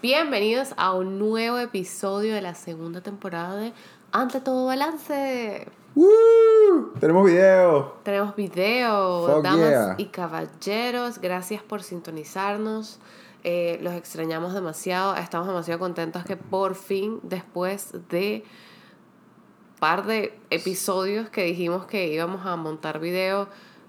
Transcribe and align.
Bienvenidos 0.00 0.74
a 0.76 0.92
un 0.92 1.18
nuevo 1.18 1.58
episodio 1.58 2.32
de 2.32 2.40
la 2.40 2.54
segunda 2.54 3.00
temporada 3.00 3.56
de 3.56 3.72
Ante 4.12 4.40
todo 4.40 4.66
balance. 4.66 5.66
¡Woo! 5.96 6.92
Tenemos 7.00 7.26
video. 7.26 7.96
Tenemos 8.04 8.36
video, 8.36 9.26
Fuck 9.26 9.42
damas 9.42 9.68
yeah. 9.70 9.94
y 9.98 10.04
caballeros. 10.06 11.18
Gracias 11.18 11.64
por 11.64 11.82
sintonizarnos. 11.82 13.00
Eh, 13.42 13.80
los 13.82 13.92
extrañamos 13.94 14.54
demasiado. 14.54 15.16
Estamos 15.16 15.48
demasiado 15.48 15.80
contentos 15.80 16.22
que 16.22 16.36
por 16.36 16.76
fin, 16.76 17.18
después 17.24 17.90
de 18.08 18.44
par 19.80 20.06
de 20.06 20.38
episodios 20.50 21.28
que 21.28 21.42
dijimos 21.42 21.86
que 21.86 22.06
íbamos 22.06 22.46
a 22.46 22.54
montar 22.54 23.00
video, 23.00 23.48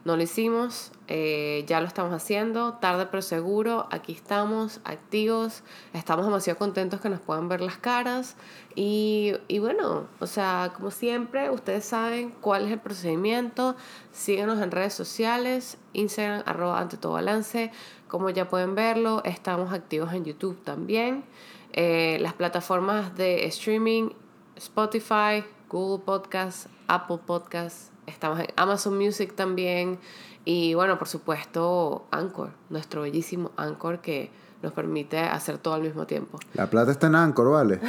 no 0.10 0.18
lo 0.18 0.24
hicimos. 0.24 0.92
Eh, 1.08 1.64
ya 1.68 1.80
lo 1.82 1.88
estamos 1.88 2.12
haciendo. 2.14 2.74
Tarde 2.74 3.06
pero 3.06 3.22
seguro. 3.22 3.88
Aquí 3.92 4.12
estamos, 4.12 4.82
activos. 4.84 5.62
Estamos 5.94 6.26
demasiado 6.26 6.58
contentos 6.58 7.00
que 7.00 7.10
nos 7.10 7.20
puedan 7.20 7.48
ver 7.48 7.62
las 7.62 7.78
caras. 7.78 8.36
Y, 8.74 9.34
y 9.48 9.60
bueno, 9.60 10.08
o 10.20 10.26
sea, 10.26 10.72
como 10.76 10.90
siempre, 10.90 11.52
ustedes 11.52 11.86
saben 11.86 12.32
cuál 12.42 12.66
es 12.66 12.72
el 12.72 12.80
procedimiento. 12.80 13.76
Síguenos 14.12 14.60
en 14.64 14.72
redes 14.72 14.96
sociales, 14.96 15.78
Instagram, 15.94 16.42
arroba 16.48 16.80
ante 16.80 16.98
todo 16.98 17.14
balance. 17.14 17.72
Como 18.08 18.32
ya 18.32 18.50
pueden 18.50 18.74
verlo, 18.74 19.22
estamos 19.26 19.72
activos 19.74 20.12
en 20.14 20.26
YouTube 20.26 20.60
también. 20.64 21.24
Eh, 21.74 22.18
las 22.20 22.34
plataformas 22.34 23.16
de 23.16 23.46
streaming, 23.46 24.10
Spotify, 24.56 25.44
Google 25.70 26.04
Podcast, 26.04 26.66
Apple 26.88 27.20
Podcast. 27.24 27.92
Estamos 28.10 28.40
en 28.40 28.48
Amazon 28.56 28.98
Music 28.98 29.34
también. 29.36 30.00
Y 30.46 30.74
bueno, 30.74 30.98
por 30.98 31.08
supuesto, 31.08 32.08
Anchor, 32.12 32.52
nuestro 32.70 33.04
bellísimo 33.04 33.52
Anchor 33.56 34.00
que 34.02 34.32
nos 34.62 34.74
permite 34.74 35.20
hacer 35.20 35.58
todo 35.58 35.76
al 35.76 35.82
mismo 35.82 36.06
tiempo. 36.06 36.40
La 36.54 36.70
plata 36.70 36.92
está 36.92 37.08
en 37.08 37.16
Anchor, 37.16 37.52
¿vale? 37.52 37.80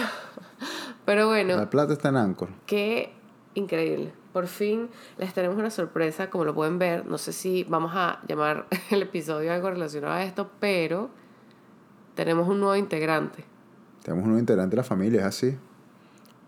Pero 1.05 1.28
bueno, 1.28 1.56
La 1.56 1.70
plata 1.70 1.92
está 1.92 2.11
en 2.11 2.17
Anchor. 2.17 2.50
Qué 2.67 3.12
increíble. 3.55 4.12
Por 4.33 4.47
fin 4.47 4.91
les 5.19 5.33
tenemos 5.34 5.56
una 5.56 5.70
sorpresa, 5.70 6.30
como 6.30 6.45
lo 6.45 6.55
pueden 6.55 6.78
ver. 6.78 7.06
No 7.06 7.19
sé 7.19 7.33
si 7.33 7.64
vamos 7.64 7.92
a 7.95 8.20
llamar 8.28 8.67
el 8.91 9.02
episodio 9.02 9.52
algo 9.52 9.70
relacionado 9.70 10.14
a 10.14 10.23
esto, 10.23 10.50
pero 10.61 11.11
tenemos 12.14 12.48
un 12.48 12.61
nuevo 12.61 12.77
integrante. 12.77 13.45
Tenemos 14.02 14.25
un 14.25 14.30
nuevo 14.30 14.41
integrante 14.41 14.77
de 14.77 14.77
la 14.77 14.84
familia, 14.84 15.20
es 15.20 15.27
así. 15.27 15.58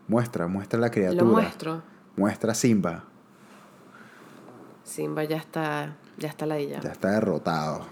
Muestra, 0.09 0.47
muestra 0.47 0.79
la 0.79 0.91
criatura. 0.91 1.25
Lo 1.25 1.31
muestro. 1.31 1.83
Muestra 2.17 2.55
Simba. 2.55 3.05
Simba 4.93 5.25
ya 5.25 5.39
está, 5.39 5.97
ya 6.19 6.29
está 6.29 6.45
ladilla. 6.45 6.81
Ya 6.81 6.93
está 6.93 7.13
derrotado. 7.13 7.87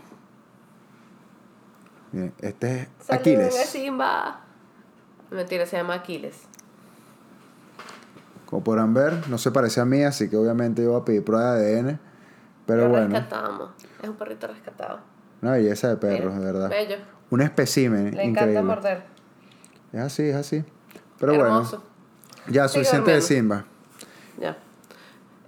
Bien, 2.12 2.34
este 2.40 2.82
es 3.00 3.10
Aquiles. 3.10 3.54
Simba. 3.70 4.40
Mentira, 5.30 5.64
se 5.64 5.78
llama 5.78 5.94
Aquiles. 5.94 6.42
Como 8.44 8.62
podrán 8.62 8.92
ver, 8.92 9.28
no 9.30 9.38
se 9.38 9.50
parece 9.50 9.80
a 9.80 9.86
mí, 9.86 10.02
así 10.02 10.28
que 10.28 10.36
obviamente 10.36 10.82
yo 10.82 10.90
voy 10.92 11.00
a 11.00 11.04
pedir 11.04 11.24
prueba 11.24 11.54
de 11.54 11.78
ADN. 11.80 12.00
Pero 12.66 12.82
Lo 12.84 12.88
bueno, 12.90 13.08
rescatamos. 13.08 13.70
Es 14.02 14.08
un 14.08 14.16
perrito 14.16 14.46
rescatado. 14.48 15.00
una 15.40 15.52
belleza 15.52 15.88
de 15.88 15.96
perros, 15.96 16.34
de 16.38 16.44
verdad. 16.44 16.68
Bello. 16.68 16.96
Un 17.30 17.40
espécimen 17.40 18.14
Le 18.14 18.24
increíble. 18.24 18.58
encanta 18.58 18.62
morder. 18.62 19.04
Es 19.92 20.00
así, 20.00 20.24
es 20.24 20.36
así. 20.36 20.64
Pero 21.18 21.32
Hermoso. 21.34 21.78
bueno, 21.78 22.52
ya 22.52 22.68
suficiente 22.68 23.12
de. 23.12 23.20
Simba. 23.22 23.64
Ya. 24.38 24.58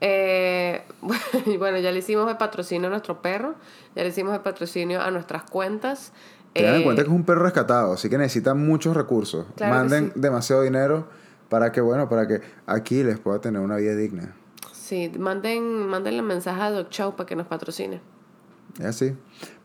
Eh, 0.00 0.83
bueno, 1.58 1.78
ya 1.78 1.91
le 1.92 1.98
hicimos 1.98 2.31
el 2.31 2.36
patrocinio 2.36 2.86
a 2.89 2.91
nuestro 2.91 3.20
perro, 3.20 3.55
ya 3.95 4.03
le 4.03 4.08
hicimos 4.11 4.34
el 4.34 4.41
patrocinio 4.41 5.00
a 5.03 5.11
nuestras 5.11 5.42
cuentas. 5.45 6.12
Tengan 6.53 6.75
en 6.77 6.81
Eh, 6.81 6.84
cuenta 6.84 7.03
que 7.03 7.08
es 7.08 7.14
un 7.14 7.25
perro 7.25 7.42
rescatado, 7.42 7.92
así 7.95 8.08
que 8.08 8.19
necesita 8.19 8.55
muchos 8.55 8.97
recursos. 8.97 9.47
Claro 9.56 9.75
Manden 9.75 10.12
sí. 10.14 10.20
demasiado 10.20 10.62
dinero 10.62 11.06
para 11.48 11.73
que, 11.73 11.80
bueno, 11.80 12.08
para 12.08 12.27
que 12.28 12.41
aquí 12.67 13.03
les 13.03 13.19
pueda 13.19 13.41
tener 13.41 13.61
una 13.61 13.77
vida 13.77 13.95
digna. 13.97 14.34
Sí, 14.73 15.11
manden, 15.19 15.86
manden 15.86 16.14
el 16.14 16.23
mensaje 16.23 16.61
a 16.61 16.70
Doc 16.70 16.89
Chow 16.91 17.17
para 17.17 17.27
que 17.27 17.36
nos 17.36 17.46
patrocine. 17.46 18.01
Es 18.79 18.86
así. 18.86 19.14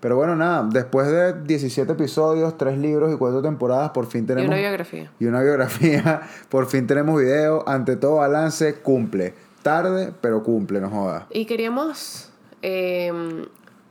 Pero 0.02 0.16
bueno, 0.18 0.36
nada, 0.36 0.68
después 0.70 1.08
de 1.08 1.42
17 1.44 1.94
episodios, 1.94 2.58
3 2.58 2.78
libros 2.78 3.14
y 3.14 3.18
4 3.18 3.42
temporadas, 3.42 3.92
por 3.92 4.06
fin 4.08 4.24
Y 4.24 4.28
tenemos... 4.28 4.48
una 4.50 4.58
biografía. 4.58 5.12
y 5.20 5.26
una 5.26 5.42
biografía, 5.42 6.22
por 6.50 6.68
fin 6.68 6.88
tenemos 6.88 7.20
video. 7.22 7.64
Ante 7.68 7.96
todo 7.96 8.16
balance, 8.18 8.76
cumple. 8.82 9.34
Tarde, 9.64 10.14
pero 10.22 10.44
cumple, 10.44 10.80
no 10.80 10.90
joda. 10.90 11.28
Y 11.32 11.46
queríamos 11.46 12.32
eh, 12.62 13.12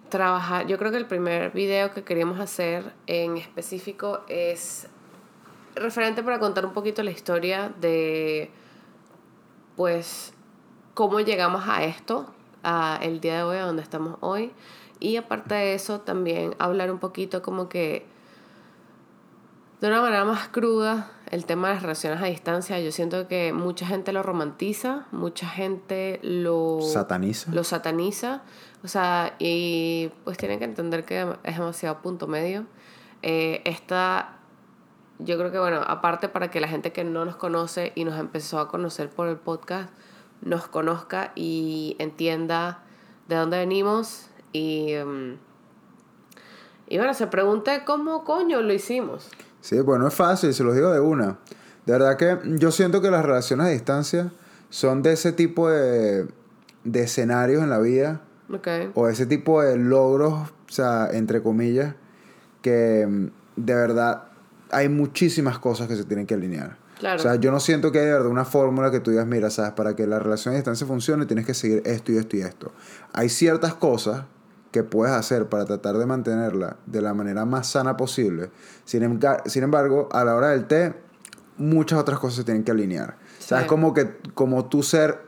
trabajar, 0.09 0.67
yo 0.67 0.79
creo 0.79 0.91
que 0.91 0.99
el 0.99 1.07
primer 1.07 1.51
video 1.53 1.93
que 1.93 2.05
queríamos 2.05 2.41
hacer 2.41 2.93
en 3.07 3.37
específico 3.37 4.21
es 4.29 4.89
referente 5.75 6.23
para 6.23 6.39
contar 6.39 6.65
un 6.65 6.73
poquito 6.73 7.03
la 7.03 7.11
historia 7.11 7.73
de, 7.81 8.51
pues, 9.77 10.33
cómo 10.95 11.21
llegamos 11.21 11.69
a 11.69 11.85
esto, 11.85 12.27
a 12.63 12.99
el 13.03 13.21
día 13.21 13.37
de 13.37 13.43
hoy, 13.43 13.57
a 13.59 13.67
donde 13.67 13.83
estamos 13.83 14.17
hoy. 14.21 14.53
Y 14.99 15.17
aparte 15.17 15.55
de 15.55 15.75
eso, 15.75 16.01
también 16.01 16.55
hablar 16.59 16.91
un 16.91 16.99
poquito 16.99 17.43
como 17.43 17.69
que 17.69 18.07
de 19.81 19.89
una 19.89 20.01
manera 20.01 20.25
más 20.25 20.49
cruda 20.49 21.11
el 21.31 21.45
tema 21.45 21.69
de 21.69 21.75
las 21.75 21.83
relaciones 21.83 22.23
a 22.23 22.27
distancia. 22.27 22.79
Yo 22.81 22.93
siento 22.93 23.29
que 23.29 23.53
mucha 23.53 23.87
gente 23.87 24.13
lo 24.13 24.23
romantiza, 24.23 25.07
mucha 25.13 25.49
gente 25.49 26.21
lo 26.23 26.81
Sataniza. 26.83 27.51
lo 27.53 27.65
sataniza. 27.65 28.43
O 28.85 28.89
sea, 28.89 29.35
y 29.39 30.11
pues 30.25 30.39
tienen 30.39 30.59
que 30.59 30.65
entender 30.65 31.05
que 31.05 31.27
es 31.43 31.57
demasiado 31.59 32.01
punto 32.03 32.27
medio. 32.27 32.67
Eh, 33.23 33.63
esta, 33.65 34.39
yo 35.19 35.37
creo 35.39 35.51
que 35.51 35.59
bueno, 35.59 35.83
aparte 35.87 36.29
para 36.29 36.51
que 36.51 36.61
la 36.61 36.69
gente 36.69 36.93
que 36.93 37.03
no 37.03 37.25
nos 37.25 37.37
conoce 37.37 37.93
y 37.95 38.05
nos 38.05 38.19
empezó 38.19 38.61
a 38.61 38.69
conocer 38.69 39.11
por 39.11 39.29
el 39.29 39.37
podcast, 39.37 39.91
nos 40.43 40.69
conozca 40.69 41.33
y 41.35 41.97
entienda 41.99 42.85
de 43.29 43.37
dónde 43.37 43.59
venimos 43.59 44.27
y, 44.53 44.93
em, 44.93 45.39
y 46.89 46.99
bueno, 46.99 47.15
se 47.15 47.27
pregunte 47.27 47.83
cómo 47.85 48.23
coño 48.25 48.61
lo 48.63 48.73
hicimos. 48.73 49.29
Sí, 49.67 49.83
pues 49.85 49.99
no 49.99 50.07
es 50.07 50.15
fácil, 50.15 50.55
se 50.55 50.63
los 50.63 50.77
digo 50.77 50.93
de 50.93 51.01
una. 51.01 51.39
De 51.87 51.93
verdad 51.93 52.17
que 52.17 52.39
yo 52.57 52.71
siento 52.71 53.03
que 53.03 53.11
las 53.11 53.25
relaciones 53.25 53.67
a 53.67 53.71
distancia 53.71 54.31
son 54.71 55.03
de 55.03 55.13
ese 55.13 55.33
tipo 55.33 55.69
de, 55.69 56.29
de 56.85 57.03
escenarios 57.03 57.65
en 57.65 57.71
la 57.71 57.81
vida 57.81 58.21
Ok. 58.49 58.69
o 58.95 59.09
ese 59.09 59.27
tipo 59.27 59.61
de 59.63 59.77
logros, 59.77 60.35
o 60.35 60.49
sea, 60.69 61.09
entre 61.13 61.43
comillas, 61.43 61.97
que 62.63 63.09
mm, 63.09 63.27
de 63.57 63.75
verdad 63.75 64.29
hay 64.71 64.89
muchísimas 64.89 65.59
cosas 65.59 65.89
que 65.89 65.97
se 65.97 66.05
tienen 66.05 66.27
que 66.27 66.35
alinear. 66.35 66.77
Claro. 67.01 67.19
O 67.19 67.23
sea, 67.25 67.35
yo 67.35 67.51
no 67.51 67.59
siento 67.59 67.91
que 67.91 67.99
haya 67.99 68.07
de 68.07 68.13
verdad 68.15 68.31
una 68.31 68.45
fórmula 68.45 68.93
que 68.93 69.01
tú 69.01 69.11
digas, 69.11 69.27
mira, 69.27 69.51
sabes, 69.51 69.73
para 69.73 69.97
que 69.97 70.07
la 70.07 70.21
relación 70.21 70.55
a 70.55 70.59
distancia 70.59 70.87
funcione 70.87 71.27
tienes 71.27 71.45
que 71.45 71.55
seguir 71.55 71.83
esto 71.85 72.13
y 72.13 72.19
esto 72.19 72.37
y 72.37 72.43
esto. 72.43 72.71
Hay 73.13 73.31
ciertas 73.31 73.75
cosas 73.75 74.27
que 74.77 74.85
puedes 74.85 75.15
hacer 75.15 75.49
para 75.49 75.65
tratar 75.65 75.97
de 75.97 76.05
mantenerla 76.05 76.77
de 76.85 77.01
la 77.01 77.15
manera 77.15 77.47
más 77.47 77.67
sana 77.69 77.97
posible. 77.97 78.51
Sin, 78.85 79.19
sin 79.47 79.63
embargo, 79.63 80.11
a 80.13 80.23
la 80.23 80.35
hora 80.35 80.49
del 80.49 80.67
té, 80.67 80.93
muchas 81.57 81.99
otras 81.99 82.19
cosas 82.19 82.37
se 82.37 82.45
tienen 82.45 82.63
que 82.63 82.73
alinear. 82.73 83.17
O 83.39 83.43
sea, 83.43 83.59
Sí. 83.59 83.65
es 83.65 83.69
como 83.71 83.95
que 83.95 84.19
como 84.35 84.67
tú 84.67 84.83
ser 84.83 85.21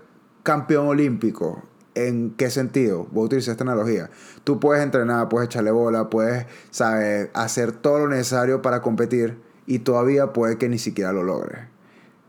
campeón 0.43 0.87
olímpico. 0.89 1.63
¿En 1.95 2.33
qué 2.33 2.51
sentido? 2.51 3.07
Voy 3.11 3.23
a 3.23 3.27
utilizar 3.27 3.53
esta 3.53 3.65
analogía. 3.65 4.11
Tú 4.45 4.61
puedes 4.61 4.85
entrenar, 4.85 5.31
puedes 5.31 5.47
echarle 5.49 5.71
bola, 5.71 6.11
puedes, 6.11 6.45
¿sabes? 6.71 7.31
Hacer 7.33 7.73
todo 7.73 8.01
lo 8.01 8.09
necesario 8.09 8.61
para 8.61 8.83
competir 8.83 9.41
y 9.67 9.79
todavía 9.79 10.35
puede 10.35 10.59
que 10.59 10.69
ni 10.69 10.79
siquiera 10.79 11.13
lo 11.15 11.23
logres. 11.23 11.61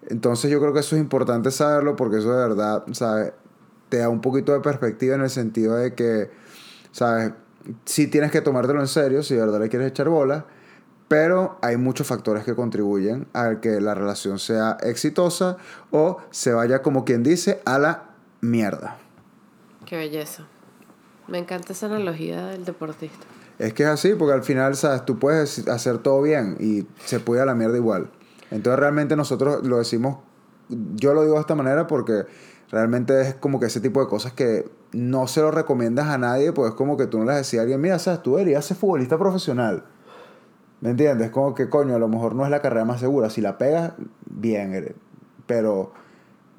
Entonces 0.07 0.49
yo 0.49 0.61
creo 0.61 0.71
que 0.73 0.79
eso 0.79 0.95
es 0.95 1.01
importante 1.01 1.51
saberlo 1.51 1.97
porque 1.97 2.19
eso 2.19 2.31
de 2.31 2.37
verdad, 2.47 2.83
¿sabes? 2.93 3.33
Te 3.89 3.97
da 3.97 4.07
un 4.07 4.21
poquito 4.21 4.53
de 4.53 4.61
perspectiva 4.61 5.15
en 5.15 5.21
el 5.21 5.29
sentido 5.29 5.75
de 5.75 5.93
que, 5.93 6.31
¿sabes? 6.91 7.33
Sí 7.85 8.07
tienes 8.07 8.31
que 8.31 8.41
tomártelo 8.41 8.79
en 8.79 8.87
serio 8.87 9.21
si 9.23 9.35
de 9.35 9.41
verdad 9.41 9.59
le 9.59 9.69
quieres 9.69 9.89
echar 9.89 10.09
bola, 10.09 10.45
pero 11.07 11.57
hay 11.61 11.75
muchos 11.77 12.07
factores 12.07 12.43
que 12.43 12.55
contribuyen 12.55 13.27
a 13.33 13.59
que 13.59 13.81
la 13.81 13.95
relación 13.95 14.39
sea 14.39 14.77
exitosa 14.81 15.57
o 15.91 16.17
se 16.29 16.53
vaya, 16.53 16.81
como 16.81 17.03
quien 17.03 17.23
dice, 17.23 17.61
a 17.65 17.79
la 17.79 18.11
mierda. 18.41 18.97
Qué 19.85 19.97
belleza. 19.97 20.45
Me 21.27 21.39
encanta 21.39 21.73
esa 21.73 21.87
analogía 21.87 22.47
del 22.47 22.63
deportista. 22.63 23.25
Es 23.57 23.73
que 23.73 23.83
es 23.83 23.89
así, 23.89 24.13
porque 24.13 24.33
al 24.33 24.43
final, 24.43 24.75
¿sabes? 24.75 25.03
Tú 25.05 25.19
puedes 25.19 25.67
hacer 25.67 25.97
todo 25.97 26.21
bien 26.21 26.57
y 26.59 26.87
se 27.05 27.19
puede 27.19 27.41
a 27.41 27.45
la 27.45 27.55
mierda 27.55 27.75
igual. 27.75 28.09
Entonces 28.51 28.79
realmente 28.79 29.15
nosotros 29.15 29.65
lo 29.65 29.77
decimos, 29.77 30.19
yo 30.69 31.13
lo 31.13 31.23
digo 31.23 31.35
de 31.35 31.41
esta 31.41 31.55
manera 31.55 31.87
porque 31.87 32.25
realmente 32.71 33.21
es 33.21 33.35
como 33.35 33.59
que 33.59 33.65
ese 33.65 33.81
tipo 33.81 33.99
de 33.99 34.07
cosas 34.07 34.33
que 34.33 34.69
no 34.91 35.27
se 35.27 35.41
lo 35.41 35.51
recomiendas 35.51 36.07
a 36.07 36.17
nadie, 36.17 36.51
pues 36.51 36.69
es 36.69 36.75
como 36.75 36.97
que 36.97 37.07
tú 37.07 37.19
no 37.19 37.25
le 37.25 37.33
decías 37.33 37.59
a 37.59 37.63
alguien, 37.63 37.81
mira, 37.81 37.99
¿sabes? 37.99 38.23
Tú 38.23 38.35
deberías 38.35 38.65
ser 38.65 38.77
futbolista 38.77 39.17
profesional. 39.17 39.83
¿Me 40.81 40.91
entiendes? 40.91 41.29
Como 41.29 41.53
que, 41.53 41.69
coño, 41.69 41.95
a 41.95 41.99
lo 41.99 42.07
mejor 42.07 42.35
no 42.35 42.45
es 42.45 42.51
la 42.51 42.61
carrera 42.61 42.85
más 42.85 42.99
segura. 42.99 43.29
Si 43.29 43.41
la 43.41 43.57
pegas, 43.57 43.93
bien, 44.25 44.95
pero 45.45 45.91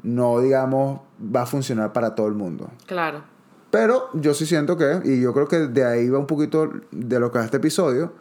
no, 0.02 0.40
digamos, 0.40 1.00
va 1.34 1.42
a 1.42 1.46
funcionar 1.46 1.92
para 1.92 2.14
todo 2.14 2.26
el 2.26 2.34
mundo. 2.34 2.70
Claro. 2.86 3.22
Pero 3.70 4.08
yo 4.14 4.34
sí 4.34 4.46
siento 4.46 4.76
que, 4.76 5.00
y 5.04 5.20
yo 5.20 5.32
creo 5.32 5.46
que 5.46 5.58
de 5.68 5.84
ahí 5.84 6.08
va 6.10 6.18
un 6.18 6.26
poquito 6.26 6.70
de 6.90 7.20
lo 7.20 7.30
que 7.30 7.38
es 7.38 7.44
este 7.44 7.58
episodio, 7.58 8.12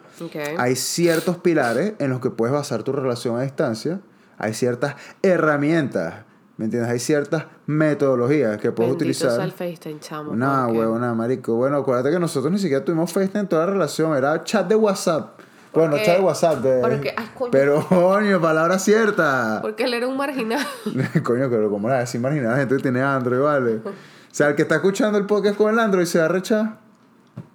hay 0.58 0.76
ciertos 0.76 1.38
pilares 1.38 1.94
en 1.98 2.10
los 2.10 2.20
que 2.20 2.30
puedes 2.30 2.54
basar 2.54 2.84
tu 2.84 2.92
relación 2.92 3.36
a 3.36 3.42
distancia, 3.42 4.00
hay 4.38 4.54
ciertas 4.54 4.94
herramientas, 5.22 6.24
¿me 6.60 6.66
entiendes? 6.66 6.90
Hay 6.90 6.98
ciertas 6.98 7.46
metodologías 7.64 8.58
que 8.58 8.70
puedes 8.70 8.92
Bendito 8.98 9.18
sea 9.18 9.28
utilizar. 9.30 9.46
el 9.46 9.52
FaceTime, 9.52 9.98
chamo. 10.00 10.36
Nah, 10.36 10.66
porque- 10.66 10.78
huevo, 10.78 10.98
nada, 10.98 11.14
marico. 11.14 11.54
Bueno, 11.54 11.78
acuérdate 11.78 12.10
que 12.10 12.18
nosotros 12.20 12.52
ni 12.52 12.58
siquiera 12.58 12.84
tuvimos 12.84 13.10
FaceTime 13.10 13.40
en 13.40 13.48
toda 13.48 13.64
la 13.64 13.72
relación, 13.72 14.14
era 14.14 14.44
chat 14.44 14.68
de 14.68 14.74
WhatsApp. 14.76 15.40
Bueno, 15.72 15.96
chat 16.04 16.18
de 16.18 16.22
WhatsApp, 16.22 16.58
de- 16.62 16.80
porque- 16.82 17.14
ay, 17.16 17.30
coño. 17.34 17.50
pero 17.50 17.86
coño, 17.88 18.40
palabra 18.42 18.78
cierta. 18.78 19.60
Porque 19.62 19.84
él 19.84 19.94
era 19.94 20.06
un 20.06 20.18
marginal. 20.18 20.66
coño, 21.24 21.48
pero 21.48 21.70
como 21.70 21.88
la 21.88 22.00
decir 22.00 22.20
marginal, 22.20 22.52
la 22.52 22.58
gente 22.58 22.76
que 22.76 22.82
tiene 22.82 23.00
Android, 23.00 23.40
¿vale? 23.40 23.76
O 23.76 23.92
sea, 24.30 24.48
el 24.50 24.54
que 24.54 24.62
está 24.62 24.74
escuchando 24.74 25.16
el 25.18 25.24
podcast 25.24 25.56
con 25.56 25.72
el 25.72 25.78
Android 25.78 26.04
se 26.04 26.18
va 26.18 26.26
a 26.26 26.28
rechar. 26.28 26.78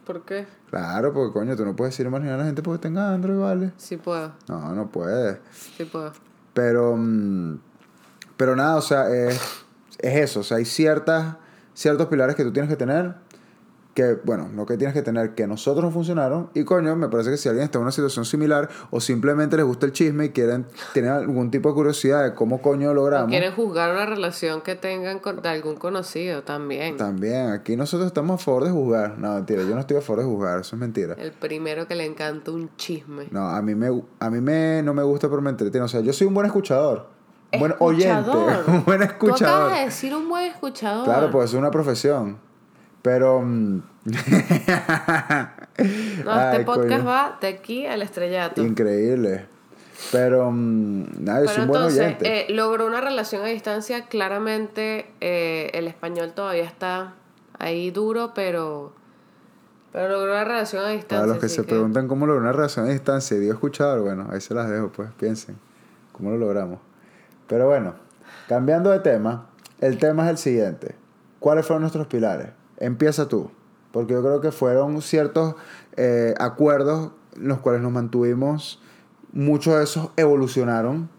¿Por 0.04 0.22
qué? 0.24 0.48
Claro, 0.72 1.13
porque 1.13 1.31
coño, 1.31 1.56
tú 1.56 1.63
no 1.63 1.75
puedes 1.75 1.94
decir 1.94 2.10
marginal 2.10 2.36
a 2.36 2.38
la 2.40 2.46
gente 2.46 2.63
porque 2.63 2.81
tenga 2.81 3.13
Android, 3.13 3.38
¿vale? 3.38 3.72
Sí 3.78 3.98
puedo, 3.98 4.31
No, 4.48 4.74
no 4.74 4.88
puedes. 4.88 5.38
sí 5.78 5.86
puedo. 5.86 6.12
Pero, 6.54 6.96
mm, 6.98 7.60
pero 8.37 8.55
nada, 8.55 8.75
o 8.75 8.81
sea, 8.81 9.09
es, 9.09 9.39
es 9.99 10.15
eso. 10.17 10.41
O 10.41 10.43
sea, 10.43 10.57
hay 10.57 10.65
ciertas, 10.65 11.35
ciertos 11.73 12.07
pilares 12.07 12.35
que 12.35 12.43
tú 12.43 12.51
tienes 12.53 12.69
que 12.69 12.75
tener. 12.77 13.23
Que, 13.93 14.17
bueno, 14.25 14.49
no 14.53 14.65
que 14.65 14.75
tienes 14.75 14.93
que 14.93 15.01
tener, 15.01 15.35
que 15.35 15.47
nosotros 15.47 15.81
no 15.85 15.89
funcionaron. 15.89 16.49
Y 16.53 16.65
coño, 16.65 16.97
me 16.97 17.07
parece 17.07 17.31
que 17.31 17.37
si 17.37 17.47
alguien 17.47 17.63
está 17.63 17.77
en 17.77 17.83
una 17.83 17.93
situación 17.93 18.25
similar 18.25 18.67
o 18.91 18.99
simplemente 18.99 19.55
les 19.55 19.65
gusta 19.65 19.85
el 19.85 19.93
chisme 19.93 20.25
y 20.25 20.29
quieren, 20.31 20.65
tienen 20.91 21.11
algún 21.13 21.49
tipo 21.49 21.69
de 21.69 21.75
curiosidad 21.75 22.25
de 22.25 22.33
cómo 22.33 22.61
coño 22.61 22.89
O 22.89 22.93
logramos. 22.93 23.29
quieren 23.29 23.53
juzgar 23.53 23.91
una 23.93 24.05
relación 24.05 24.59
que 24.63 24.75
tengan 24.75 25.19
con, 25.19 25.41
de 25.41 25.47
algún 25.47 25.77
conocido 25.77 26.43
también. 26.43 26.97
También, 26.97 27.51
aquí 27.51 27.77
nosotros 27.77 28.07
estamos 28.07 28.41
a 28.41 28.43
favor 28.43 28.65
de 28.65 28.71
juzgar. 28.71 29.17
No, 29.17 29.33
mentira, 29.35 29.63
yo 29.63 29.73
no 29.73 29.79
estoy 29.79 29.95
a 29.95 30.01
favor 30.01 30.25
de 30.25 30.29
juzgar, 30.29 30.59
eso 30.59 30.75
es 30.75 30.79
mentira. 30.81 31.15
El 31.17 31.31
primero 31.31 31.87
que 31.87 31.95
le 31.95 32.03
encanta 32.03 32.51
un 32.51 32.75
chisme. 32.75 33.29
No, 33.31 33.47
a 33.47 33.61
mí, 33.61 33.75
me, 33.75 34.03
a 34.19 34.29
mí 34.29 34.41
me, 34.41 34.81
no 34.83 34.93
me 34.93 35.03
gusta, 35.03 35.29
pero 35.29 35.41
me 35.41 35.51
entretiene. 35.51 35.85
O 35.85 35.87
sea, 35.87 36.01
yo 36.01 36.11
soy 36.11 36.27
un 36.27 36.33
buen 36.33 36.47
escuchador. 36.47 37.14
Un 37.53 37.59
buen 37.59 37.75
oyente. 37.80 38.31
Escuchador. 38.31 38.63
Un 38.68 38.86
buen 38.86 38.97
Tú 39.00 39.03
escuchador. 39.06 39.62
acabas 39.63 39.80
de 39.80 39.86
decir 39.86 40.15
un 40.15 40.30
buen 40.30 40.44
escuchador. 40.45 41.06
Claro, 41.06 41.31
pues 41.31 41.50
es 41.51 41.56
una 41.56 41.71
profesión. 41.71 42.38
Pero. 43.01 43.42
mm, 43.42 43.81
No, 44.06 44.18
Ay, 46.31 46.51
este 46.51 46.63
podcast 46.65 46.89
coño. 46.89 47.06
va 47.06 47.38
de 47.42 47.47
aquí 47.47 47.86
al 47.86 48.01
estrellato. 48.01 48.63
Increíble. 48.63 49.45
Pero. 50.12 50.51
mm, 50.51 51.24
Nada, 51.24 51.42
yo 51.42 51.45
Pero 51.47 51.62
un 51.63 51.68
buen 51.68 51.81
entonces, 51.81 52.06
oyente. 52.06 52.42
eh, 52.42 52.45
logró 52.53 52.86
una 52.88 53.01
relación 53.01 53.44
a 53.44 53.47
distancia. 53.47 54.06
Claramente, 54.07 55.12
eh, 55.21 55.69
el 55.74 55.88
español 55.88 56.33
todavía 56.33 56.65
está 56.65 57.13
ahí 57.59 57.92
duro, 57.92 58.31
pero. 58.33 58.94
Pero 59.92 60.09
logró 60.09 60.33
una 60.33 60.44
relación 60.44 60.83
a 60.83 60.89
distancia. 60.89 61.19
Para 61.19 61.27
los 61.27 61.38
que 61.39 61.47
se 61.47 61.63
preguntan 61.63 62.07
cómo 62.07 62.25
lograr 62.25 62.42
una 62.44 62.51
relación 62.51 62.86
a 62.86 62.89
distancia 62.89 63.38
y 63.38 63.39
digo 63.39 63.53
escuchador, 63.53 64.01
bueno, 64.01 64.27
ahí 64.31 64.42
se 64.42 64.53
las 64.53 64.69
dejo, 64.69 64.89
pues 64.89 65.09
piensen 65.18 65.56
cómo 66.12 66.31
lo 66.31 66.38
logramos. 66.38 66.80
Pero 67.47 67.68
bueno, 67.68 67.95
cambiando 68.47 68.92
de 68.92 69.00
tema, 69.00 69.47
el 69.81 69.97
tema 69.97 70.25
es 70.25 70.30
el 70.31 70.38
siguiente. 70.38 70.95
¿Cuáles 71.39 71.65
fueron 71.65 71.81
nuestros 71.81 72.07
pilares? 72.07 72.50
Empieza 72.77 73.27
tú, 73.27 73.51
porque 73.92 74.13
yo 74.13 74.21
creo 74.21 74.42
que 74.42 74.51
fueron 74.51 75.01
ciertos 75.01 75.56
eh, 75.95 76.33
acuerdos 76.39 77.12
en 77.36 77.47
los 77.47 77.59
cuales 77.59 77.81
nos 77.81 77.92
mantuvimos, 77.92 78.81
muchos 79.31 79.77
de 79.77 79.83
esos 79.83 80.09
evolucionaron. 80.18 81.09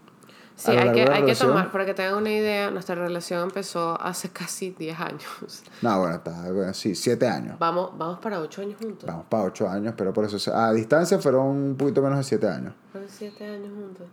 Sí, 0.55 0.71
hay 0.71 0.91
que, 0.91 1.03
hay 1.03 1.23
que 1.23 1.35
tomar, 1.35 1.71
para 1.71 1.85
que 1.85 1.93
tengan 1.93 2.15
una 2.15 2.31
idea, 2.31 2.71
nuestra 2.71 2.95
relación 2.95 3.43
empezó 3.43 3.95
hace 4.01 4.29
casi 4.29 4.71
10 4.71 4.99
años. 4.99 5.63
No, 5.83 5.99
bueno, 5.99 6.15
está, 6.15 6.51
bueno, 6.51 6.73
sí, 6.73 6.95
siete 6.95 7.27
años. 7.27 7.59
Vamos, 7.59 7.91
vamos 7.95 8.17
para 8.19 8.39
8 8.39 8.63
años 8.63 8.77
juntos. 8.81 9.07
Vamos 9.07 9.25
para 9.29 9.43
ocho 9.43 9.69
años, 9.69 9.93
pero 9.95 10.11
por 10.13 10.25
eso, 10.25 10.55
a 10.55 10.73
distancia 10.73 11.19
fueron 11.19 11.45
un 11.45 11.75
poquito 11.77 12.01
menos 12.01 12.17
de 12.17 12.23
siete 12.23 12.49
años. 12.49 12.73
Fueron 12.91 13.07
7 13.07 13.45
años 13.45 13.69
juntos. 13.69 14.07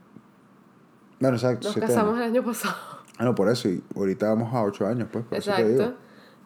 Bueno, 1.25 1.37
exacto, 1.38 1.69
Nos 1.69 1.76
casamos 1.76 2.15
años. 2.15 2.26
el 2.26 2.31
año 2.37 2.44
pasado. 2.44 2.75
Ah, 3.17 3.25
no, 3.25 3.35
por 3.35 3.49
eso, 3.49 3.69
y 3.69 3.82
ahorita 3.97 4.29
vamos 4.29 4.53
a 4.53 4.62
ocho 4.62 4.87
años, 4.87 5.09
pues, 5.11 5.25
por 5.25 5.38
eso 5.38 5.53
te 5.55 5.65
digo. 5.69 5.82
Exacto. 5.82 6.00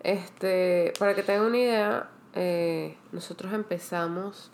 Este, 0.05 0.93
para 1.01 1.15
que 1.17 1.25
tengan 1.25 1.47
una 1.47 1.59
idea, 1.59 2.11
eh, 2.35 2.97
nosotros 3.11 3.53
empezamos 3.53 4.53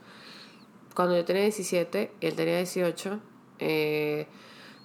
cuando 0.95 1.15
yo 1.15 1.25
tenía 1.27 1.43
17 1.43 2.13
y 2.21 2.27
él 2.27 2.35
tenía 2.35 2.57
18. 2.57 3.21
eh, 3.59 4.27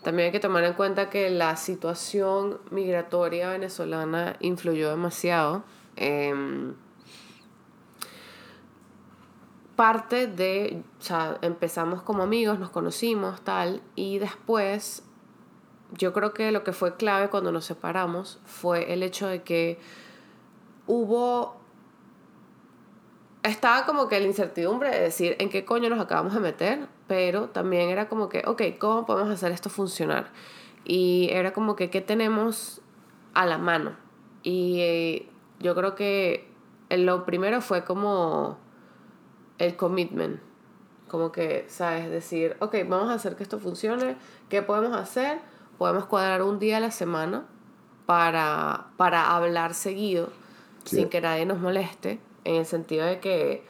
también 0.04 0.28
hay 0.28 0.32
que 0.32 0.40
tomar 0.40 0.64
en 0.64 0.74
cuenta 0.74 1.10
que 1.10 1.30
la 1.30 1.56
situación 1.56 2.60
migratoria 2.72 3.50
venezolana 3.50 4.36
influyó 4.40 4.90
demasiado. 4.90 5.64
Em, 5.98 6.74
parte 9.76 10.28
de, 10.28 10.84
o 11.00 11.02
sea, 11.04 11.38
empezamos 11.42 12.02
como 12.02 12.24
amigos, 12.24 12.60
nos 12.60 12.70
conocimos, 12.70 13.42
tal, 13.42 13.82
y 13.96 14.20
después 14.20 15.04
yo 15.94 16.14
creo 16.14 16.34
que 16.34 16.52
lo 16.52 16.64
que 16.64 16.74
fue 16.74 16.96
clave 16.96 17.30
cuando 17.30 17.52
nos 17.52 17.66
separamos 17.66 18.40
fue 18.46 18.94
el 18.94 19.04
hecho 19.04 19.28
de 19.28 19.44
que 19.44 19.80
hubo 20.88 21.60
estaba 23.44 23.86
como 23.86 24.08
que 24.08 24.20
la 24.20 24.28
incertidumbre 24.28 24.90
de 24.90 25.02
decir 25.02 25.36
en 25.40 25.50
qué 25.50 25.66
coño 25.66 25.90
nos 25.90 26.00
acabamos 26.00 26.34
de 26.34 26.40
meter, 26.40 26.88
pero 27.08 27.50
también 27.50 27.90
era 27.90 28.10
como 28.10 28.30
que, 28.30 28.44
ok, 28.46 28.62
¿cómo 28.78 29.06
podemos 29.06 29.34
hacer 29.34 29.52
esto 29.52 29.70
funcionar? 29.70 30.32
Y 30.84 31.30
era 31.32 31.54
como 31.54 31.76
que, 31.76 31.90
¿qué 31.90 32.02
tenemos 32.02 32.82
a 33.34 33.46
la 33.46 33.58
mano? 33.58 33.96
Y 34.44 34.80
eh, 34.82 35.30
yo 35.60 35.76
creo 35.76 35.96
que 35.96 36.48
lo 36.90 37.26
primero 37.26 37.62
fue 37.62 37.84
como 37.84 38.58
el 39.58 39.76
commitment. 39.76 40.42
Como 41.08 41.32
que, 41.32 41.66
¿sabes? 41.68 42.10
Decir, 42.10 42.56
ok, 42.60 42.76
vamos 42.88 43.10
a 43.10 43.14
hacer 43.14 43.36
que 43.36 43.44
esto 43.44 43.60
funcione. 43.60 44.16
¿Qué 44.48 44.62
podemos 44.62 44.96
hacer? 44.96 45.40
Podemos 45.80 46.06
cuadrar 46.06 46.44
un 46.44 46.60
día 46.60 46.78
a 46.78 46.80
la 46.80 46.92
semana 46.92 47.46
para, 48.06 48.86
para 48.98 49.36
hablar 49.36 49.74
seguido, 49.74 50.30
Sí. 50.84 50.98
sin 50.98 51.10
que 51.10 51.22
nadie 51.22 51.46
nos 51.46 51.60
moleste, 51.60 52.20
en 52.44 52.56
el 52.56 52.66
sentido 52.66 53.06
de 53.06 53.20
que 53.20 53.64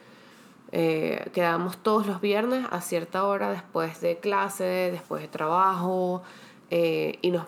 eh, 0.72 1.28
quedábamos 1.34 1.78
todos 1.78 2.06
los 2.06 2.20
viernes 2.20 2.64
a 2.70 2.80
cierta 2.80 3.24
hora 3.24 3.50
después 3.50 4.00
de 4.00 4.18
clase, 4.18 4.64
después 4.92 5.20
de 5.22 5.28
trabajo, 5.28 6.22
eh, 6.70 7.18
y 7.22 7.30
nos, 7.32 7.44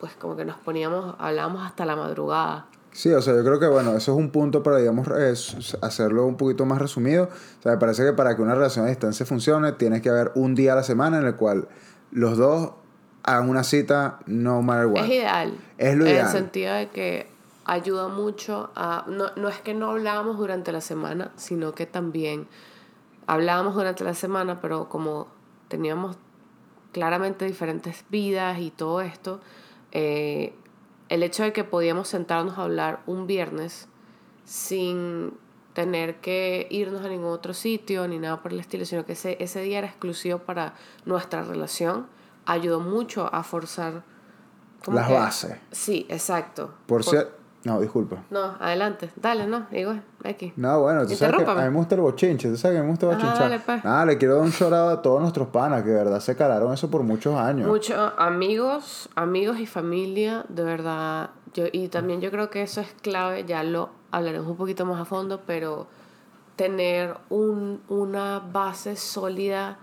pues 0.00 0.14
como 0.14 0.36
que 0.36 0.44
nos 0.44 0.56
poníamos, 0.56 1.14
hablábamos 1.18 1.64
hasta 1.64 1.84
la 1.84 1.96
madrugada. 1.96 2.66
Sí, 2.92 3.12
o 3.12 3.20
sea, 3.20 3.34
yo 3.34 3.44
creo 3.44 3.60
que, 3.60 3.66
bueno, 3.66 3.90
eso 3.94 4.12
es 4.12 4.18
un 4.18 4.30
punto 4.30 4.62
para, 4.62 4.78
digamos, 4.78 5.06
es- 5.08 5.76
hacerlo 5.82 6.24
un 6.26 6.36
poquito 6.38 6.64
más 6.64 6.80
resumido. 6.80 7.24
O 7.58 7.62
sea, 7.62 7.72
me 7.72 7.78
parece 7.78 8.04
que 8.04 8.12
para 8.14 8.34
que 8.34 8.40
una 8.42 8.54
relación 8.54 8.86
a 8.86 8.88
distancia 8.88 9.26
funcione, 9.26 9.72
tienes 9.72 10.00
que 10.00 10.08
haber 10.08 10.32
un 10.34 10.54
día 10.54 10.72
a 10.72 10.76
la 10.76 10.82
semana 10.82 11.18
en 11.18 11.26
el 11.26 11.36
cual 11.36 11.68
los 12.10 12.38
dos 12.38 12.70
hagan 13.26 13.48
una 13.48 13.64
cita 13.64 14.20
no 14.26 14.62
matter 14.62 14.86
what. 14.86 15.04
Es 15.04 15.10
ideal. 15.10 15.58
Es 15.78 15.96
lo 15.96 16.04
En 16.06 16.12
ideal. 16.12 16.26
el 16.26 16.32
sentido 16.32 16.74
de 16.74 16.88
que 16.88 17.26
ayuda 17.64 18.08
mucho 18.08 18.70
a... 18.74 19.04
No, 19.08 19.26
no 19.36 19.48
es 19.48 19.60
que 19.60 19.74
no 19.74 19.90
hablábamos 19.90 20.38
durante 20.38 20.72
la 20.72 20.80
semana, 20.80 21.32
sino 21.36 21.72
que 21.72 21.86
también 21.86 22.46
hablábamos 23.26 23.74
durante 23.74 24.04
la 24.04 24.14
semana, 24.14 24.60
pero 24.60 24.88
como 24.88 25.26
teníamos 25.68 26.16
claramente 26.92 27.44
diferentes 27.44 28.04
vidas 28.08 28.58
y 28.60 28.70
todo 28.70 29.00
esto, 29.00 29.40
eh, 29.92 30.54
el 31.08 31.22
hecho 31.22 31.42
de 31.42 31.52
que 31.52 31.64
podíamos 31.64 32.08
sentarnos 32.08 32.58
a 32.58 32.62
hablar 32.62 33.00
un 33.06 33.26
viernes 33.26 33.88
sin 34.44 35.34
tener 35.74 36.16
que 36.20 36.66
irnos 36.70 37.04
a 37.04 37.08
ningún 37.08 37.30
otro 37.32 37.52
sitio 37.52 38.08
ni 38.08 38.18
nada 38.18 38.40
por 38.40 38.52
el 38.52 38.60
estilo, 38.60 38.84
sino 38.86 39.04
que 39.04 39.12
ese, 39.12 39.36
ese 39.40 39.60
día 39.60 39.78
era 39.78 39.88
exclusivo 39.88 40.38
para 40.38 40.74
nuestra 41.04 41.42
relación, 41.42 42.06
ayudó 42.46 42.80
mucho 42.80 43.28
a 43.32 43.42
forzar 43.42 44.02
Las 44.86 45.06
que- 45.08 45.12
bases. 45.14 45.56
Sí, 45.72 46.06
exacto. 46.08 46.70
Por 46.86 47.04
cierto... 47.04 47.32
No, 47.64 47.80
disculpa. 47.80 48.22
No, 48.30 48.54
adelante. 48.60 49.10
Dale, 49.16 49.44
no, 49.48 49.66
digo, 49.72 49.92
aquí. 50.24 50.52
No, 50.54 50.82
bueno, 50.82 51.04
tú 51.04 51.16
sabes 51.16 51.42
que 51.42 51.50
a 51.50 51.54
mí 51.56 51.62
me 51.62 51.70
gusta 51.70 51.96
el 51.96 52.00
bochinche, 52.00 52.48
tú 52.48 52.56
sabes 52.56 52.76
que 52.76 52.78
a 52.78 52.82
mí 52.82 52.86
me 52.86 52.92
gusta 52.92 53.06
Ajá, 53.08 53.16
bochinchar. 53.16 53.50
dale, 53.50 53.58
pues. 53.66 53.84
Nada, 53.84 54.06
le 54.06 54.18
quiero 54.18 54.36
dar 54.36 54.44
un 54.44 54.50
shout 54.52 54.72
out 54.72 54.98
a 54.98 55.02
todos 55.02 55.20
nuestros 55.20 55.48
panas 55.48 55.82
que 55.82 55.88
de 55.88 55.96
verdad 55.96 56.20
se 56.20 56.36
calaron 56.36 56.72
eso 56.72 56.88
por 56.88 57.02
muchos 57.02 57.34
años. 57.36 57.66
Muchos 57.66 58.12
amigos, 58.18 59.08
amigos 59.16 59.58
y 59.58 59.66
familia, 59.66 60.44
de 60.48 60.62
verdad. 60.62 61.30
Yo, 61.54 61.64
y 61.72 61.88
también 61.88 62.20
yo 62.20 62.30
creo 62.30 62.50
que 62.50 62.62
eso 62.62 62.80
es 62.80 62.94
clave, 63.02 63.44
ya 63.46 63.64
lo 63.64 63.88
hablaremos 64.12 64.46
un 64.46 64.56
poquito 64.56 64.86
más 64.86 65.00
a 65.00 65.04
fondo, 65.04 65.40
pero 65.44 65.88
tener 66.54 67.16
un, 67.30 67.80
una 67.88 68.38
base 68.38 68.94
sólida 68.94 69.78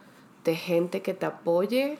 de 0.45 0.55
gente 0.55 1.01
que 1.01 1.13
te 1.13 1.25
apoye 1.25 1.99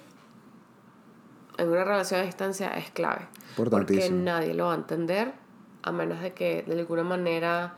en 1.57 1.69
una 1.69 1.83
relación 1.83 2.21
a 2.21 2.23
distancia 2.23 2.69
es 2.77 2.89
clave. 2.91 3.27
Porque 3.55 4.09
nadie 4.11 4.53
lo 4.53 4.65
va 4.67 4.73
a 4.73 4.75
entender 4.75 5.33
a 5.83 5.91
menos 5.91 6.21
de 6.21 6.33
que 6.33 6.63
de 6.65 6.79
alguna 6.79 7.03
manera 7.03 7.75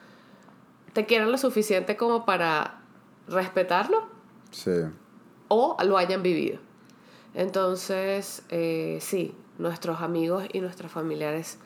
te 0.94 1.06
quieran 1.06 1.32
lo 1.32 1.38
suficiente 1.38 1.98
como 1.98 2.26
para 2.26 2.82
respetarlo 3.28 4.08
Sí. 4.52 4.72
o 5.50 5.76
lo 5.84 5.98
hayan 5.98 6.22
vivido. 6.24 6.60
Entonces, 7.34 8.44
eh, 8.50 9.00
sí, 9.02 9.36
nuestros 9.58 10.02
amigos 10.02 10.46
y 10.54 10.62
nuestros 10.62 10.92
familiares 10.92 11.58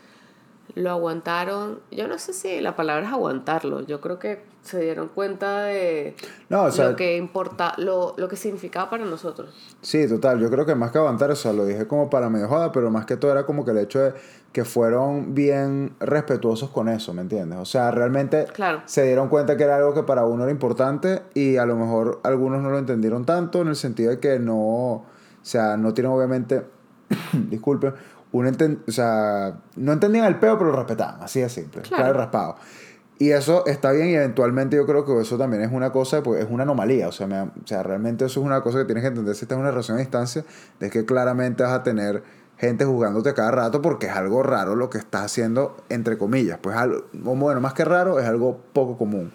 lo 0.75 0.91
aguantaron. 0.91 1.79
Yo 1.91 2.07
no 2.07 2.17
sé 2.19 2.33
si 2.33 2.61
la 2.61 2.75
palabra 2.75 3.05
es 3.07 3.11
aguantarlo. 3.13 3.81
Yo 3.81 3.99
creo 4.01 4.19
que 4.19 4.41
se 4.61 4.79
dieron 4.81 5.07
cuenta 5.07 5.63
de 5.63 6.15
No, 6.49 6.63
o 6.65 6.71
sea- 6.71 6.89
lo 6.89 6.95
que 6.95 7.17
importa, 7.17 7.73
lo, 7.77 8.13
lo 8.17 8.27
que 8.27 8.35
significaba 8.35 8.89
para 8.89 9.05
nosotros. 9.05 9.49
Sí, 9.81 10.07
total. 10.07 10.39
Yo 10.39 10.49
creo 10.49 10.65
que 10.65 10.75
más 10.75 10.91
que 10.91 10.97
aguantar, 10.99 11.31
o 11.31 11.35
sea, 11.35 11.53
lo 11.53 11.65
dije 11.65 11.88
como 11.88 12.09
para 12.09 12.29
medio 12.29 12.47
joda, 12.47 12.71
pero 12.71 12.91
más 12.91 13.05
que 13.05 13.17
todo 13.17 13.31
era 13.31 13.45
como 13.45 13.65
que 13.65 13.71
el 13.71 13.77
hecho 13.79 13.99
de 13.99 14.13
que 14.51 14.65
fueron 14.65 15.33
bien 15.35 15.95
respetuosos 15.99 16.69
con 16.71 16.89
eso, 16.89 17.13
¿me 17.13 17.21
entiendes? 17.21 17.59
O 17.59 17.65
sea, 17.65 17.91
realmente 17.91 18.45
Claro. 18.53 18.81
se 18.85 19.03
dieron 19.03 19.29
cuenta 19.29 19.55
que 19.57 19.63
era 19.63 19.77
algo 19.77 19.93
que 19.93 20.03
para 20.03 20.25
uno 20.25 20.43
era 20.43 20.51
importante 20.51 21.21
y 21.35 21.57
a 21.57 21.65
lo 21.65 21.75
mejor 21.75 22.19
algunos 22.23 22.61
no 22.61 22.69
lo 22.71 22.79
entendieron 22.79 23.25
tanto 23.25 23.61
en 23.61 23.67
el 23.69 23.75
sentido 23.75 24.09
de 24.11 24.19
que 24.19 24.39
no, 24.39 24.57
o 24.57 25.05
sea, 25.43 25.77
no 25.77 25.93
tienen 25.93 26.11
obviamente, 26.11 26.63
disculpe, 27.49 27.93
un 28.31 28.45
enten- 28.48 28.79
o 28.88 28.91
sea, 28.91 29.59
no 29.75 29.91
entendían 29.93 30.25
el 30.25 30.36
peo, 30.39 30.57
pero 30.57 30.71
lo 30.71 30.77
respetaban, 30.77 31.21
así 31.21 31.39
de 31.41 31.50
simple, 31.50 31.81
Claro. 31.81 32.03
claro 32.03 32.17
raspado. 32.19 32.55
Y 33.17 33.31
eso 33.31 33.65
está 33.65 33.91
bien 33.91 34.07
y 34.09 34.13
eventualmente 34.15 34.77
yo 34.77 34.86
creo 34.86 35.03
que 35.05 35.19
eso 35.19 35.38
también 35.38 35.62
es 35.63 35.71
una 35.74 35.91
cosa, 35.91 36.24
pues 36.24 36.41
es 36.43 36.50
una 36.50 36.63
anomalía. 36.63 37.07
O 37.09 37.12
sea, 37.12 37.27
me- 37.27 37.41
o 37.41 37.51
sea, 37.65 37.83
realmente 37.83 38.24
eso 38.25 38.39
es 38.39 38.45
una 38.45 38.62
cosa 38.62 38.77
que 38.79 38.86
tienes 38.86 39.01
que 39.03 39.09
entender 39.09 39.36
si 39.36 39.43
estás 39.43 39.55
en 39.57 39.62
una 39.62 39.71
relación 39.71 39.98
a 39.98 40.00
distancia, 40.00 40.45
de 40.79 40.89
que 40.89 41.05
claramente 41.05 41.63
vas 41.63 41.74
a 41.74 41.83
tener 41.83 42.24
gente 42.57 42.86
juzgándote 42.86 43.33
cada 43.33 43.51
rato 43.51 43.81
porque 43.81 44.05
es 44.07 44.13
algo 44.13 44.41
raro 44.43 44.75
lo 44.75 44.89
que 44.89 45.00
estás 45.00 45.24
haciendo, 45.24 45.75
entre 45.89 46.17
comillas. 46.17 46.59
Pues 46.62 46.77
algo, 46.77 47.05
bueno, 47.13 47.59
más 47.59 47.74
que 47.74 47.83
raro, 47.83 48.19
es 48.19 48.25
algo 48.25 48.57
poco 48.74 48.98
común. 48.98 49.33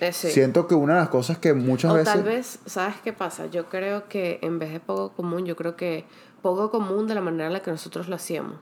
Eh, 0.00 0.12
sí. 0.12 0.30
Siento 0.30 0.66
que 0.66 0.74
una 0.74 0.94
de 0.94 1.00
las 1.00 1.08
cosas 1.10 1.38
que 1.38 1.54
muchas 1.54 1.92
O 1.92 1.94
veces... 1.94 2.12
tal 2.12 2.24
vez, 2.24 2.58
¿sabes 2.66 2.96
qué 3.04 3.12
pasa? 3.12 3.46
Yo 3.46 3.68
creo 3.70 4.08
que 4.08 4.40
en 4.42 4.58
vez 4.58 4.72
de 4.72 4.80
poco 4.80 5.12
común, 5.14 5.46
yo 5.46 5.54
creo 5.56 5.76
que 5.76 6.04
poco 6.42 6.70
común 6.70 7.06
de 7.06 7.14
la 7.14 7.20
manera 7.20 7.46
en 7.46 7.52
la 7.52 7.62
que 7.62 7.70
nosotros 7.70 8.08
lo 8.08 8.16
hacíamos. 8.16 8.56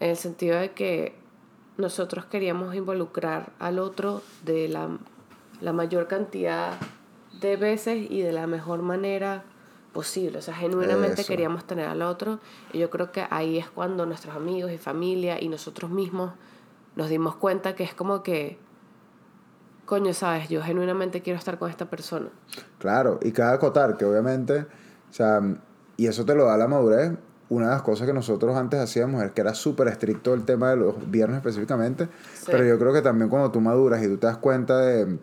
En 0.00 0.10
el 0.10 0.16
sentido 0.16 0.58
de 0.58 0.72
que 0.72 1.16
nosotros 1.76 2.24
queríamos 2.26 2.74
involucrar 2.74 3.52
al 3.58 3.78
otro 3.78 4.22
de 4.44 4.68
la, 4.68 4.88
la 5.60 5.72
mayor 5.72 6.06
cantidad 6.06 6.78
de 7.40 7.56
veces 7.56 8.10
y 8.10 8.22
de 8.22 8.32
la 8.32 8.46
mejor 8.46 8.82
manera 8.82 9.44
posible. 9.92 10.38
O 10.38 10.42
sea, 10.42 10.54
genuinamente 10.54 11.22
Eso. 11.22 11.28
queríamos 11.28 11.64
tener 11.64 11.88
al 11.88 12.02
otro. 12.02 12.40
Y 12.72 12.78
yo 12.78 12.90
creo 12.90 13.12
que 13.12 13.26
ahí 13.30 13.58
es 13.58 13.68
cuando 13.70 14.06
nuestros 14.06 14.36
amigos 14.36 14.70
y 14.72 14.78
familia 14.78 15.40
y 15.40 15.48
nosotros 15.48 15.90
mismos 15.90 16.32
nos 16.96 17.08
dimos 17.08 17.36
cuenta 17.36 17.74
que 17.74 17.84
es 17.84 17.94
como 17.94 18.22
que, 18.22 18.58
coño, 19.84 20.12
sabes, 20.12 20.48
yo 20.48 20.62
genuinamente 20.62 21.22
quiero 21.22 21.38
estar 21.38 21.58
con 21.58 21.70
esta 21.70 21.86
persona. 21.86 22.28
Claro, 22.78 23.18
y 23.22 23.32
cabe 23.32 23.54
acotar 23.54 23.96
que 23.96 24.04
obviamente, 24.04 24.60
o 24.60 25.12
sea, 25.12 25.40
y 25.96 26.06
eso 26.06 26.24
te 26.24 26.34
lo 26.34 26.44
da 26.46 26.56
la 26.56 26.68
madurez. 26.68 27.12
Una 27.50 27.66
de 27.66 27.72
las 27.72 27.82
cosas 27.82 28.06
que 28.06 28.14
nosotros 28.14 28.56
antes 28.56 28.80
hacíamos 28.80 29.22
es 29.22 29.30
que 29.32 29.42
era 29.42 29.54
súper 29.54 29.88
estricto 29.88 30.32
el 30.32 30.44
tema 30.44 30.70
de 30.70 30.76
los 30.76 31.10
viernes 31.10 31.36
específicamente, 31.38 32.08
Sí. 32.34 32.46
pero 32.50 32.64
yo 32.64 32.78
creo 32.78 32.92
que 32.92 33.02
también 33.02 33.28
cuando 33.28 33.50
tú 33.50 33.60
maduras 33.60 34.02
y 34.02 34.08
tú 34.08 34.16
te 34.16 34.26
das 34.26 34.38
cuenta 34.38 34.78
de 34.78 35.18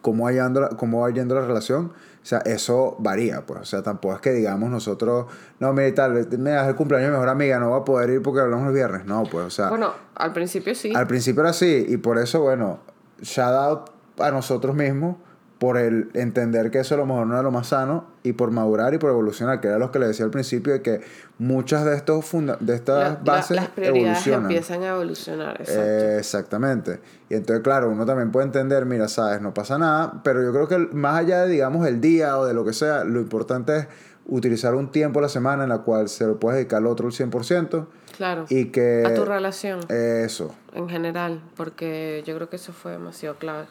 cómo 0.00 0.24
va 0.24 0.32
yendo 0.32 0.62
la, 0.62 0.68
cómo 0.70 1.00
va 1.02 1.10
yendo 1.10 1.34
la 1.34 1.42
relación, 1.42 1.86
o 2.22 2.24
sea, 2.24 2.38
eso 2.38 2.96
varía, 2.98 3.44
pues, 3.46 3.60
o 3.60 3.64
sea, 3.64 3.82
tampoco 3.82 4.14
es 4.14 4.20
que 4.20 4.32
digamos 4.32 4.70
nosotros, 4.70 5.26
no, 5.60 5.72
mira 5.74 5.94
tal, 5.94 6.26
me 6.38 6.50
das 6.50 6.68
el 6.68 6.74
cumpleaños 6.74 7.08
de 7.08 7.12
mejor 7.12 7.28
amiga, 7.28 7.58
no 7.60 7.70
va 7.70 7.78
a 7.78 7.84
poder 7.84 8.10
ir 8.10 8.22
porque 8.22 8.40
hablamos 8.40 8.66
el 8.68 8.74
viernes, 8.74 9.04
no, 9.04 9.22
pues, 9.24 9.44
o 9.46 9.50
sea, 9.50 9.68
Bueno, 9.68 9.92
al 10.14 10.32
principio 10.32 10.74
sí. 10.74 10.92
al 10.96 11.06
principio 11.06 11.42
era 11.42 11.50
así 11.50 11.84
y 11.86 11.98
por 11.98 12.18
eso, 12.18 12.40
bueno, 12.40 12.80
shout 13.20 13.52
out 13.54 13.90
a 14.18 14.30
nosotros 14.30 14.74
mismos 14.74 15.16
por 15.62 15.78
el 15.78 16.10
entender 16.14 16.72
que 16.72 16.80
eso 16.80 16.96
a 16.96 16.98
lo 16.98 17.06
mejor 17.06 17.24
no 17.28 17.34
era 17.34 17.42
lo 17.44 17.52
más 17.52 17.68
sano 17.68 18.04
y 18.24 18.32
por 18.32 18.50
madurar 18.50 18.94
y 18.94 18.98
por 18.98 19.10
evolucionar, 19.10 19.60
que 19.60 19.68
era 19.68 19.78
lo 19.78 19.92
que 19.92 20.00
le 20.00 20.08
decía 20.08 20.24
al 20.24 20.32
principio 20.32 20.72
de 20.72 20.82
que 20.82 21.02
muchas 21.38 21.84
de 21.84 21.94
estos 21.94 22.24
funda 22.24 22.56
de 22.58 22.74
estas 22.74 23.12
la- 23.12 23.18
bases 23.22 23.58
las 23.58 23.68
prioridades 23.68 24.26
evolucionan. 24.26 24.42
empiezan 24.50 24.82
a 24.82 24.88
evolucionar. 24.88 25.62
Eh, 25.64 26.16
exactamente. 26.18 26.98
Y 27.28 27.34
entonces, 27.36 27.62
claro, 27.62 27.90
uno 27.90 28.04
también 28.04 28.32
puede 28.32 28.46
entender, 28.46 28.86
mira, 28.86 29.06
sabes, 29.06 29.40
no 29.40 29.54
pasa 29.54 29.78
nada, 29.78 30.20
pero 30.24 30.42
yo 30.42 30.52
creo 30.52 30.66
que 30.66 30.78
más 30.96 31.20
allá 31.20 31.42
de, 31.44 31.52
digamos, 31.52 31.86
el 31.86 32.00
día 32.00 32.36
o 32.40 32.44
de 32.44 32.54
lo 32.54 32.64
que 32.64 32.72
sea, 32.72 33.04
lo 33.04 33.20
importante 33.20 33.76
es 33.76 33.86
utilizar 34.26 34.74
un 34.74 34.90
tiempo 34.90 35.20
a 35.20 35.22
la 35.22 35.28
semana 35.28 35.62
en 35.62 35.68
la 35.68 35.78
cual 35.78 36.08
se 36.08 36.26
lo 36.26 36.40
puedes 36.40 36.56
dedicar 36.56 36.78
al 36.78 36.88
otro 36.88 37.06
al 37.06 37.12
100% 37.12 37.86
claro. 38.16 38.46
y 38.48 38.64
que... 38.72 39.04
a 39.06 39.14
tu 39.14 39.24
relación 39.24 39.78
Eso. 39.88 40.52
en 40.74 40.88
general, 40.88 41.40
porque 41.56 42.24
yo 42.26 42.34
creo 42.34 42.48
que 42.48 42.56
eso 42.56 42.72
fue 42.72 42.90
demasiado 42.90 43.36
clave. 43.36 43.66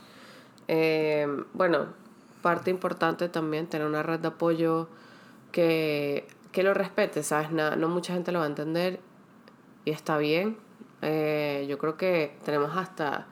Eh, 0.74 1.28
bueno, 1.54 1.88
parte 2.42 2.70
importante 2.72 3.28
también 3.28 3.68
tener 3.68 3.86
una 3.86 4.04
red 4.04 4.20
de 4.22 4.30
apoyo 4.30 4.88
que, 5.52 6.26
que 6.54 6.64
lo 6.64 6.74
respete, 6.74 7.24
¿sabes? 7.24 7.52
Na- 7.52 7.76
no 7.76 7.90
mucha 7.90 8.14
gente 8.14 8.32
lo 8.32 8.40
va 8.40 8.46
a 8.46 8.48
entender 8.48 9.02
y 9.84 9.92
está 9.92 10.18
bien. 10.18 10.56
Eh, 11.02 11.66
yo 11.68 11.78
creo 11.78 11.98
que 11.98 12.38
tenemos 12.46 12.78
hasta 12.78 13.28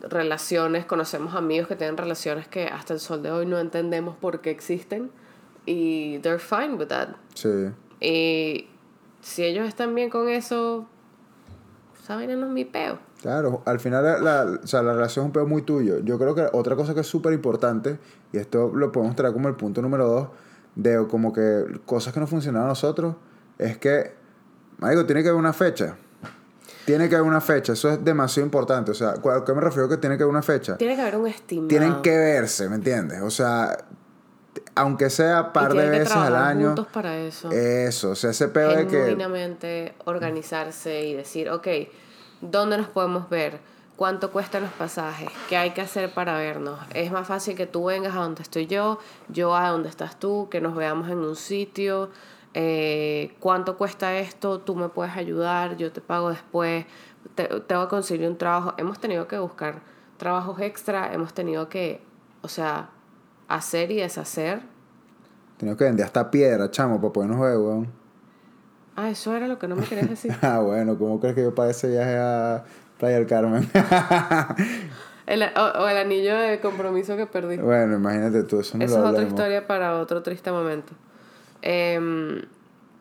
relaciones, 0.00 0.84
conocemos 0.86 1.34
amigos 1.34 1.66
que 1.66 1.74
tienen 1.74 1.96
relaciones 1.96 2.46
que 2.46 2.66
hasta 2.66 2.94
el 2.94 3.00
sol 3.00 3.20
de 3.22 3.32
hoy 3.32 3.46
no 3.46 3.58
entendemos 3.58 4.16
por 4.16 4.40
qué 4.40 4.50
existen 4.50 5.10
y 5.66 6.18
they're 6.20 6.38
fine 6.38 6.74
with 6.74 6.86
that. 6.86 7.08
Sí. 7.34 7.48
Y 8.00 8.68
si 9.22 9.42
ellos 9.42 9.66
están 9.66 9.92
bien 9.96 10.08
con 10.08 10.28
eso, 10.28 10.86
saben 12.04 12.38
no 12.38 12.46
es 12.46 12.52
mi 12.52 12.64
peo. 12.64 13.00
Claro, 13.22 13.62
al 13.64 13.80
final 13.80 14.04
la, 14.04 14.18
la- 14.18 14.60
o 14.62 14.66
sea, 14.66 14.82
la 14.82 14.92
relación 14.94 15.24
es 15.24 15.26
un 15.26 15.32
pedo 15.32 15.46
muy 15.46 15.62
tuyo. 15.62 15.98
Yo 16.04 16.18
creo 16.18 16.34
que 16.34 16.46
otra 16.52 16.76
cosa 16.76 16.94
que 16.94 17.00
es 17.00 17.06
súper 17.06 17.32
importante, 17.32 17.98
y 18.32 18.38
esto 18.38 18.70
lo 18.74 18.92
podemos 18.92 19.16
traer 19.16 19.32
como 19.32 19.48
el 19.48 19.56
punto 19.56 19.82
número 19.82 20.06
dos, 20.06 20.28
de 20.76 21.04
como 21.08 21.32
que 21.32 21.64
cosas 21.84 22.14
que 22.14 22.20
no 22.20 22.26
funcionaron 22.28 22.66
a 22.66 22.68
nosotros, 22.70 23.16
es 23.58 23.76
que, 23.78 24.12
marico, 24.78 25.04
tiene 25.04 25.22
que 25.24 25.30
haber 25.30 25.38
una 25.40 25.52
fecha. 25.52 25.96
Tiene 26.84 27.08
que 27.08 27.16
haber 27.16 27.28
una 27.28 27.40
fecha, 27.40 27.72
eso 27.74 27.90
es 27.90 28.02
demasiado 28.04 28.46
importante. 28.46 28.92
O 28.92 28.94
sea, 28.94 29.10
¿a 29.10 29.44
qué 29.44 29.52
me 29.52 29.60
refiero 29.60 29.88
que 29.88 29.96
tiene 29.98 30.16
que 30.16 30.22
haber 30.22 30.30
una 30.32 30.42
fecha? 30.42 30.76
Tiene 30.78 30.94
que 30.94 31.02
haber 31.02 31.16
un 31.16 31.26
estimado. 31.26 31.68
Tienen 31.68 32.00
que 32.02 32.16
verse, 32.16 32.68
¿me 32.68 32.76
entiendes? 32.76 33.20
O 33.20 33.30
sea, 33.30 33.76
aunque 34.74 35.10
sea 35.10 35.52
par 35.52 35.74
de 35.74 35.82
que 35.82 35.90
veces 35.90 36.12
al 36.14 36.36
año. 36.36 36.68
juntos 36.68 36.86
para 36.92 37.18
eso. 37.18 37.50
Eso, 37.50 38.10
o 38.10 38.14
sea, 38.14 38.30
ese 38.30 38.48
pedo 38.48 38.70
de 38.70 38.86
que... 38.86 39.92
Organizarse 40.04 41.04
y 41.04 41.14
decir, 41.14 41.50
ok, 41.50 41.66
¿dónde 42.40 42.76
nos 42.78 42.88
podemos 42.88 43.28
ver? 43.28 43.60
¿Cuánto 43.96 44.30
cuestan 44.30 44.62
los 44.62 44.72
pasajes? 44.72 45.28
¿Qué 45.48 45.56
hay 45.56 45.70
que 45.70 45.80
hacer 45.80 46.14
para 46.14 46.38
vernos? 46.38 46.78
Es 46.94 47.10
más 47.10 47.26
fácil 47.26 47.56
que 47.56 47.66
tú 47.66 47.86
vengas 47.86 48.14
a 48.14 48.20
donde 48.20 48.42
estoy 48.42 48.66
yo, 48.68 49.00
yo 49.28 49.56
a 49.56 49.70
donde 49.70 49.88
estás 49.88 50.20
tú, 50.20 50.48
que 50.50 50.60
nos 50.60 50.76
veamos 50.76 51.08
en 51.10 51.18
un 51.18 51.34
sitio. 51.34 52.10
eh, 52.54 53.34
¿Cuánto 53.40 53.76
cuesta 53.76 54.16
esto? 54.16 54.60
Tú 54.60 54.76
me 54.76 54.88
puedes 54.88 55.16
ayudar, 55.16 55.76
yo 55.76 55.90
te 55.90 56.00
pago 56.00 56.30
después. 56.30 56.86
Te, 57.34 57.48
te 57.48 57.74
voy 57.74 57.84
a 57.84 57.88
conseguir 57.88 58.28
un 58.28 58.38
trabajo. 58.38 58.74
Hemos 58.78 59.00
tenido 59.00 59.26
que 59.26 59.38
buscar 59.38 59.80
trabajos 60.16 60.60
extra, 60.60 61.12
hemos 61.12 61.34
tenido 61.34 61.68
que, 61.68 62.00
o 62.42 62.48
sea, 62.48 62.90
hacer 63.48 63.90
y 63.90 63.96
deshacer. 63.96 64.62
Tengo 65.56 65.76
que 65.76 65.84
vender 65.84 66.06
hasta 66.06 66.30
piedra, 66.30 66.70
chamo, 66.70 67.00
para 67.00 67.12
podernos 67.12 67.40
ver, 67.40 67.56
weón. 67.58 67.97
Ah, 69.00 69.10
eso 69.10 69.36
era 69.36 69.46
lo 69.46 69.60
que 69.60 69.68
no 69.68 69.76
me 69.76 69.84
querías 69.84 70.10
decir. 70.10 70.34
Ah, 70.42 70.58
bueno, 70.58 70.98
¿cómo 70.98 71.20
crees 71.20 71.36
que 71.36 71.42
yo 71.42 71.54
pagué 71.54 71.70
ese 71.70 71.88
viaje 71.88 72.16
a 72.16 72.64
Playa 72.98 73.18
del 73.18 73.28
Carmen? 73.28 73.70
El, 75.26 75.42
o, 75.42 75.82
o 75.82 75.86
el 75.86 75.98
anillo 75.98 76.34
de 76.38 76.58
compromiso 76.58 77.14
que 77.14 77.26
perdí. 77.26 77.58
bueno, 77.58 77.96
imagínate 77.96 78.44
tú, 78.44 78.60
eso 78.60 78.78
no 78.78 78.84
Esa 78.86 78.98
lo 79.00 79.04
es 79.04 79.10
otra 79.12 79.24
historia 79.24 79.66
para 79.66 80.00
otro 80.00 80.22
triste 80.22 80.50
momento. 80.50 80.94
Em, 81.60 82.46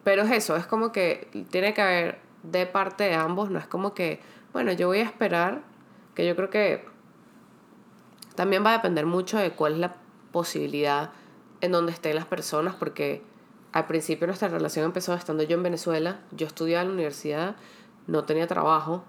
pero 0.03 0.23
es 0.23 0.31
eso, 0.31 0.57
es 0.57 0.67
como 0.67 0.91
que 0.91 1.29
tiene 1.51 1.73
que 1.73 1.81
haber 1.81 2.19
de 2.43 2.65
parte 2.65 3.05
de 3.05 3.15
ambos, 3.15 3.49
no 3.49 3.59
es 3.59 3.65
como 3.65 3.93
que, 3.93 4.19
bueno, 4.51 4.73
yo 4.73 4.87
voy 4.87 4.99
a 4.99 5.03
esperar, 5.03 5.61
que 6.15 6.27
yo 6.27 6.35
creo 6.35 6.49
que 6.49 6.83
también 8.35 8.63
va 8.65 8.71
a 8.71 8.73
depender 8.73 9.05
mucho 9.05 9.37
de 9.37 9.51
cuál 9.51 9.75
es 9.75 9.79
la 9.79 9.95
posibilidad 10.33 11.11
en 11.61 11.71
donde 11.71 11.93
estén 11.93 12.13
las 12.15 12.25
personas, 12.25 12.75
porque 12.75 13.23
al 13.71 13.87
principio 13.87 14.27
nuestra 14.27 14.47
relación 14.47 14.85
empezó 14.85 15.13
estando 15.13 15.43
yo 15.43 15.57
en 15.57 15.63
Venezuela, 15.63 16.21
yo 16.31 16.47
estudiaba 16.47 16.81
en 16.83 16.89
la 16.89 16.93
universidad, 16.93 17.55
no 18.07 18.23
tenía 18.23 18.47
trabajo, 18.47 19.03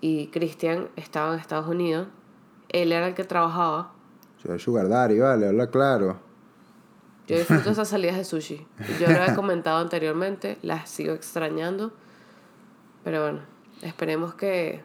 y 0.00 0.28
Cristian 0.28 0.88
estaba 0.96 1.34
en 1.34 1.40
Estados 1.40 1.68
Unidos, 1.68 2.08
él 2.68 2.92
era 2.92 3.08
el 3.08 3.14
que 3.14 3.24
trabajaba, 3.24 3.92
Yo 4.42 4.50
soy 4.50 4.58
Sugar 4.58 4.88
Daddy, 4.88 5.18
vale, 5.18 5.48
habla 5.48 5.68
claro. 5.68 6.18
Yo 7.26 7.36
disfruto 7.36 7.70
esas 7.70 7.88
salidas 7.88 8.16
de 8.16 8.24
sushi. 8.24 8.66
Yo 8.98 9.08
lo 9.08 9.24
he 9.24 9.34
comentado 9.34 9.78
anteriormente, 9.78 10.58
las 10.62 10.90
sigo 10.90 11.12
extrañando. 11.12 11.92
Pero 13.04 13.22
bueno, 13.22 13.40
esperemos 13.82 14.34
que 14.34 14.82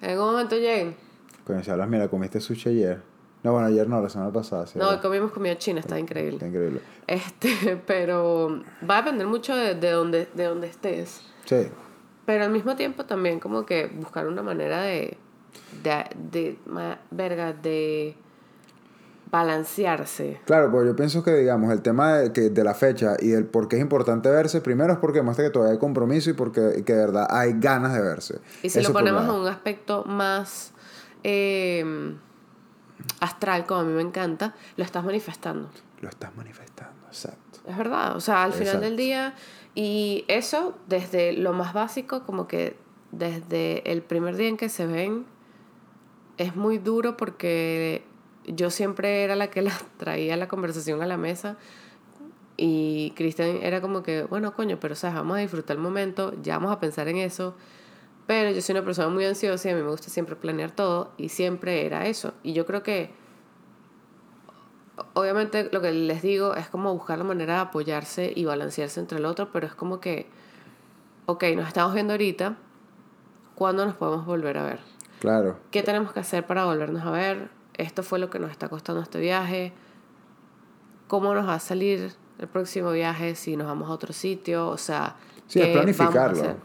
en 0.00 0.10
algún 0.10 0.26
momento 0.26 0.56
lleguen. 0.56 0.96
Coño, 1.44 1.62
si 1.64 1.70
hablas, 1.70 1.88
mira, 1.88 2.08
comiste 2.08 2.40
sushi 2.40 2.68
ayer. 2.70 3.09
No, 3.42 3.52
bueno, 3.52 3.68
ayer 3.68 3.88
no, 3.88 4.00
la 4.02 4.08
semana 4.10 4.30
pasada. 4.32 4.66
Sí, 4.66 4.78
No, 4.78 5.00
comimos 5.00 5.32
comida 5.32 5.56
china, 5.56 5.80
está 5.80 5.96
Está 5.96 6.00
increíble. 6.00 6.46
increíble. 6.46 6.80
Este, 7.06 7.80
pero 7.86 8.62
va 8.88 8.98
a 8.98 9.02
depender 9.02 9.26
mucho 9.26 9.54
de, 9.56 9.74
de, 9.74 9.90
donde, 9.90 10.28
de 10.34 10.44
donde 10.44 10.66
estés. 10.66 11.22
Sí, 11.46 11.68
Pero 12.26 12.44
al 12.44 12.50
mismo 12.50 12.76
tiempo 12.76 13.06
también 13.06 13.40
como 13.40 13.64
que 13.64 13.86
buscar 13.86 14.26
una 14.28 14.42
manera 14.42 14.82
de, 14.82 15.16
de, 15.82 16.04
de 16.30 16.58
ma- 16.66 16.98
verga, 17.10 17.52
de, 17.54 18.14
balancearse. 19.30 20.40
Claro, 20.44 20.70
pues 20.70 20.86
yo 20.86 20.96
pienso 20.96 21.22
que, 21.22 21.32
digamos, 21.34 21.72
el 21.72 21.82
tema 21.82 22.18
de, 22.18 22.32
que, 22.32 22.50
de 22.50 22.64
la 22.64 22.74
fecha 22.74 23.16
y 23.20 23.32
el 23.32 23.44
por 23.46 23.68
qué 23.68 23.76
es 23.76 23.82
importante 23.82 24.28
verse, 24.28 24.60
primero 24.60 24.92
es 24.92 24.98
porque 24.98 25.22
muestra 25.22 25.44
que 25.44 25.50
todavía 25.50 25.74
hay 25.74 25.78
compromiso 25.78 26.30
y 26.30 26.32
porque 26.32 26.82
que 26.84 26.92
de 26.92 26.98
verdad 26.98 27.26
hay 27.30 27.52
ganas 27.58 27.94
de 27.94 28.02
verse. 28.02 28.38
Y 28.62 28.70
si 28.70 28.80
Eso 28.80 28.88
lo 28.88 28.92
ponemos 28.94 29.22
en 29.22 29.28
lado. 29.28 29.40
un 29.42 29.46
aspecto 29.48 30.04
más 30.04 30.72
eh, 31.22 32.16
astral, 33.20 33.66
como 33.66 33.80
a 33.80 33.84
mí 33.84 33.92
me 33.92 34.02
encanta, 34.02 34.54
lo 34.76 34.84
estás 34.84 35.04
manifestando. 35.04 35.68
Lo 36.00 36.08
estás 36.08 36.34
manifestando, 36.36 37.06
exacto. 37.06 37.60
Es 37.66 37.76
verdad, 37.76 38.16
o 38.16 38.20
sea, 38.20 38.44
al 38.44 38.52
final 38.52 38.80
del 38.80 38.96
día, 38.96 39.34
y 39.74 40.24
eso 40.28 40.78
desde 40.88 41.32
lo 41.32 41.52
más 41.52 41.72
básico, 41.72 42.24
como 42.24 42.46
que 42.48 42.76
desde 43.12 43.90
el 43.90 44.02
primer 44.02 44.36
día 44.36 44.48
en 44.48 44.56
que 44.56 44.68
se 44.68 44.86
ven, 44.86 45.26
es 46.38 46.56
muy 46.56 46.78
duro 46.78 47.16
porque 47.16 48.04
yo 48.46 48.70
siempre 48.70 49.24
era 49.24 49.36
la 49.36 49.50
que 49.50 49.62
la 49.62 49.72
traía 49.98 50.36
la 50.36 50.48
conversación 50.48 51.02
a 51.02 51.06
la 51.06 51.16
mesa 51.16 51.56
y 52.62 53.12
Cristian 53.16 53.60
era 53.62 53.80
como 53.80 54.02
que, 54.02 54.24
bueno, 54.24 54.54
coño, 54.54 54.78
pero 54.78 54.94
sabes, 54.94 55.16
vamos 55.16 55.38
a 55.38 55.40
disfrutar 55.40 55.76
el 55.76 55.82
momento, 55.82 56.34
ya 56.42 56.58
vamos 56.58 56.72
a 56.72 56.78
pensar 56.78 57.08
en 57.08 57.16
eso. 57.16 57.54
Pero 58.26 58.50
yo 58.50 58.60
soy 58.62 58.74
una 58.76 58.84
persona 58.84 59.08
muy 59.08 59.24
ansiosa 59.24 59.68
y 59.68 59.72
a 59.72 59.76
mí 59.76 59.82
me 59.82 59.90
gusta 59.90 60.08
siempre 60.08 60.36
planear 60.36 60.70
todo 60.70 61.12
y 61.16 61.30
siempre 61.30 61.84
era 61.86 62.06
eso. 62.06 62.32
Y 62.42 62.52
yo 62.52 62.64
creo 62.66 62.82
que 62.82 63.12
obviamente 65.14 65.68
lo 65.72 65.80
que 65.80 65.92
les 65.92 66.22
digo 66.22 66.54
es 66.54 66.68
como 66.68 66.92
buscar 66.92 67.18
la 67.18 67.24
manera 67.24 67.54
de 67.54 67.60
apoyarse 67.60 68.32
y 68.34 68.44
balancearse 68.44 69.00
entre 69.00 69.18
el 69.18 69.24
otro, 69.24 69.50
pero 69.52 69.66
es 69.66 69.74
como 69.74 70.00
que, 70.00 70.26
ok, 71.26 71.44
nos 71.56 71.66
estamos 71.68 71.94
viendo 71.94 72.12
ahorita, 72.12 72.56
¿cuándo 73.54 73.84
nos 73.84 73.94
podemos 73.96 74.26
volver 74.26 74.58
a 74.58 74.64
ver? 74.64 74.80
Claro. 75.20 75.58
¿Qué 75.70 75.82
tenemos 75.82 76.12
que 76.12 76.20
hacer 76.20 76.46
para 76.46 76.64
volvernos 76.64 77.04
a 77.04 77.10
ver? 77.10 77.50
Esto 77.74 78.02
fue 78.02 78.18
lo 78.18 78.30
que 78.30 78.38
nos 78.38 78.50
está 78.50 78.68
costando 78.68 79.00
este 79.02 79.18
viaje. 79.20 79.72
¿Cómo 81.08 81.34
nos 81.34 81.46
va 81.48 81.54
a 81.54 81.60
salir 81.60 82.12
el 82.38 82.48
próximo 82.48 82.90
viaje 82.92 83.34
si 83.34 83.56
nos 83.56 83.66
vamos 83.66 83.88
a 83.90 83.92
otro 83.92 84.12
sitio? 84.12 84.68
O 84.68 84.76
sea, 84.78 85.16
Sí, 85.46 85.60
es 85.60 85.66
¿qué 85.66 85.76
vamos 85.76 86.00
a 86.00 86.04
planificarlo. 86.10 86.42
hacer? 86.42 86.56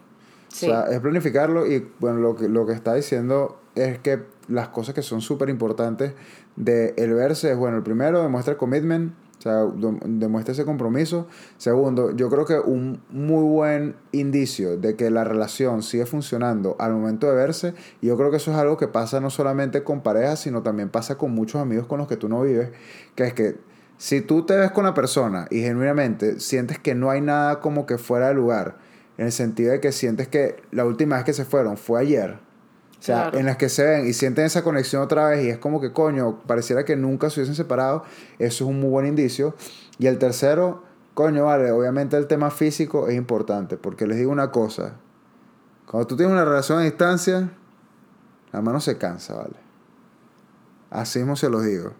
O 0.67 0.69
sea, 0.71 0.83
es 0.89 0.99
planificarlo 0.99 1.65
y 1.65 1.87
bueno, 1.99 2.19
lo 2.19 2.35
que, 2.35 2.47
lo 2.47 2.65
que 2.65 2.73
está 2.73 2.93
diciendo 2.93 3.59
es 3.75 3.99
que 3.99 4.23
las 4.47 4.69
cosas 4.69 4.95
que 4.95 5.01
son 5.01 5.21
súper 5.21 5.49
importantes 5.49 6.13
de 6.55 6.93
el 6.97 7.13
verse 7.13 7.51
es, 7.51 7.57
bueno, 7.57 7.77
el 7.77 7.83
primero 7.83 8.21
demuestra 8.23 8.53
el 8.53 8.57
commitment, 8.57 9.13
o 9.37 9.41
sea, 9.41 9.63
dem- 9.65 9.99
demuestra 10.01 10.53
ese 10.53 10.63
compromiso. 10.63 11.27
Segundo, 11.57 12.15
yo 12.15 12.29
creo 12.29 12.45
que 12.45 12.57
un 12.57 13.01
muy 13.09 13.43
buen 13.43 13.95
indicio 14.13 14.77
de 14.77 14.95
que 14.95 15.09
la 15.09 15.23
relación 15.25 15.83
sigue 15.83 16.05
funcionando 16.05 16.75
al 16.79 16.93
momento 16.93 17.27
de 17.29 17.35
verse, 17.35 17.73
y 18.01 18.07
yo 18.07 18.17
creo 18.17 18.31
que 18.31 18.37
eso 18.37 18.51
es 18.51 18.57
algo 18.57 18.77
que 18.77 18.87
pasa 18.87 19.19
no 19.19 19.29
solamente 19.29 19.83
con 19.83 20.01
parejas, 20.01 20.39
sino 20.39 20.63
también 20.63 20.89
pasa 20.89 21.17
con 21.17 21.31
muchos 21.31 21.61
amigos 21.61 21.85
con 21.87 21.99
los 21.99 22.07
que 22.07 22.15
tú 22.17 22.29
no 22.29 22.41
vives, 22.41 22.69
que 23.15 23.25
es 23.25 23.33
que 23.33 23.57
si 23.97 24.21
tú 24.21 24.45
te 24.45 24.55
ves 24.55 24.71
con 24.71 24.85
la 24.85 24.93
persona 24.93 25.47
y 25.51 25.61
genuinamente 25.61 26.39
sientes 26.39 26.79
que 26.79 26.95
no 26.95 27.09
hay 27.09 27.21
nada 27.21 27.59
como 27.59 27.85
que 27.85 27.97
fuera 27.97 28.29
de 28.29 28.33
lugar, 28.35 28.77
en 29.17 29.25
el 29.27 29.31
sentido 29.31 29.71
de 29.71 29.79
que 29.79 29.91
sientes 29.91 30.27
que 30.27 30.63
la 30.71 30.85
última 30.85 31.15
vez 31.17 31.25
que 31.25 31.33
se 31.33 31.45
fueron 31.45 31.77
fue 31.77 32.01
ayer, 32.01 32.31
o 32.99 33.01
sea, 33.05 33.23
Claro. 33.23 33.37
en 33.39 33.45
las 33.45 33.57
que 33.57 33.69
se 33.69 33.83
ven 33.85 34.07
y 34.07 34.13
sienten 34.13 34.45
esa 34.45 34.63
conexión 34.63 35.01
otra 35.01 35.27
vez 35.29 35.45
y 35.45 35.49
es 35.49 35.57
como 35.57 35.79
que 35.79 35.91
coño, 35.93 36.41
pareciera 36.47 36.85
que 36.85 36.95
nunca 36.95 37.29
se 37.29 37.39
hubiesen 37.39 37.55
separado, 37.55 38.03
eso 38.39 38.63
es 38.65 38.69
un 38.69 38.79
muy 38.79 38.89
buen 38.89 39.05
indicio. 39.05 39.55
Y 39.99 40.07
el 40.07 40.17
tercero, 40.17 40.83
coño, 41.13 41.45
vale, 41.45 41.71
obviamente 41.71 42.17
el 42.17 42.27
tema 42.27 42.49
físico 42.51 43.07
es 43.07 43.15
importante, 43.15 43.77
porque 43.77 44.07
les 44.07 44.17
digo 44.17 44.31
una 44.31 44.51
cosa, 44.51 44.95
cuando 45.85 46.07
tú 46.07 46.17
tienes 46.17 46.33
una 46.33 46.45
relación 46.45 46.79
a 46.79 46.81
distancia, 46.83 47.51
la 48.51 48.61
mano 48.61 48.79
se 48.79 48.97
cansa, 48.97 49.35
¿vale? 49.35 49.55
Así 50.89 51.19
mismo 51.19 51.35
se 51.35 51.49
los 51.49 51.63
digo. 51.63 51.93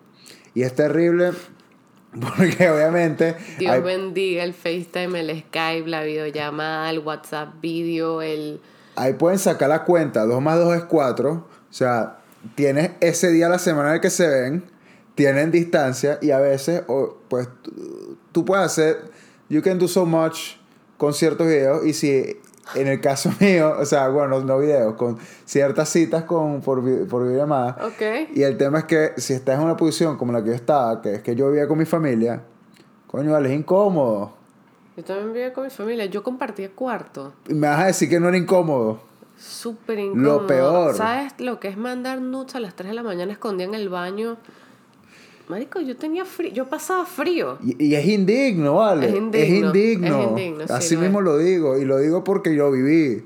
Y 0.53 0.63
es 0.63 0.74
terrible 0.74 1.31
porque 2.19 2.69
obviamente... 2.69 3.36
Dios 3.60 3.74
hay- 3.74 3.81
bendiga 3.81 4.43
el 4.43 4.53
FaceTime, 4.53 5.19
el 5.19 5.43
Skype, 5.43 5.88
la 5.88 6.03
videollamada, 6.03 6.89
el 6.89 7.00
WhatsApp 7.00 7.60
video, 7.62 8.22
el... 8.22 8.62
Ahí 8.95 9.13
pueden 9.13 9.39
sacar 9.39 9.69
la 9.69 9.84
cuenta, 9.84 10.25
2 10.25 10.41
más 10.41 10.57
2 10.57 10.77
es 10.77 10.84
4. 10.84 11.31
O 11.31 11.48
sea, 11.69 12.19
tienes 12.55 12.91
ese 13.01 13.29
día 13.31 13.48
a 13.48 13.50
la 13.50 13.60
semana 13.60 13.89
en 13.89 13.95
el 13.95 14.01
que 14.01 14.10
se 14.10 14.27
ven, 14.27 14.63
tienen 15.15 15.51
distancia 15.51 16.17
y 16.22 16.31
a 16.31 16.39
veces, 16.39 16.84
o, 16.88 17.17
pues, 17.27 17.50
tú, 17.62 18.17
tú 18.31 18.45
puedes 18.45 18.65
hacer, 18.65 19.12
you 19.50 19.62
can 19.62 19.79
do 19.79 19.88
so 19.88 20.05
much 20.05 20.55
con 20.98 21.13
ciertos 21.13 21.48
videos 21.48 21.86
y 21.86 21.93
si 21.93 22.38
en 22.74 22.88
el 22.88 23.00
caso 23.00 23.31
mío, 23.39 23.75
o 23.79 23.86
sea, 23.86 24.08
bueno, 24.10 24.39
no 24.41 24.58
videos, 24.58 24.95
con 24.95 25.17
ciertas 25.45 25.89
citas 25.89 26.23
con, 26.23 26.62
por, 26.62 26.82
por 27.08 27.23
videollamada. 27.23 27.78
Ok. 27.86 28.32
Y 28.34 28.43
el 28.43 28.58
tema 28.58 28.80
es 28.80 28.86
que 28.86 29.13
si 29.17 29.34
estás 29.34 29.60
en 29.60 29.65
una 29.65 29.78
posición 29.78 30.17
como 30.17 30.32
la 30.32 30.43
que 30.43 30.49
yo 30.49 30.56
estaba, 30.56 31.01
que 31.01 31.15
es 31.15 31.21
que 31.21 31.36
yo 31.36 31.49
vivía 31.49 31.67
con 31.67 31.78
mi 31.78 31.86
familia, 31.86 32.41
coño, 33.08 33.32
vale, 33.32 33.54
es 33.54 33.60
incómodo. 33.60 34.34
Yo 34.97 35.04
también 35.04 35.34
vivía 35.34 35.54
con 35.54 35.65
mi 35.65 35.69
familia. 35.69 36.06
Yo 36.06 36.23
compartía 36.23 36.71
cuarto. 36.71 37.34
Y 37.47 37.54
me 37.54 37.67
vas 37.67 37.80
a 37.82 37.86
decir 37.88 38.10
que 38.10 38.19
no 38.19 38.30
era 38.30 38.38
incómodo. 38.38 39.01
Súper 39.38 39.99
incómodo. 39.99 40.47
peor. 40.47 40.95
¿Sabes 40.95 41.34
lo 41.39 41.60
que 41.60 41.67
es 41.67 41.78
mandar 41.78 42.21
nudes 42.21 42.56
a 42.56 42.62
las 42.62 42.75
3 42.75 42.89
de 42.89 42.95
la 42.95 43.04
mañana 43.04 43.34
escondida 43.34 43.67
en 43.67 43.75
el 43.75 43.89
baño? 43.89 44.38
Marico, 45.47 45.79
yo 45.79 45.95
tenía 45.95 46.25
frío. 46.25 46.51
Yo 46.51 46.67
pasaba 46.67 47.05
frío. 47.05 47.58
Y, 47.63 47.86
y 47.86 47.95
es 47.95 48.05
indigno, 48.05 48.75
¿vale? 48.75 49.10
Es 49.10 49.15
indigno, 49.15 49.67
indigno. 49.67 50.19
es 50.19 50.27
indigno, 50.27 50.67
sí, 50.67 50.73
Así 50.73 50.95
lo 50.95 51.01
mismo 51.01 51.19
es. 51.19 51.25
lo 51.25 51.38
digo. 51.38 51.77
Y 51.77 51.86
lo 51.86 51.97
digo 51.97 52.23
porque 52.23 52.55
yo 52.55 52.71
viví. 52.71 53.25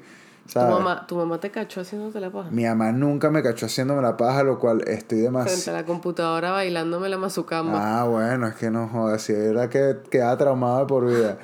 Tu 0.51 0.59
mamá, 0.59 1.05
tu 1.05 1.15
mamá 1.15 1.39
te 1.39 1.51
cachó 1.51 1.81
haciéndote 1.81 2.19
la 2.19 2.31
paja. 2.31 2.49
Mi 2.49 2.65
mamá 2.65 2.91
nunca 2.91 3.29
me 3.29 3.43
cachó 3.43 3.67
haciéndome 3.67 4.01
la 4.01 4.17
paja, 4.17 4.43
lo 4.43 4.57
cual 4.57 4.79
estoy 4.81 5.19
Frente 5.19 5.23
demasiado... 5.23 5.77
a 5.77 5.81
la 5.81 5.85
computadora 5.85 6.51
bailándome 6.51 7.07
la 7.07 7.17
mazucamba. 7.19 8.01
Ah, 8.01 8.05
bueno, 8.05 8.47
es 8.47 8.55
que 8.55 8.71
no 8.71 8.87
jodas. 8.87 9.21
Si 9.21 9.33
era 9.33 9.69
que 9.69 9.97
quedaba 10.09 10.35
traumado 10.37 10.87
por 10.87 11.05
vida. 11.05 11.37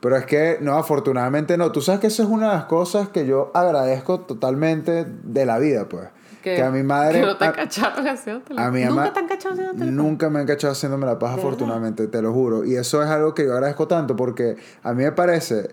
Pero 0.00 0.16
es 0.16 0.26
que, 0.26 0.58
no, 0.60 0.76
afortunadamente 0.76 1.56
no. 1.56 1.72
Tú 1.72 1.80
sabes 1.80 2.00
que 2.00 2.06
eso 2.06 2.22
es 2.22 2.28
una 2.28 2.50
de 2.50 2.56
las 2.56 2.64
cosas 2.66 3.08
que 3.08 3.26
yo 3.26 3.50
agradezco 3.54 4.20
totalmente 4.20 5.04
de 5.04 5.46
la 5.46 5.58
vida, 5.58 5.88
pues. 5.88 6.08
¿Qué? 6.44 6.56
Que 6.56 6.62
a 6.62 6.70
mi 6.70 6.82
madre... 6.82 7.20
Que 7.20 7.26
no 7.26 7.38
te 7.38 7.44
a- 7.46 7.52
cacharon 7.52 8.06
haciéndote 8.06 8.52
la 8.52 8.66
A 8.66 8.70
mi 8.70 8.84
¿Nunca 8.84 9.02
ama- 9.04 9.12
te 9.14 9.18
han 9.20 9.26
cachado 9.28 9.54
haciéndote 9.54 9.78
la 9.78 9.84
paja? 9.86 9.92
Nunca 9.96 10.28
me 10.30 10.40
han 10.40 10.46
cachado 10.46 10.72
haciéndome 10.72 11.06
la 11.06 11.18
paja, 11.18 11.36
¿De 11.36 11.40
afortunadamente, 11.40 12.06
te 12.06 12.20
lo 12.20 12.34
juro. 12.34 12.64
Y 12.66 12.76
eso 12.76 13.02
es 13.02 13.08
algo 13.08 13.34
que 13.34 13.46
yo 13.46 13.54
agradezco 13.54 13.88
tanto 13.88 14.14
porque 14.14 14.56
a 14.82 14.92
mí 14.92 15.04
me 15.04 15.12
parece 15.12 15.70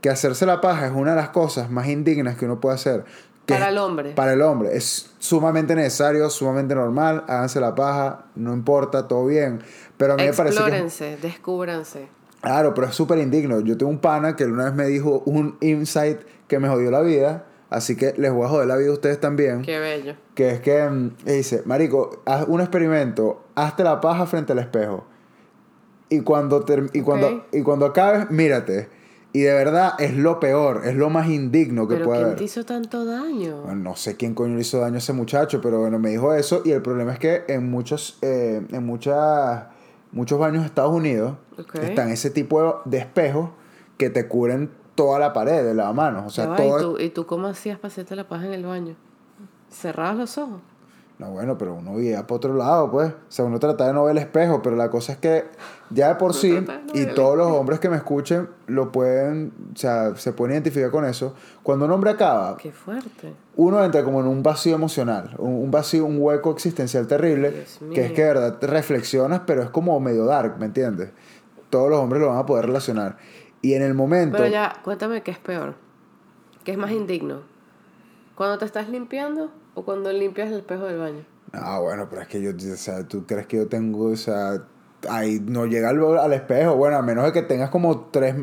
que 0.00 0.08
hacerse 0.08 0.46
la 0.46 0.62
paja 0.62 0.86
es 0.86 0.92
una 0.92 1.10
de 1.10 1.16
las 1.16 1.28
cosas 1.28 1.70
más 1.70 1.88
indignas 1.88 2.38
que 2.38 2.46
uno 2.46 2.58
puede 2.58 2.74
hacer. 2.76 3.04
que 3.44 3.52
Para 3.52 3.68
el 3.68 3.76
hombre. 3.76 4.12
Para 4.12 4.32
el 4.32 4.40
hombre. 4.40 4.74
Es 4.74 5.10
sumamente 5.18 5.74
necesario, 5.74 6.30
sumamente 6.30 6.74
normal. 6.74 7.24
Háganse 7.28 7.60
la 7.60 7.74
paja, 7.74 8.24
no 8.34 8.54
importa, 8.54 9.06
todo 9.06 9.26
bien. 9.26 9.60
Pero 9.98 10.14
a 10.14 10.16
mí 10.16 10.22
me 10.24 10.32
parece 10.32 10.56
que... 10.56 10.62
Explórense, 10.62 11.18
descúbranse. 11.20 12.08
Claro, 12.40 12.72
pero 12.72 12.86
es 12.86 12.94
súper 12.94 13.18
indigno. 13.18 13.60
Yo 13.60 13.76
tengo 13.76 13.90
un 13.92 13.98
pana 13.98 14.36
que 14.36 14.44
una 14.46 14.64
vez 14.64 14.74
me 14.74 14.86
dijo 14.86 15.22
un 15.26 15.58
insight 15.60 16.20
que 16.48 16.58
me 16.58 16.68
jodió 16.70 16.90
la 16.90 17.02
vida. 17.02 17.44
Así 17.74 17.96
que 17.96 18.14
les 18.16 18.32
voy 18.32 18.44
a 18.46 18.48
joder 18.48 18.68
la 18.68 18.76
vida 18.76 18.90
a 18.90 18.92
ustedes 18.92 19.18
también. 19.18 19.62
Qué 19.62 19.80
bello. 19.80 20.14
Que 20.36 20.50
es 20.50 20.60
que 20.60 20.88
mm, 20.88 21.16
dice, 21.26 21.62
Marico, 21.64 22.22
haz 22.24 22.44
un 22.46 22.60
experimento, 22.60 23.42
hazte 23.56 23.82
la 23.82 24.00
paja 24.00 24.26
frente 24.26 24.52
al 24.52 24.60
espejo. 24.60 25.04
Y 26.08 26.20
cuando, 26.20 26.62
ter- 26.64 26.90
y 26.92 27.00
cuando, 27.00 27.46
y 27.52 27.62
cuando 27.62 27.86
acabes, 27.86 28.30
mírate. 28.30 28.88
Y 29.32 29.40
de 29.40 29.52
verdad 29.52 29.94
es 29.98 30.16
lo 30.16 30.38
peor, 30.38 30.82
es 30.84 30.94
lo 30.94 31.10
más 31.10 31.28
indigno 31.28 31.88
que 31.88 31.94
Pero 31.94 32.04
puede 32.06 32.18
¿quién 32.18 32.26
haber. 32.26 32.38
te 32.38 32.44
hizo 32.44 32.64
tanto 32.64 33.04
daño? 33.04 33.62
Bueno, 33.62 33.80
no 33.82 33.96
sé 33.96 34.16
quién 34.16 34.34
coño 34.34 34.54
le 34.54 34.60
hizo 34.60 34.78
daño 34.78 34.94
a 34.94 34.98
ese 34.98 35.12
muchacho, 35.12 35.60
pero 35.60 35.80
bueno, 35.80 35.98
me 35.98 36.10
dijo 36.10 36.32
eso. 36.32 36.62
Y 36.64 36.70
el 36.70 36.82
problema 36.82 37.12
es 37.12 37.18
que 37.18 37.42
en 37.48 37.68
muchos, 37.68 38.18
eh, 38.22 38.62
en 38.70 38.86
muchas, 38.86 39.64
muchos 40.12 40.38
baños 40.38 40.60
de 40.62 40.66
Estados 40.68 40.92
Unidos 40.92 41.34
están 41.82 42.10
ese 42.10 42.30
tipo 42.30 42.80
de 42.84 42.98
espejos 42.98 43.50
que 43.98 44.08
te 44.10 44.28
cubren 44.28 44.70
toda 44.94 45.18
la 45.18 45.32
pared 45.32 45.64
de 45.64 45.74
lavamanos. 45.74 46.26
O 46.26 46.30
sea, 46.30 46.46
va, 46.46 46.56
todo. 46.56 46.78
¿y, 46.78 46.82
tú, 46.82 46.98
¿Y 46.98 47.10
tú 47.10 47.26
cómo 47.26 47.46
hacías 47.46 47.78
para 47.78 47.92
hacerte 47.92 48.16
la 48.16 48.28
paja 48.28 48.46
en 48.46 48.52
el 48.52 48.64
baño? 48.64 48.96
¿Cerrabas 49.70 50.16
los 50.16 50.38
ojos? 50.38 50.60
No, 51.16 51.30
bueno, 51.30 51.56
pero 51.56 51.74
uno 51.74 51.94
veía 51.94 52.26
para 52.26 52.34
otro 52.34 52.54
lado, 52.54 52.90
pues. 52.90 53.10
O 53.10 53.16
sea, 53.28 53.44
uno 53.44 53.60
trata 53.60 53.86
de 53.86 53.92
no 53.92 54.04
ver 54.04 54.16
el 54.16 54.22
espejo, 54.22 54.60
pero 54.62 54.74
la 54.74 54.90
cosa 54.90 55.12
es 55.12 55.18
que 55.18 55.44
ya 55.90 56.08
de 56.08 56.14
por 56.16 56.32
Uno 56.32 56.40
sí, 56.40 56.50
trata 56.50 56.92
de 56.92 57.04
no 57.04 57.12
y 57.12 57.14
todos 57.14 57.36
los 57.36 57.46
hombres 57.46 57.78
que 57.78 57.88
me 57.88 57.96
escuchen 57.96 58.48
lo 58.66 58.90
pueden, 58.90 59.52
o 59.74 59.76
sea, 59.76 60.16
se 60.16 60.32
pueden 60.32 60.54
identificar 60.54 60.90
con 60.90 61.04
eso. 61.04 61.34
Cuando 61.62 61.84
un 61.84 61.92
hombre 61.92 62.10
acaba, 62.10 62.56
Qué 62.56 62.72
fuerte. 62.72 63.32
uno 63.54 63.84
entra 63.84 64.02
como 64.02 64.20
en 64.20 64.26
un 64.26 64.42
vacío 64.42 64.74
emocional, 64.74 65.36
un, 65.38 65.70
vacío, 65.70 66.04
un 66.04 66.20
hueco 66.20 66.50
existencial 66.50 67.06
terrible, 67.06 67.64
que 67.92 68.06
es 68.06 68.12
que 68.12 68.22
de 68.22 68.28
verdad 68.28 68.58
te 68.58 68.66
reflexionas, 68.66 69.42
pero 69.46 69.62
es 69.62 69.70
como 69.70 69.98
medio 70.00 70.24
dark, 70.24 70.58
¿me 70.58 70.66
entiendes? 70.66 71.10
Todos 71.70 71.90
los 71.90 72.00
hombres 72.00 72.22
lo 72.22 72.30
van 72.30 72.38
a 72.38 72.46
poder 72.46 72.66
relacionar. 72.66 73.18
Y 73.64 73.72
en 73.72 73.82
el 73.82 73.94
momento... 73.94 74.36
Pero 74.36 74.48
ya, 74.50 74.80
cuéntame 74.84 75.22
qué 75.22 75.30
es 75.30 75.38
peor. 75.38 75.74
¿Qué 76.64 76.72
es 76.72 76.76
más 76.78 76.90
indigno? 76.90 77.40
¿Cuando 78.34 78.58
te 78.58 78.66
estás 78.66 78.90
limpiando 78.90 79.50
o 79.74 79.84
cuando 79.86 80.12
limpias 80.12 80.48
el 80.52 80.58
espejo 80.58 80.84
del 80.84 80.98
baño? 80.98 81.24
Ah, 81.54 81.78
bueno, 81.78 82.06
pero 82.10 82.20
es 82.20 82.28
que 82.28 82.42
yo, 82.42 82.50
o 82.50 82.76
sea, 82.76 83.08
tú 83.08 83.24
crees 83.26 83.46
que 83.46 83.56
yo 83.56 83.66
tengo, 83.66 84.08
o 84.10 84.16
sea, 84.16 84.62
ahí 85.08 85.40
no 85.46 85.64
llega 85.64 85.88
al, 85.88 86.18
al 86.18 86.32
espejo. 86.34 86.76
Bueno, 86.76 86.98
a 86.98 87.02
menos 87.02 87.24
de 87.24 87.32
que 87.32 87.40
tengas 87.40 87.70
como 87.70 88.08
tres, 88.10 88.34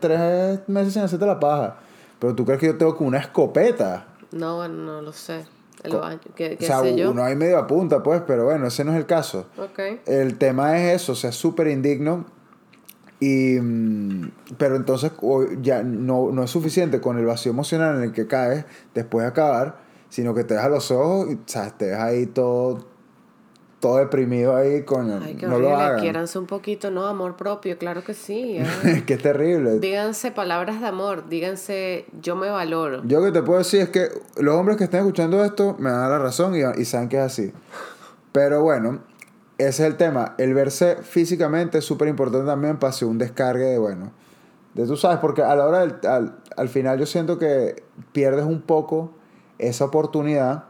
tres 0.00 0.60
meses 0.68 0.94
sin 0.94 1.02
hacerte 1.02 1.26
la 1.26 1.38
paja. 1.38 1.76
Pero 2.18 2.34
tú 2.34 2.46
crees 2.46 2.58
que 2.58 2.66
yo 2.68 2.78
tengo 2.78 2.96
como 2.96 3.08
una 3.08 3.18
escopeta. 3.18 4.06
No, 4.32 4.56
bueno, 4.56 4.74
no 4.74 5.02
lo 5.02 5.12
sé. 5.12 5.44
el 5.82 5.96
baño, 5.96 6.20
qué, 6.34 6.54
O 6.54 6.58
qué 6.58 6.64
sea, 6.66 6.80
sé 6.80 6.96
yo. 6.96 7.10
uno 7.10 7.22
ahí 7.24 7.36
medio 7.36 7.58
apunta, 7.58 8.02
pues, 8.02 8.22
pero 8.26 8.44
bueno, 8.44 8.68
ese 8.68 8.84
no 8.84 8.92
es 8.92 8.96
el 8.96 9.06
caso. 9.06 9.48
Ok. 9.58 9.80
El 10.06 10.38
tema 10.38 10.78
es 10.78 11.02
eso, 11.02 11.12
o 11.12 11.16
sea, 11.16 11.28
es 11.28 11.36
súper 11.36 11.68
indigno. 11.68 12.24
Y, 13.18 13.58
pero 14.58 14.76
entonces 14.76 15.12
ya 15.62 15.82
no, 15.82 16.30
no 16.32 16.42
es 16.44 16.50
suficiente 16.50 17.00
con 17.00 17.18
el 17.18 17.24
vacío 17.24 17.50
emocional 17.52 17.96
en 17.96 18.02
el 18.02 18.12
que 18.12 18.26
caes 18.26 18.66
después 18.94 19.24
de 19.24 19.28
acabar, 19.30 19.78
sino 20.10 20.34
que 20.34 20.44
te 20.44 20.54
dejas 20.54 20.70
los 20.70 20.90
ojos 20.90 21.30
y 21.30 21.38
¿sabes? 21.46 21.72
te 21.78 21.86
dejas 21.86 22.02
ahí 22.02 22.26
todo, 22.26 22.84
todo 23.80 23.96
deprimido 23.98 24.54
ahí, 24.54 24.82
coño. 24.82 25.18
Ay, 25.24 25.34
qué 25.34 25.46
no 25.46 25.58
lo 25.58 25.68
horrible. 25.68 25.84
hagan. 25.84 26.00
Quiéranse 26.00 26.38
un 26.38 26.46
poquito, 26.46 26.90
¿no? 26.90 27.06
Amor 27.06 27.36
propio, 27.36 27.78
claro 27.78 28.04
que 28.04 28.12
sí. 28.12 28.58
Es 28.84 29.02
que 29.04 29.14
es 29.14 29.22
terrible. 29.22 29.78
díganse 29.80 30.30
palabras 30.30 30.82
de 30.82 30.86
amor, 30.86 31.26
díganse 31.30 32.04
yo 32.20 32.36
me 32.36 32.50
valoro. 32.50 33.02
Yo 33.06 33.20
lo 33.20 33.26
que 33.26 33.32
te 33.32 33.42
puedo 33.42 33.58
decir 33.60 33.80
es 33.80 33.88
que 33.88 34.08
los 34.36 34.54
hombres 34.56 34.76
que 34.76 34.84
estén 34.84 35.00
escuchando 35.00 35.42
esto 35.42 35.74
me 35.78 35.88
dan 35.90 36.10
la 36.10 36.18
razón 36.18 36.54
y, 36.54 36.60
y 36.78 36.84
saben 36.84 37.08
que 37.08 37.16
es 37.16 37.22
así. 37.22 37.52
Pero 38.32 38.62
bueno, 38.62 39.00
ese 39.58 39.84
es 39.84 39.90
el 39.90 39.96
tema. 39.96 40.34
El 40.38 40.54
verse 40.54 40.96
físicamente 41.02 41.78
es 41.78 41.84
súper 41.84 42.08
importante 42.08 42.46
también 42.46 42.78
para 42.78 42.90
hacer 42.90 43.08
un 43.08 43.18
descargue 43.18 43.64
de, 43.64 43.78
bueno, 43.78 44.12
de 44.74 44.86
tú 44.86 44.96
sabes, 44.96 45.18
porque 45.18 45.42
a 45.42 45.54
la 45.54 45.66
hora 45.66 45.80
del, 45.80 45.94
al, 46.06 46.38
al 46.56 46.68
final 46.68 46.98
yo 46.98 47.06
siento 47.06 47.38
que 47.38 47.82
pierdes 48.12 48.44
un 48.44 48.62
poco 48.62 49.12
esa 49.58 49.86
oportunidad 49.86 50.64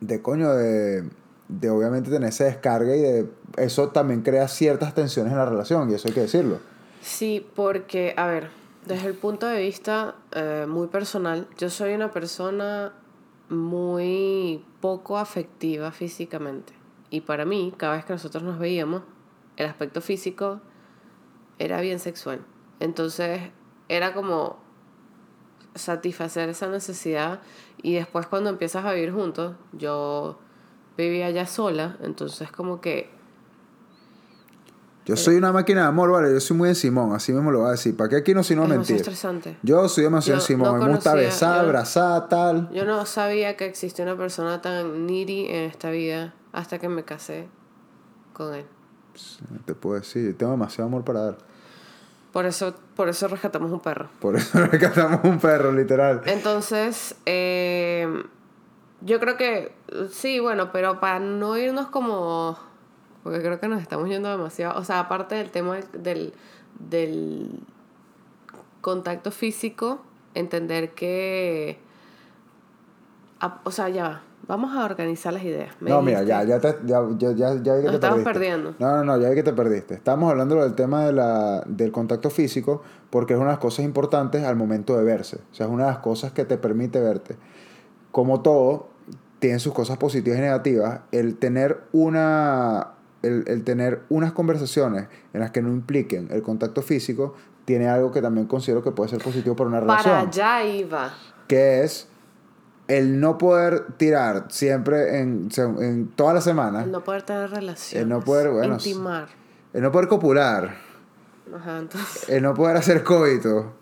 de 0.00 0.22
coño, 0.22 0.52
de, 0.54 1.08
de 1.48 1.70
obviamente 1.70 2.10
tener 2.10 2.28
ese 2.28 2.44
descargue 2.44 2.96
y 2.96 3.02
de 3.02 3.26
eso 3.56 3.88
también 3.88 4.22
crea 4.22 4.48
ciertas 4.48 4.94
tensiones 4.94 5.32
en 5.32 5.38
la 5.38 5.46
relación 5.46 5.90
y 5.90 5.94
eso 5.94 6.08
hay 6.08 6.14
que 6.14 6.20
decirlo. 6.20 6.58
Sí, 7.02 7.46
porque, 7.54 8.14
a 8.16 8.26
ver, 8.26 8.50
desde 8.86 9.08
el 9.08 9.14
punto 9.14 9.46
de 9.46 9.60
vista 9.60 10.16
eh, 10.32 10.66
muy 10.68 10.88
personal, 10.88 11.46
yo 11.58 11.70
soy 11.70 11.94
una 11.94 12.10
persona 12.10 12.92
muy 13.48 14.64
poco 14.80 15.18
afectiva 15.18 15.92
físicamente. 15.92 16.72
Y 17.16 17.22
para 17.22 17.46
mí, 17.46 17.72
cada 17.78 17.94
vez 17.96 18.04
que 18.04 18.12
nosotros 18.12 18.42
nos 18.42 18.58
veíamos, 18.58 19.00
el 19.56 19.64
aspecto 19.64 20.02
físico 20.02 20.60
era 21.58 21.80
bien 21.80 21.98
sexual. 21.98 22.40
Entonces, 22.78 23.40
era 23.88 24.12
como 24.12 24.58
satisfacer 25.74 26.50
esa 26.50 26.66
necesidad 26.68 27.40
y 27.82 27.94
después 27.94 28.26
cuando 28.26 28.50
empiezas 28.50 28.84
a 28.84 28.92
vivir 28.92 29.12
juntos, 29.12 29.56
yo 29.72 30.38
vivía 30.98 31.30
ya 31.30 31.46
sola, 31.46 31.96
entonces 32.02 32.50
como 32.52 32.80
que 32.82 33.08
Yo 35.06 35.16
soy 35.16 35.36
una 35.36 35.52
máquina 35.52 35.82
de 35.82 35.86
amor, 35.86 36.10
vale, 36.10 36.32
yo 36.34 36.40
soy 36.40 36.56
muy 36.56 36.68
de 36.68 36.74
Simón, 36.74 37.14
así 37.14 37.32
mismo 37.32 37.50
lo 37.50 37.60
voy 37.60 37.68
a 37.68 37.70
decir. 37.72 37.96
¿Para 37.96 38.10
qué 38.10 38.16
aquí 38.16 38.34
no 38.34 38.42
si 38.42 38.54
no 38.56 38.64
es 38.64 38.68
mentir? 38.70 38.96
estresante. 38.96 39.56
Yo 39.62 39.88
soy 39.88 40.04
demasiado 40.04 40.40
Yo 40.40 40.44
Simón, 40.46 40.80
no 40.80 40.86
me 40.86 40.92
gusta 40.92 41.14
besar, 41.14 41.54
yo- 41.56 41.60
abrazar, 41.62 42.28
tal. 42.28 42.68
Yo 42.74 42.84
no 42.84 43.06
sabía 43.06 43.56
que 43.56 43.64
existía 43.66 44.04
una 44.04 44.16
persona 44.18 44.60
tan 44.60 45.06
needy 45.06 45.46
en 45.46 45.64
esta 45.64 45.90
vida 45.90 46.34
hasta 46.56 46.78
que 46.78 46.88
me 46.88 47.04
casé 47.04 47.48
con 48.32 48.54
él. 48.54 48.64
Te 49.64 49.74
puedo 49.74 49.94
decir, 49.96 50.36
tengo 50.36 50.52
demasiado 50.52 50.88
amor 50.88 51.04
para 51.04 51.20
dar. 51.20 51.38
Por 52.32 52.44
eso, 52.44 52.74
por 52.94 53.08
eso 53.08 53.28
rescatamos 53.28 53.70
un 53.72 53.80
perro. 53.80 54.08
Por 54.20 54.36
eso 54.36 54.58
rescatamos 54.66 55.20
un 55.24 55.38
perro, 55.38 55.72
literal. 55.72 56.20
Entonces, 56.26 57.14
eh, 57.24 58.22
yo 59.00 59.20
creo 59.20 59.36
que 59.36 59.72
sí, 60.10 60.38
bueno, 60.40 60.70
pero 60.72 61.00
para 61.00 61.18
no 61.20 61.56
irnos 61.56 61.86
como. 61.88 62.58
Porque 63.22 63.40
creo 63.40 63.58
que 63.58 63.68
nos 63.68 63.80
estamos 63.80 64.08
yendo 64.08 64.28
demasiado. 64.30 64.78
O 64.78 64.84
sea, 64.84 65.00
aparte 65.00 65.34
del 65.34 65.50
tema 65.50 65.76
del, 65.76 65.86
del, 66.02 66.34
del 66.78 67.60
contacto 68.82 69.30
físico, 69.30 70.02
entender 70.34 70.92
que. 70.92 71.78
a- 73.40 73.60
o 73.64 73.70
sea, 73.70 73.88
ya 73.88 74.02
va. 74.08 74.22
Vamos 74.48 74.76
a 74.76 74.84
organizar 74.84 75.32
las 75.32 75.42
ideas. 75.42 75.74
No, 75.80 76.00
mira, 76.02 76.20
dijiste- 76.22 76.28
ya, 76.28 76.44
ya, 76.44 76.60
te, 76.60 76.76
ya, 76.86 77.00
ya, 77.18 77.32
ya, 77.32 77.54
ya 77.62 77.74
vi 77.74 77.80
que 77.80 77.82
Nos 77.82 77.90
te 77.90 77.94
estamos 77.94 78.00
perdiste. 78.18 78.24
perdiendo. 78.32 78.74
No, 78.78 78.96
no, 78.96 79.04
no, 79.04 79.18
ya 79.20 79.28
vi 79.30 79.34
que 79.34 79.42
te 79.42 79.52
perdiste. 79.52 79.94
Estamos 79.94 80.30
hablando 80.30 80.54
del 80.62 80.74
tema 80.74 81.04
de 81.04 81.12
la, 81.12 81.62
del 81.66 81.90
contacto 81.90 82.30
físico 82.30 82.82
porque 83.10 83.32
es 83.34 83.38
una 83.38 83.46
de 83.48 83.52
las 83.54 83.60
cosas 83.60 83.84
importantes 83.84 84.44
al 84.44 84.54
momento 84.56 84.96
de 84.96 85.02
verse. 85.04 85.38
O 85.50 85.54
sea, 85.54 85.66
es 85.66 85.72
una 85.72 85.84
de 85.86 85.90
las 85.90 85.98
cosas 85.98 86.32
que 86.32 86.44
te 86.44 86.58
permite 86.58 87.00
verte. 87.00 87.36
Como 88.12 88.40
todo, 88.42 88.88
tiene 89.40 89.58
sus 89.58 89.72
cosas 89.74 89.96
positivas 89.98 90.38
y 90.38 90.42
negativas. 90.42 91.00
El 91.12 91.36
tener 91.36 91.80
una... 91.92 92.92
El, 93.22 93.44
el 93.48 93.64
tener 93.64 94.02
unas 94.10 94.32
conversaciones 94.32 95.08
en 95.32 95.40
las 95.40 95.50
que 95.50 95.60
no 95.60 95.70
impliquen 95.70 96.28
el 96.30 96.42
contacto 96.42 96.80
físico 96.82 97.34
tiene 97.64 97.88
algo 97.88 98.12
que 98.12 98.22
también 98.22 98.46
considero 98.46 98.84
que 98.84 98.92
puede 98.92 99.10
ser 99.10 99.20
positivo 99.20 99.56
para 99.56 99.68
una 99.68 99.80
relación 99.80 100.14
Para 100.14 100.28
allá 100.28 100.64
iba. 100.64 101.10
que 101.48 101.82
es 101.82 102.06
el 102.88 103.18
no 103.20 103.36
poder 103.38 103.86
tirar 103.96 104.46
siempre 104.48 105.20
en, 105.20 105.48
en 105.80 106.08
toda 106.14 106.34
la 106.34 106.40
semana, 106.40 106.84
El 106.84 106.92
no 106.92 107.02
poder 107.02 107.22
tener 107.22 107.50
relaciones. 107.50 108.02
El 108.02 108.08
no 108.08 108.20
poder, 108.20 108.50
bueno, 108.50 108.74
Intimar. 108.74 109.26
el 109.72 109.82
no 109.82 109.90
poder 109.92 110.08
copular, 110.08 110.76
Ajá, 111.54 111.78
entonces. 111.78 112.28
el 112.28 112.42
no 112.42 112.54
poder 112.54 112.76
hacer 112.76 113.02
coito, 113.04 113.72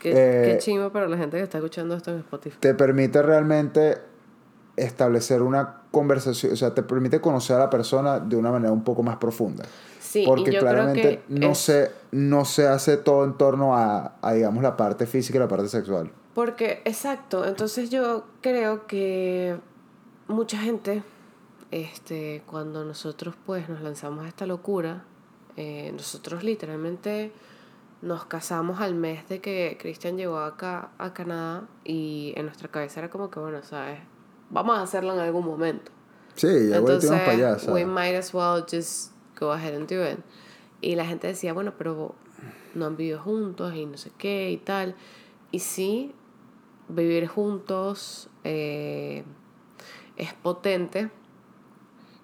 Qué, 0.00 0.12
Eh, 0.12 0.52
qué 0.52 0.58
chimo 0.58 0.90
para 0.90 1.08
la 1.08 1.16
gente 1.16 1.36
que 1.38 1.42
está 1.42 1.58
escuchando 1.58 1.94
esto 1.96 2.10
en 2.12 2.18
Spotify. 2.18 2.56
te 2.60 2.72
permite 2.74 3.20
realmente 3.22 3.98
establecer 4.76 5.42
una 5.42 5.82
conversación, 5.90 6.52
o 6.52 6.56
sea, 6.56 6.72
te 6.74 6.82
permite 6.82 7.20
conocer 7.20 7.56
a 7.56 7.60
la 7.60 7.70
persona 7.70 8.20
de 8.20 8.36
una 8.36 8.50
manera 8.52 8.72
un 8.72 8.84
poco 8.84 9.02
más 9.02 9.16
profunda. 9.16 9.64
Sí, 10.00 10.22
Porque 10.26 10.52
yo 10.52 10.60
claramente 10.60 11.00
creo 11.02 11.40
que 11.40 11.46
no, 11.46 11.50
es- 11.52 11.58
se, 11.58 11.90
no 12.12 12.44
se 12.44 12.66
hace 12.68 12.96
todo 12.96 13.24
en 13.24 13.34
torno 13.36 13.76
a, 13.76 14.14
a, 14.22 14.32
digamos, 14.32 14.62
la 14.62 14.76
parte 14.76 15.06
física 15.06 15.36
y 15.36 15.40
la 15.40 15.48
parte 15.48 15.68
sexual. 15.68 16.10
Porque, 16.38 16.82
exacto, 16.84 17.44
entonces 17.44 17.90
yo 17.90 18.22
creo 18.42 18.86
que 18.86 19.58
mucha 20.28 20.56
gente, 20.56 21.02
este, 21.72 22.44
cuando 22.46 22.84
nosotros 22.84 23.34
pues 23.44 23.68
nos 23.68 23.80
lanzamos 23.80 24.24
a 24.24 24.28
esta 24.28 24.46
locura, 24.46 25.02
eh, 25.56 25.90
nosotros 25.92 26.44
literalmente 26.44 27.32
nos 28.02 28.24
casamos 28.26 28.80
al 28.80 28.94
mes 28.94 29.28
de 29.28 29.40
que 29.40 29.78
Cristian 29.80 30.16
llegó 30.16 30.38
acá 30.38 30.92
a 30.98 31.12
Canadá 31.12 31.66
y 31.82 32.34
en 32.36 32.46
nuestra 32.46 32.68
cabeza 32.68 33.00
era 33.00 33.10
como 33.10 33.32
que, 33.32 33.40
bueno, 33.40 33.60
¿sabes? 33.64 33.98
Vamos 34.50 34.78
a 34.78 34.82
hacerlo 34.82 35.14
en 35.14 35.18
algún 35.18 35.44
momento. 35.44 35.90
Sí, 36.36 36.68
ya 36.70 36.76
Entonces, 36.76 37.10
para 37.10 37.32
allá, 37.32 37.56
we 37.66 37.84
might 37.84 38.14
as 38.14 38.32
well 38.32 38.62
just 38.62 39.10
go 39.40 39.50
ahead 39.50 39.74
and 39.74 39.88
do 39.88 40.08
it. 40.08 40.20
Y 40.82 40.94
la 40.94 41.04
gente 41.04 41.26
decía, 41.26 41.52
bueno, 41.52 41.74
pero 41.76 42.14
no 42.76 42.86
han 42.86 42.96
vivido 42.96 43.18
juntos 43.18 43.74
y 43.74 43.86
no 43.86 43.98
sé 43.98 44.12
qué 44.16 44.52
y 44.52 44.58
tal. 44.58 44.94
Y 45.50 45.58
sí, 45.60 46.14
vivir 46.88 47.26
juntos 47.26 48.28
eh, 48.44 49.24
es 50.16 50.34
potente, 50.34 51.10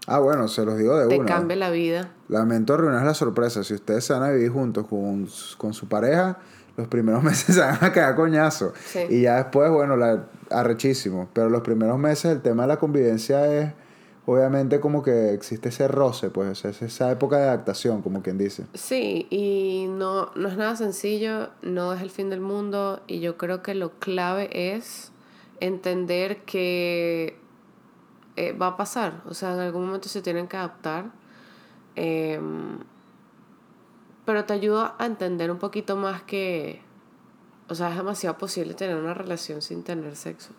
Ah, 0.07 0.19
bueno, 0.19 0.49
se 0.49 0.65
los 0.65 0.77
digo 0.77 0.99
de 0.99 1.09
te 1.09 1.19
una. 1.19 1.27
cambia 1.27 1.57
la 1.57 1.71
vida. 1.71 2.11
Lamento 2.29 2.75
arruinar 2.75 3.05
la 3.07 3.15
sorpresa. 3.15 3.65
Si 3.65 3.73
ustedes 3.75 4.05
se 4.05 4.13
van 4.13 4.23
a 4.23 4.31
vivir 4.31 4.51
juntos 4.51 4.87
con, 4.87 5.27
con 5.57 5.73
su 5.73 5.89
pareja, 5.89 6.39
los 6.77 6.89
primeros 6.89 7.23
meses 7.25 7.55
se 7.55 7.61
van 7.61 7.79
a 7.83 7.93
quedar 7.93 8.15
coñazo. 8.15 8.75
Sí. 8.85 9.01
Y 9.09 9.23
ya 9.23 9.37
después, 9.37 9.71
bueno, 9.71 9.97
la, 9.97 10.27
arrechísimo. 10.51 11.29
Pero 11.33 11.49
los 11.49 11.63
primeros 11.63 11.99
meses 11.99 12.33
el 12.33 12.43
tema 12.43 12.65
de 12.65 12.69
la 12.69 12.77
convivencia 12.79 13.47
es, 13.47 13.73
obviamente, 14.27 14.81
como 14.81 15.03
que 15.03 15.33
existe 15.35 15.69
ese 15.69 15.89
roce, 15.89 16.31
pues, 16.31 16.65
es 16.65 16.83
esa 16.83 17.11
época 17.11 17.39
de 17.39 17.45
adaptación, 17.45 18.03
como 18.03 18.23
quien 18.23 18.39
dice. 18.39 18.67
Sí, 18.75 19.27
y 19.31 19.87
no, 19.89 20.31
no 20.35 20.49
es 20.49 20.57
nada 20.57 20.77
sencillo, 20.77 21.51
no 21.63 21.93
es 21.93 22.01
el 22.03 22.11
fin 22.11 22.31
del 22.31 22.41
mundo 22.41 23.03
y 23.07 23.21
yo 23.21 23.37
creo 23.37 23.63
que 23.63 23.75
lo 23.75 23.99
clave 23.99 24.75
es 24.75 25.13
entender 25.61 26.45
que 26.45 27.39
eh, 28.37 28.53
va 28.53 28.69
a 28.69 28.77
pasar, 28.77 29.23
o 29.27 29.35
sea, 29.35 29.55
en 29.55 29.61
algún 29.61 29.87
momento 29.87 30.09
se 30.09 30.23
tienen 30.23 30.49
que 30.49 30.57
adaptar, 30.57 31.13
em, 31.95 32.79
pero 34.25 34.45
te 34.45 34.55
ayuda 34.55 34.97
a 34.99 35.07
entender 35.07 35.51
un 35.51 35.59
poquito 35.59 35.97
más 35.97 36.23
que, 36.23 36.83
o 37.69 37.75
sea, 37.75 37.91
es 37.91 37.97
demasiado 37.97 38.37
posible 38.39 38.75
tener 38.75 38.97
una 38.97 39.15
relación 39.15 39.63
sin 39.63 39.85
tener 39.85 40.17
sexo. 40.17 40.51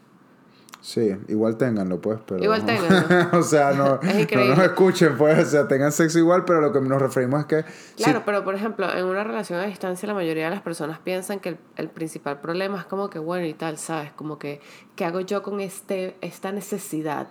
Sí, 0.86 1.18
igual 1.30 1.58
ténganlo, 1.58 2.00
pues, 2.00 2.20
pero... 2.28 2.44
Igual 2.44 2.64
ténganlo. 2.64 3.00
o 3.40 3.42
sea, 3.42 3.72
no, 3.74 4.00
Es 4.04 4.32
no 4.32 4.46
nos 4.46 4.60
escuchen, 4.60 5.18
pues, 5.18 5.48
o 5.48 5.50
sea, 5.50 5.68
tengan 5.68 5.92
sexo 5.92 6.20
igual, 6.20 6.46
pero 6.46 6.62
lo 6.62 6.72
que 6.72 6.80
nos 6.80 7.02
referimos 7.02 7.40
es 7.40 7.46
que... 7.48 7.64
si- 7.96 8.04
Claro, 8.04 8.22
pero 8.24 8.44
por 8.44 8.54
ejemplo, 8.54 8.88
en 8.96 9.04
una 9.06 9.24
relación 9.24 9.60
a 9.60 9.66
distancia 9.66 10.06
la 10.06 10.14
mayoría 10.14 10.44
de 10.44 10.52
las 10.52 10.62
personas 10.62 11.00
piensan 11.00 11.40
que 11.40 11.50
el, 11.50 11.58
el 11.78 11.90
principal 11.90 12.40
problema 12.40 12.78
es 12.78 12.86
como 12.86 13.10
que, 13.10 13.18
bueno, 13.18 13.48
y 13.48 13.56
tal, 13.56 13.80
¿sabes? 13.80 14.12
Como 14.12 14.38
que, 14.38 14.62
¿qué 14.96 15.06
hago 15.06 15.22
yo 15.22 15.42
con 15.42 15.60
este, 15.60 16.18
esta 16.22 16.52
necesidad? 16.52 17.30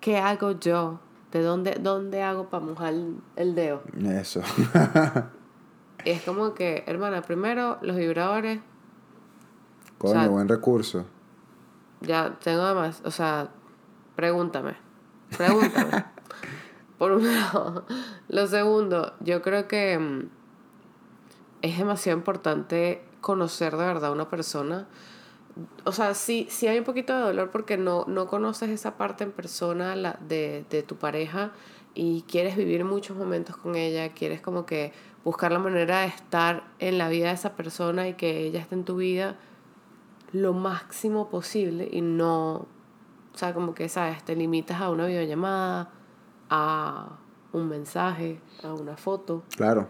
¿Qué 0.00 0.18
hago 0.18 0.52
yo? 0.60 1.00
¿De 1.32 1.40
dónde, 1.40 1.78
dónde 1.80 2.22
hago 2.22 2.50
para 2.50 2.66
mojar 2.66 2.92
el 3.36 3.54
dedo? 3.54 3.80
Eso. 4.06 4.42
Y 6.04 6.10
es 6.10 6.20
como 6.20 6.52
que, 6.52 6.84
hermana, 6.86 7.22
primero 7.22 7.78
los 7.80 7.96
vibradores, 7.96 8.60
Coño, 9.96 10.12
sea, 10.12 10.28
buen 10.28 10.48
recurso. 10.48 11.06
Ya 12.06 12.38
tengo 12.42 12.62
además, 12.62 13.02
o 13.04 13.10
sea, 13.10 13.48
pregúntame, 14.16 14.74
pregúntame. 15.36 16.04
Por 16.98 17.12
un 17.12 17.26
lado. 17.26 17.84
Lo 18.28 18.46
segundo, 18.46 19.14
yo 19.20 19.42
creo 19.42 19.66
que 19.66 19.98
mm, 19.98 20.28
es 21.62 21.78
demasiado 21.78 22.16
importante 22.16 23.02
conocer 23.20 23.72
de 23.76 23.84
verdad 23.84 24.10
a 24.10 24.12
una 24.12 24.28
persona 24.28 24.86
o 25.84 25.92
sea, 25.92 26.14
sí, 26.14 26.46
sí 26.50 26.66
hay 26.66 26.78
un 26.78 26.84
poquito 26.84 27.14
de 27.16 27.22
dolor 27.22 27.50
porque 27.50 27.76
no, 27.76 28.04
no 28.08 28.26
conoces 28.26 28.70
esa 28.70 28.96
parte 28.96 29.24
en 29.24 29.32
persona 29.32 29.94
la, 29.94 30.18
de, 30.26 30.64
de 30.70 30.82
tu 30.82 30.96
pareja 30.96 31.52
y 31.94 32.22
quieres 32.22 32.56
vivir 32.56 32.84
muchos 32.84 33.16
momentos 33.16 33.56
con 33.56 33.76
ella, 33.76 34.12
quieres 34.12 34.40
como 34.40 34.66
que 34.66 34.92
buscar 35.22 35.52
la 35.52 35.60
manera 35.60 36.00
de 36.00 36.08
estar 36.08 36.64
en 36.80 36.98
la 36.98 37.08
vida 37.08 37.28
de 37.28 37.34
esa 37.34 37.54
persona 37.54 38.08
y 38.08 38.14
que 38.14 38.46
ella 38.46 38.60
esté 38.60 38.74
en 38.74 38.84
tu 38.84 38.96
vida 38.96 39.36
lo 40.34 40.52
máximo 40.52 41.30
posible 41.30 41.88
y 41.90 42.00
no, 42.02 42.54
o 42.54 42.66
sea, 43.34 43.54
como 43.54 43.72
que, 43.74 43.88
¿sabes? 43.88 44.22
Te 44.24 44.34
limitas 44.36 44.80
a 44.80 44.90
una 44.90 45.06
videollamada, 45.06 45.90
a 46.50 47.16
un 47.52 47.68
mensaje, 47.68 48.40
a 48.64 48.74
una 48.74 48.96
foto. 48.96 49.44
Claro. 49.56 49.88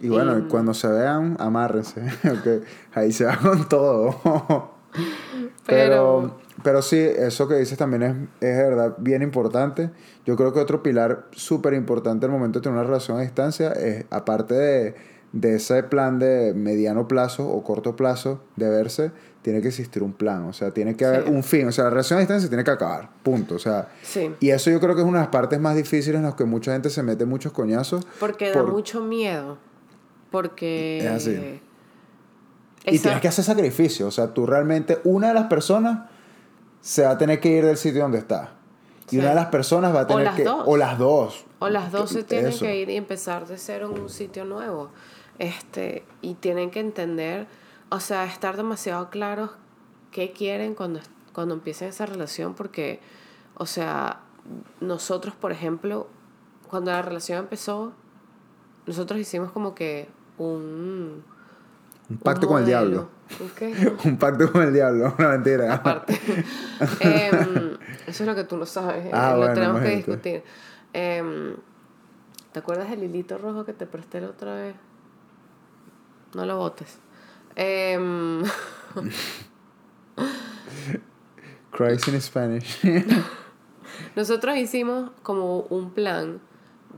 Y 0.00 0.08
bueno, 0.08 0.38
Y- 0.38 0.42
cuando 0.48 0.72
se 0.74 0.88
vean, 0.88 1.36
amárrense. 1.38 2.00
ok. 2.24 2.64
Ahí 2.94 3.12
se 3.12 3.26
va 3.26 3.36
con 3.36 3.68
todo. 3.68 4.72
pero, 5.66 6.38
pero 6.62 6.82
sí, 6.82 6.98
eso 6.98 7.46
que 7.48 7.56
dices 7.56 7.76
también 7.78 8.02
es, 8.02 8.16
es 8.48 8.56
de 8.56 8.62
verdad 8.64 8.94
bien 8.98 9.22
importante. 9.22 9.90
Yo 10.24 10.36
creo 10.36 10.52
que 10.52 10.60
otro 10.60 10.82
pilar 10.82 11.26
súper 11.32 11.74
importante 11.74 12.26
al 12.26 12.32
momento 12.32 12.58
de 12.60 12.62
tener 12.64 12.78
una 12.78 12.86
relación 12.86 13.18
a 13.18 13.20
distancia 13.20 13.72
es, 13.72 14.06
aparte 14.10 14.54
de, 14.54 15.11
de 15.32 15.54
ese 15.56 15.82
plan 15.82 16.18
de 16.18 16.52
mediano 16.54 17.08
plazo 17.08 17.48
o 17.48 17.62
corto 17.64 17.96
plazo 17.96 18.42
de 18.56 18.68
verse, 18.68 19.12
tiene 19.40 19.60
que 19.62 19.68
existir 19.68 20.02
un 20.02 20.12
plan. 20.12 20.44
O 20.44 20.52
sea, 20.52 20.72
tiene 20.72 20.94
que 20.94 21.04
haber 21.06 21.24
Sí. 21.24 21.30
un 21.30 21.42
fin. 21.42 21.66
O 21.68 21.72
sea, 21.72 21.84
la 21.84 21.90
relación 21.90 22.18
a 22.18 22.20
distancia 22.20 22.48
tiene 22.48 22.62
que 22.64 22.70
acabar. 22.70 23.08
Punto. 23.22 23.54
O 23.54 23.58
sea, 23.58 23.88
Sí, 24.02 24.30
y 24.40 24.50
eso 24.50 24.70
yo 24.70 24.78
creo 24.78 24.94
que 24.94 25.00
es 25.00 25.06
una 25.06 25.18
de 25.18 25.24
las 25.24 25.32
partes 25.32 25.58
más 25.58 25.74
difíciles 25.74 26.16
en 26.16 26.22
las 26.24 26.34
que 26.34 26.44
mucha 26.44 26.72
gente 26.72 26.90
se 26.90 27.02
mete 27.02 27.24
muchos 27.24 27.52
coñazos. 27.52 28.06
porque 28.20 28.50
da 28.52 28.62
mucho 28.62 29.00
miedo. 29.00 29.58
Porque... 30.30 30.98
Es 30.98 31.06
así. 31.10 31.60
Y 32.84 32.98
tienes 32.98 33.20
que 33.20 33.28
hacer 33.28 33.44
sacrificio. 33.44 34.06
O 34.06 34.10
sea, 34.10 34.34
tú 34.34 34.44
realmente, 34.46 34.98
una 35.04 35.28
de 35.28 35.34
las 35.34 35.44
personas 35.46 36.08
se 36.80 37.02
va 37.04 37.10
a 37.12 37.18
tener 37.18 37.38
que 37.40 37.48
ir 37.48 37.64
del 37.64 37.76
sitio 37.76 38.02
donde 38.02 38.18
está. 38.18 38.54
Y 39.06 39.10
Sí. 39.10 39.18
una 39.18 39.30
de 39.30 39.34
las 39.34 39.46
personas 39.46 39.94
va 39.94 40.00
a 40.00 40.06
tener 40.06 40.30
que. 40.32 40.44
dos. 40.44 40.62
O 40.66 40.76
las 40.76 40.98
dos. 40.98 41.44
O 41.58 41.68
las 41.68 41.92
dos 41.92 42.10
se 42.10 42.24
tienen 42.24 42.48
Eso. 42.50 42.64
que 42.64 42.76
ir 42.80 42.88
y 42.90 42.96
empezar 42.96 43.46
de 43.46 43.56
cero 43.58 43.92
en 43.94 44.02
un 44.02 44.08
sitio 44.08 44.44
nuevo. 44.44 44.90
Este, 45.38 46.04
y 46.20 46.34
tienen 46.34 46.70
que 46.70 46.80
entender, 46.80 47.46
o 47.90 48.00
sea, 48.00 48.24
estar 48.24 48.56
demasiado 48.56 49.10
claros 49.10 49.50
qué 50.10 50.32
quieren 50.32 50.74
cuando, 50.74 51.00
cuando 51.32 51.54
empiecen 51.54 51.88
esa 51.88 52.06
relación, 52.06 52.54
porque, 52.54 53.00
o 53.54 53.66
sea, 53.66 54.20
nosotros, 54.80 55.34
por 55.34 55.52
ejemplo, 55.52 56.08
cuando 56.68 56.90
la 56.90 57.02
relación 57.02 57.38
empezó, 57.38 57.92
nosotros 58.86 59.18
hicimos 59.20 59.52
como 59.52 59.74
que 59.74 60.08
un... 60.38 61.24
Un 62.10 62.18
pacto 62.18 62.46
con 62.46 62.60
el 62.60 62.66
diablo. 62.66 63.08
¿Un 64.04 64.18
pacto 64.18 64.52
con 64.52 64.62
el 64.62 64.72
diablo. 64.72 65.14
Una 65.18 65.28
mentira. 65.30 65.74
aparte. 65.74 66.18
Em, 67.00 67.78
eso 68.06 68.22
es 68.24 68.26
lo 68.26 68.34
que 68.34 68.44
tú 68.44 68.56
no 68.56 68.66
sabes. 68.66 69.06
eh, 69.06 69.10
Ah, 69.12 69.30
lo 69.32 69.38
bueno, 69.38 69.54
tenemos 69.54 69.80
que 69.80 69.96
discutir. 69.96 70.42
Em, 70.92 71.56
¿Te 72.52 72.58
acuerdas 72.58 72.90
del 72.90 73.04
hilito 73.04 73.38
rojo 73.38 73.64
que 73.64 73.72
te 73.72 73.86
presté 73.86 74.20
la 74.20 74.28
otra 74.28 74.54
vez? 74.54 74.74
No 76.34 76.46
lo 76.46 76.56
botes. 76.56 76.98
Em, 77.54 78.42
Christ 81.70 82.08
in 82.08 82.20
Spanish. 82.20 82.80
nosotros 84.16 84.56
hicimos 84.56 85.10
como 85.22 85.60
un 85.60 85.90
plan 85.90 86.40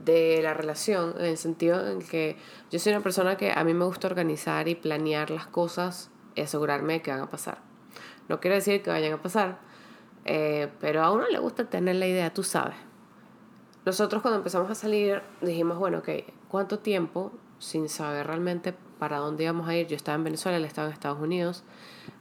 de 0.03 0.41
la 0.43 0.53
relación 0.53 1.15
en 1.17 1.25
el 1.25 1.37
sentido 1.37 1.87
en 1.87 1.99
que 1.99 2.37
yo 2.69 2.79
soy 2.79 2.93
una 2.93 3.01
persona 3.01 3.37
que 3.37 3.51
a 3.51 3.63
mí 3.63 3.73
me 3.73 3.85
gusta 3.85 4.07
organizar 4.07 4.67
y 4.67 4.75
planear 4.75 5.31
las 5.31 5.47
cosas 5.47 6.11
y 6.35 6.41
asegurarme 6.41 6.93
de 6.93 7.01
que 7.01 7.11
van 7.11 7.21
a 7.21 7.29
pasar. 7.29 7.59
No 8.27 8.39
quiere 8.39 8.55
decir 8.55 8.81
que 8.81 8.89
vayan 8.89 9.13
a 9.13 9.21
pasar, 9.21 9.59
eh, 10.25 10.69
pero 10.79 11.03
a 11.03 11.11
uno 11.11 11.27
le 11.27 11.39
gusta 11.39 11.69
tener 11.69 11.95
la 11.95 12.07
idea, 12.07 12.33
tú 12.33 12.43
sabes. 12.43 12.75
Nosotros 13.85 14.21
cuando 14.21 14.37
empezamos 14.37 14.69
a 14.69 14.75
salir 14.75 15.21
dijimos, 15.41 15.77
bueno, 15.77 15.99
ok, 15.99 16.09
¿cuánto 16.49 16.79
tiempo 16.79 17.31
sin 17.59 17.89
saber 17.89 18.27
realmente 18.27 18.73
para 18.99 19.17
dónde 19.17 19.43
íbamos 19.43 19.67
a 19.67 19.75
ir? 19.75 19.87
Yo 19.87 19.95
estaba 19.95 20.15
en 20.15 20.23
Venezuela, 20.23 20.57
él 20.57 20.65
estaba 20.65 20.87
en 20.87 20.93
Estados 20.93 21.19
Unidos. 21.19 21.63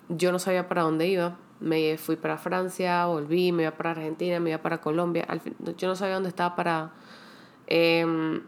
Yo 0.08 0.32
no 0.32 0.38
sabía 0.38 0.68
para 0.68 0.82
dónde 0.82 1.06
iba. 1.06 1.36
Me 1.60 1.96
fui 1.98 2.16
para 2.16 2.36
Francia, 2.36 3.06
volví, 3.06 3.52
me 3.52 3.62
iba 3.62 3.72
para 3.72 3.92
Argentina, 3.92 4.38
me 4.40 4.50
iba 4.50 4.58
para 4.60 4.80
Colombia. 4.80 5.24
Al 5.28 5.40
fin, 5.40 5.54
yo 5.78 5.88
no 5.88 5.96
sabía 5.96 6.14
dónde 6.14 6.28
estaba 6.28 6.56
para... 6.56 6.90
Eh, 7.66 8.40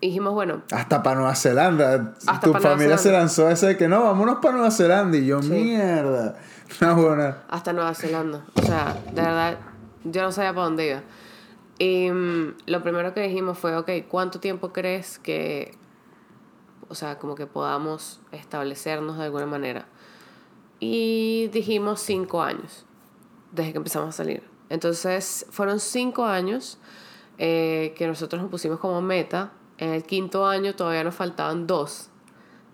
dijimos, 0.00 0.32
bueno, 0.34 0.62
Hasta 0.70 1.02
para 1.02 1.16
Nueva 1.16 1.34
Zelanda. 1.34 2.14
Hasta 2.26 2.40
tu 2.40 2.52
familia 2.54 2.96
se 2.98 3.04
Zelanda. 3.04 3.18
lanzó 3.20 3.48
ese 3.50 3.66
de 3.68 3.76
que 3.76 3.88
no, 3.88 4.02
vámonos 4.04 4.36
para 4.36 4.54
Nueva 4.54 4.70
Zelanda. 4.70 5.16
Y 5.16 5.26
yo, 5.26 5.42
Sí. 5.42 5.50
mierda. 5.50 6.36
Una 6.80 6.92
buena. 6.94 7.38
hasta 7.48 7.72
Nueva 7.72 7.94
Zelanda. 7.94 8.44
O 8.54 8.62
sea, 8.62 8.96
de 9.12 9.22
verdad, 9.22 9.58
yo 10.04 10.22
no 10.22 10.32
sabía 10.32 10.52
para 10.52 10.64
dónde 10.64 10.88
iba. 10.88 11.02
Y 11.78 12.10
mm, 12.10 12.54
lo 12.66 12.82
primero 12.82 13.12
que 13.14 13.20
dijimos 13.22 13.58
fue, 13.58 13.76
ok, 13.76 13.90
¿cuánto 14.08 14.40
tiempo 14.40 14.72
crees 14.72 15.18
que, 15.18 15.74
o 16.88 16.94
sea, 16.94 17.18
como 17.18 17.34
que 17.34 17.46
podamos 17.46 18.20
establecernos 18.32 19.18
de 19.18 19.24
alguna 19.24 19.46
manera? 19.46 19.86
Y 20.80 21.48
dijimos 21.52 22.00
cinco 22.00 22.42
años, 22.42 22.84
desde 23.52 23.72
que 23.72 23.78
empezamos 23.78 24.08
a 24.08 24.12
salir. 24.12 24.42
Entonces, 24.68 25.46
fueron 25.50 25.80
cinco 25.80 26.24
años 26.24 26.78
eh, 27.38 27.94
que 27.96 28.06
nosotros 28.06 28.40
nos 28.42 28.50
pusimos 28.50 28.80
como 28.80 29.00
meta. 29.00 29.52
En 29.78 29.90
el 29.90 30.04
quinto 30.04 30.46
año 30.46 30.74
todavía 30.74 31.04
nos 31.04 31.14
faltaban 31.14 31.66
dos 31.66 32.10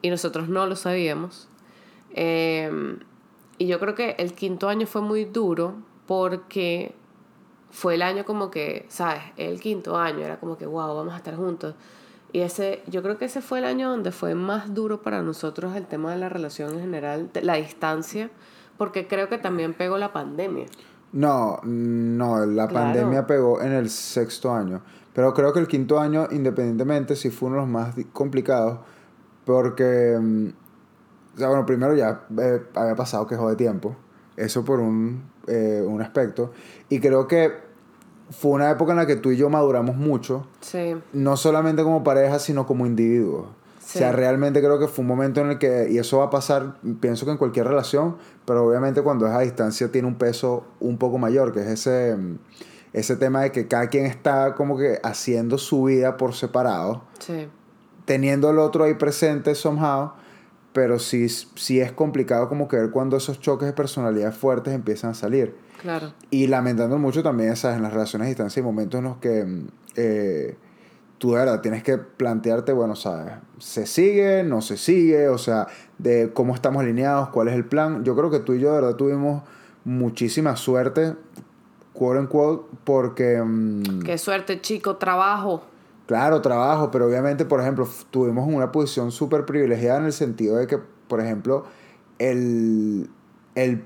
y 0.03 0.11
nosotros 0.11 0.49
no 0.49 0.67
lo 0.67 0.77
sabíamos. 0.77 1.49
Eh, 2.13 2.99
y 3.59 3.67
yo 3.67 3.79
creo 3.79 3.95
que 3.95 4.17
el 4.19 4.33
quinto 4.33 4.69
año 4.69 4.87
fue 4.87 5.03
muy 5.03 5.27
duro 5.27 5.75
porque 6.07 6.95
fue 7.71 7.95
el 7.95 8.03
año 8.03 8.25
como 8.25 8.51
que, 8.51 8.87
¿sabes? 8.89 9.23
El 9.37 9.61
quinto 9.61 9.97
año 9.97 10.25
era 10.25 10.41
como 10.41 10.57
que, 10.57 10.67
wow, 10.67 10.95
vamos 10.97 11.13
a 11.15 11.19
estar 11.19 11.37
juntos. 11.37 11.75
Y 12.33 12.41
ese, 12.41 12.83
yo 12.87 13.03
creo 13.03 13.19
que 13.19 13.25
ese 13.25 13.41
fue 13.41 13.59
el 13.59 13.65
año 13.65 13.91
donde 13.91 14.13
fue 14.13 14.35
más 14.35 14.73
duro 14.75 15.03
para 15.03 15.23
nosotros 15.23 15.75
el 15.77 15.87
tema 15.87 16.13
de 16.13 16.19
la 16.19 16.29
relación 16.29 16.75
en 16.75 16.81
general, 16.81 17.31
la 17.43 17.55
distancia, 17.57 18.31
porque 18.79 19.09
creo 19.09 19.29
que 19.29 19.39
también 19.39 19.75
pegó 19.75 19.99
la 19.99 20.13
pandemia. 20.13 20.67
No, 21.13 21.59
no, 21.65 22.47
la 22.47 22.69
Claro. 22.69 22.87
pandemia 22.87 23.27
pegó 23.27 23.61
en 23.61 23.73
el 23.73 23.91
sexto 23.91 24.53
año. 24.55 24.81
Pero 25.13 25.35
creo 25.35 25.53
que 25.53 25.59
el 25.59 25.67
quinto 25.67 25.99
año, 25.99 26.29
independientemente, 26.31 27.17
sí 27.17 27.31
fue 27.31 27.49
uno 27.49 27.57
de 27.57 27.63
los 27.63 27.71
más 27.71 27.95
complicados. 28.13 28.79
Porque, 29.45 30.17
mm, 30.21 30.47
o 31.35 31.39
sea, 31.39 31.49
bueno, 31.49 31.67
primero 31.67 31.95
ya 31.97 32.27
eh, 32.39 32.63
había 32.75 32.95
pasado 32.95 33.27
quejo 33.27 33.49
de 33.49 33.57
tiempo. 33.57 33.97
Eso 34.37 34.65
por 34.65 34.79
un, 34.79 35.25
eh, 35.49 35.83
un 35.85 36.01
aspecto. 36.01 36.53
Y 36.89 37.01
creo 37.01 37.27
que 37.27 37.53
fue 38.31 38.53
una 38.53 38.71
época 38.71 38.93
en 38.93 38.99
la 38.99 39.07
que 39.07 39.17
tú 39.17 39.31
y 39.31 39.37
yo 39.37 39.51
maduramos 39.51 39.97
mucho. 39.97 40.47
Sí, 40.61 40.97
No 41.13 41.37
solamente 41.37 41.83
como 41.83 42.05
pareja, 42.05 42.39
sino 42.39 42.67
como 42.67 42.87
individuos. 42.87 43.47
Sí. 43.85 43.99
O 43.99 44.01
sea, 44.01 44.13
realmente 44.13 44.61
creo 44.61 44.79
que 44.79 44.87
fue 44.87 45.03
un 45.03 45.09
momento 45.09 45.41
en 45.41 45.51
el 45.51 45.59
que, 45.59 45.89
y 45.91 45.99
eso 45.99 46.19
va 46.19 46.27
a 46.27 46.31
pasar, 46.31 46.77
pienso 47.01 47.27
que 47.27 47.33
en 47.33 47.39
cualquier 47.39 47.67
relación, 47.67 48.17
pero 48.45 48.67
obviamente 48.69 49.03
cuando 49.03 49.27
es 49.27 49.33
a 49.33 49.41
distancia 49.41 49.91
tiene 49.91 50.07
un 50.07 50.15
peso 50.15 50.65
un 50.79 50.97
poco 50.97 51.19
mayor, 51.19 51.53
que 51.53 51.61
es 51.61 51.67
ese, 51.67 52.17
ese 52.93 53.17
tema 53.17 53.43
de 53.43 53.51
que 53.51 53.67
cada 53.67 53.89
quien 53.89 54.07
está 54.07 54.55
como 54.55 54.79
que 54.79 55.01
haciendo 55.03 55.59
su 55.59 55.85
vida 55.85 56.17
por 56.17 56.35
separado, 56.35 57.03
sí, 57.19 57.49
teniendo 58.05 58.49
al 58.49 58.59
otro 58.59 58.85
ahí 58.85 58.95
presente 58.95 59.55
somehow, 59.55 60.13
pero 60.73 60.99
sí, 60.99 61.29
sí 61.29 61.81
es 61.81 61.93
complicado 61.93 62.49
como 62.49 62.69
que 62.69 62.77
ver 62.77 62.91
cuando 62.91 63.17
esos 63.17 63.41
choques 63.41 63.67
de 63.67 63.73
personalidad 63.73 64.33
fuertes 64.33 64.75
empiezan 64.75 65.11
a 65.11 65.15
salir. 65.15 65.55
Claro. 65.81 66.13
Y 66.31 66.47
lamentando 66.47 66.99
mucho 66.99 67.23
también, 67.23 67.57
¿sabes? 67.57 67.77
En 67.77 67.83
las 67.83 67.93
relaciones 67.93 68.27
a 68.27 68.29
distancia 68.29 68.61
hay 68.61 68.65
momentos 68.65 68.99
en 68.99 69.05
los 69.05 69.17
que 69.19 69.45
mm, 69.45 69.67
eh, 69.97 70.57
tú 71.19 71.33
de 71.33 71.39
verdad 71.39 71.61
tienes 71.61 71.83
que 71.83 71.99
plantearte, 71.99 72.73
bueno, 72.73 72.97
¿sabes? 72.97 73.33
¿Se 73.59 73.87
sigue? 73.87 74.43
¿No 74.43 74.63
se 74.63 74.77
sigue? 74.77 75.29
O 75.29 75.39
sea, 75.39 75.67
de 75.99 76.33
cómo 76.33 76.55
estamos 76.55 76.83
alineados, 76.83 77.29
cuál 77.29 77.49
es 77.49 77.55
el 77.55 77.65
plan. 77.65 78.05
Yo 78.05 78.17
creo 78.17 78.31
que 78.31 78.41
tú 78.41 78.55
y 78.55 78.61
yo 78.61 78.69
de 78.69 78.81
verdad 78.81 78.97
tuvimos 78.97 79.43
muchísima 79.85 80.57
suerte, 80.57 81.15
quote 81.93 82.21
unquote, 82.21 82.67
porque... 82.85 83.43
mm, 83.43 84.03
Qué 84.03 84.19
suerte, 84.19 84.61
chico, 84.61 84.97
trabajo. 84.97 85.63
Claro, 86.07 86.41
trabajo, 86.41 86.91
pero 86.91 87.07
obviamente, 87.07 87.45
por 87.45 87.61
ejemplo, 87.61 87.89
tuvimos 88.11 88.49
una 88.53 88.73
posición 88.73 89.13
súper 89.13 89.47
privilegiada 89.47 90.01
en 90.01 90.07
el 90.07 90.13
sentido 90.13 90.57
de 90.57 90.67
que, 90.67 90.79
por 91.07 91.21
ejemplo, 91.21 91.67
el, 92.19 93.09
el 93.55 93.85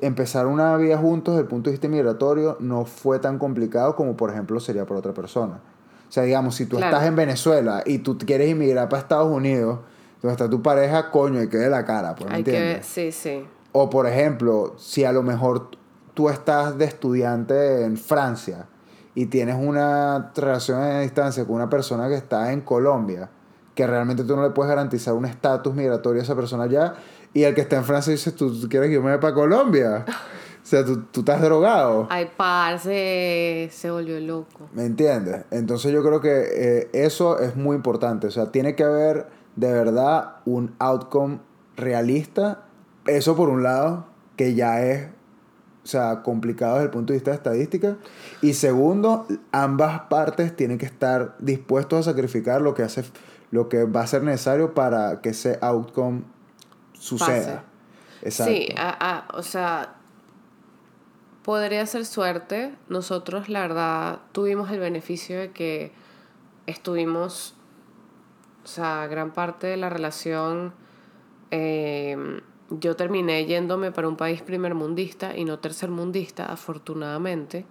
empezar 0.00 0.46
una 0.46 0.76
vida 0.76 0.98
juntos 0.98 1.34
desde 1.34 1.42
el 1.42 1.48
punto 1.48 1.70
de 1.70 1.72
vista 1.72 1.88
migratorio 1.88 2.56
no 2.60 2.84
fue 2.84 3.18
tan 3.18 3.38
complicado 3.38 3.96
como, 3.96 4.16
por 4.16 4.30
ejemplo, 4.30 4.60
sería 4.60 4.84
para 4.86 4.98
otra 5.00 5.12
persona. 5.14 5.60
O 6.08 6.12
sea, 6.12 6.22
digamos, 6.22 6.54
si 6.54 6.66
tú 6.66 6.76
Claro. 6.76 6.94
estás 6.94 7.08
en 7.08 7.16
Venezuela 7.16 7.82
y 7.84 7.98
tú 7.98 8.16
quieres 8.18 8.48
inmigrar 8.50 8.88
para 8.88 9.02
Estados 9.02 9.30
Unidos, 9.34 9.80
donde 10.22 10.32
está 10.32 10.48
tu 10.48 10.62
pareja, 10.62 11.10
coño, 11.10 11.42
y 11.42 11.48
que 11.48 11.56
de 11.58 11.68
la 11.70 11.84
cara, 11.84 12.14
pues, 12.14 12.30
¿me 12.30 12.36
Hay 12.36 12.44
que 12.44 12.52
ver, 12.52 12.60
entiendes? 12.62 12.86
sí, 12.86 13.12
sí. 13.12 13.44
O 13.72 13.90
por 13.90 14.06
ejemplo, 14.06 14.74
si 14.78 15.04
a 15.04 15.12
lo 15.12 15.22
mejor 15.22 15.68
tú 16.14 16.30
estás 16.30 16.78
de 16.78 16.86
estudiante 16.86 17.84
en 17.84 17.96
Francia 17.98 18.66
y 19.14 19.26
tienes 19.26 19.56
una 19.58 20.32
relación 20.34 20.80
a 20.80 21.00
distancia 21.00 21.44
con 21.44 21.56
una 21.56 21.68
persona 21.68 22.08
que 22.08 22.14
está 22.14 22.52
en 22.52 22.60
Colombia, 22.62 23.28
que 23.74 23.86
realmente 23.86 24.24
tú 24.24 24.34
no 24.36 24.42
le 24.42 24.50
puedes 24.50 24.70
garantizar 24.70 25.12
un 25.12 25.26
estatus 25.26 25.74
migratorio 25.74 26.22
a 26.22 26.24
esa 26.24 26.34
persona 26.34 26.66
ya. 26.66 26.94
Y 27.36 27.44
el 27.44 27.54
que 27.54 27.60
está 27.60 27.76
en 27.76 27.84
Francia 27.84 28.12
dice, 28.12 28.32
¿tú 28.32 28.50
quieres 28.70 28.88
que 28.88 28.94
yo 28.94 29.02
me 29.02 29.10
vaya 29.10 29.20
para 29.20 29.34
Colombia? 29.34 30.06
O 30.56 30.68
sea, 30.68 30.84
tú, 30.84 31.02
tú 31.12 31.20
estás 31.20 31.40
drogado. 31.40 32.08
Ay, 32.10 32.28
parce, 32.36 33.68
se 33.70 33.88
volvió 33.88 34.18
loco. 34.18 34.68
¿Me 34.72 34.84
entiendes? 34.84 35.44
Entonces 35.52 35.92
yo 35.92 36.02
creo 36.02 36.20
que 36.20 36.42
eh, 36.42 36.90
eso 36.92 37.38
es 37.38 37.54
muy 37.54 37.76
importante. 37.76 38.26
O 38.26 38.32
sea, 38.32 38.50
tiene 38.50 38.74
que 38.74 38.82
haber 38.82 39.28
de 39.54 39.72
verdad 39.72 40.38
un 40.44 40.74
outcome 40.80 41.38
realista. 41.76 42.64
Eso 43.06 43.36
por 43.36 43.48
un 43.48 43.62
lado, 43.62 44.06
que 44.34 44.56
ya 44.56 44.82
es, 44.82 45.06
o 45.84 45.86
sea, 45.86 46.24
complicado 46.24 46.74
desde 46.74 46.86
el 46.86 46.90
punto 46.90 47.12
de 47.12 47.18
vista 47.18 47.30
de 47.30 47.36
estadística. 47.36 47.96
Y 48.42 48.54
segundo, 48.54 49.28
ambas 49.52 50.00
partes 50.10 50.56
tienen 50.56 50.78
que 50.78 50.86
estar 50.86 51.36
dispuestos 51.38 52.00
a 52.00 52.10
sacrificar 52.10 52.60
lo 52.60 52.74
que 52.74 52.82
hace, 52.82 53.04
lo 53.52 53.68
que 53.68 53.84
va 53.84 54.00
a 54.00 54.06
ser 54.08 54.24
necesario 54.24 54.74
para 54.74 55.20
que 55.20 55.28
ese 55.28 55.60
outcome 55.60 56.22
suceda. 56.98 57.64
Exacto. 58.22 58.52
Sí, 58.52 58.74
o 59.34 59.42
sea, 59.42 59.96
podría 61.42 61.86
ser 61.86 62.04
suerte. 62.04 62.74
Nosotros, 62.88 63.48
la 63.48 63.60
verdad, 63.60 64.20
tuvimos 64.32 64.70
el 64.70 64.80
beneficio 64.80 65.38
de 65.38 65.52
que 65.52 65.92
estuvimos, 66.66 67.54
o 68.64 68.66
sea, 68.66 69.06
gran 69.06 69.32
parte 69.32 69.68
de 69.68 69.76
la 69.76 69.88
relación, 69.88 70.74
em, 71.50 72.40
yo 72.70 72.96
terminé 72.96 73.46
yéndome 73.46 73.92
para 73.92 74.08
un 74.08 74.16
país 74.16 74.42
primermundista 74.42 75.36
y 75.36 75.44
no 75.44 75.60
tercermundista, 75.60 76.46
afortunadamente. 76.46 77.64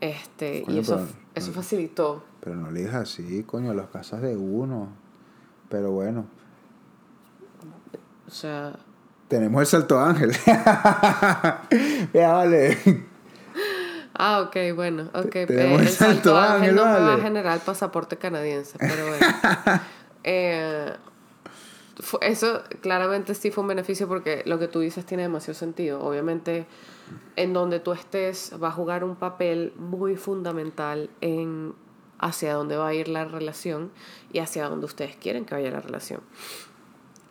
Este, 0.00 0.64
y 0.66 0.78
eso, 0.78 1.06
eso 1.34 1.52
facilitó. 1.52 2.24
Pero 2.40 2.56
no 2.56 2.70
le 2.70 2.80
digas 2.80 2.94
así, 2.94 3.42
coño, 3.42 3.74
las 3.74 3.88
casas 3.88 4.22
de 4.22 4.34
uno. 4.34 4.88
Pero 5.68 5.90
bueno. 5.90 6.24
O 8.30 8.32
sea. 8.32 8.72
Tenemos 9.26 9.60
el 9.60 9.66
Salto 9.66 9.98
Ángel. 9.98 10.32
ya 12.12 12.32
vale. 12.32 12.78
Ah, 14.14 14.42
ok, 14.42 14.56
bueno, 14.74 15.10
ok. 15.14 15.34
Eh, 15.34 15.76
el 15.80 15.88
salto 15.88 16.36
ángel, 16.38 16.74
no 16.74 16.84
me 16.84 17.00
va 17.00 17.14
a 17.14 17.18
generar 17.18 17.54
el 17.54 17.62
pasaporte 17.62 18.18
canadiense, 18.18 18.76
pero 18.78 19.06
bueno. 19.06 19.26
eh, 20.24 20.92
eso 22.20 22.62
claramente 22.82 23.34
sí 23.34 23.50
fue 23.50 23.62
un 23.62 23.68
beneficio 23.68 24.06
porque 24.08 24.42
lo 24.44 24.58
que 24.58 24.68
tú 24.68 24.80
dices 24.80 25.06
tiene 25.06 25.22
demasiado 25.22 25.58
sentido. 25.58 26.02
Obviamente, 26.02 26.66
en 27.36 27.54
donde 27.54 27.80
tú 27.80 27.92
estés 27.92 28.52
va 28.62 28.68
a 28.68 28.72
jugar 28.72 29.04
un 29.04 29.16
papel 29.16 29.72
muy 29.78 30.16
fundamental 30.16 31.08
en 31.22 31.74
hacia 32.18 32.52
dónde 32.52 32.76
va 32.76 32.88
a 32.88 32.94
ir 32.94 33.08
la 33.08 33.24
relación 33.24 33.90
y 34.32 34.40
hacia 34.40 34.68
dónde 34.68 34.84
ustedes 34.84 35.16
quieren 35.16 35.46
que 35.46 35.54
vaya 35.54 35.70
la 35.70 35.80
relación. 35.80 36.20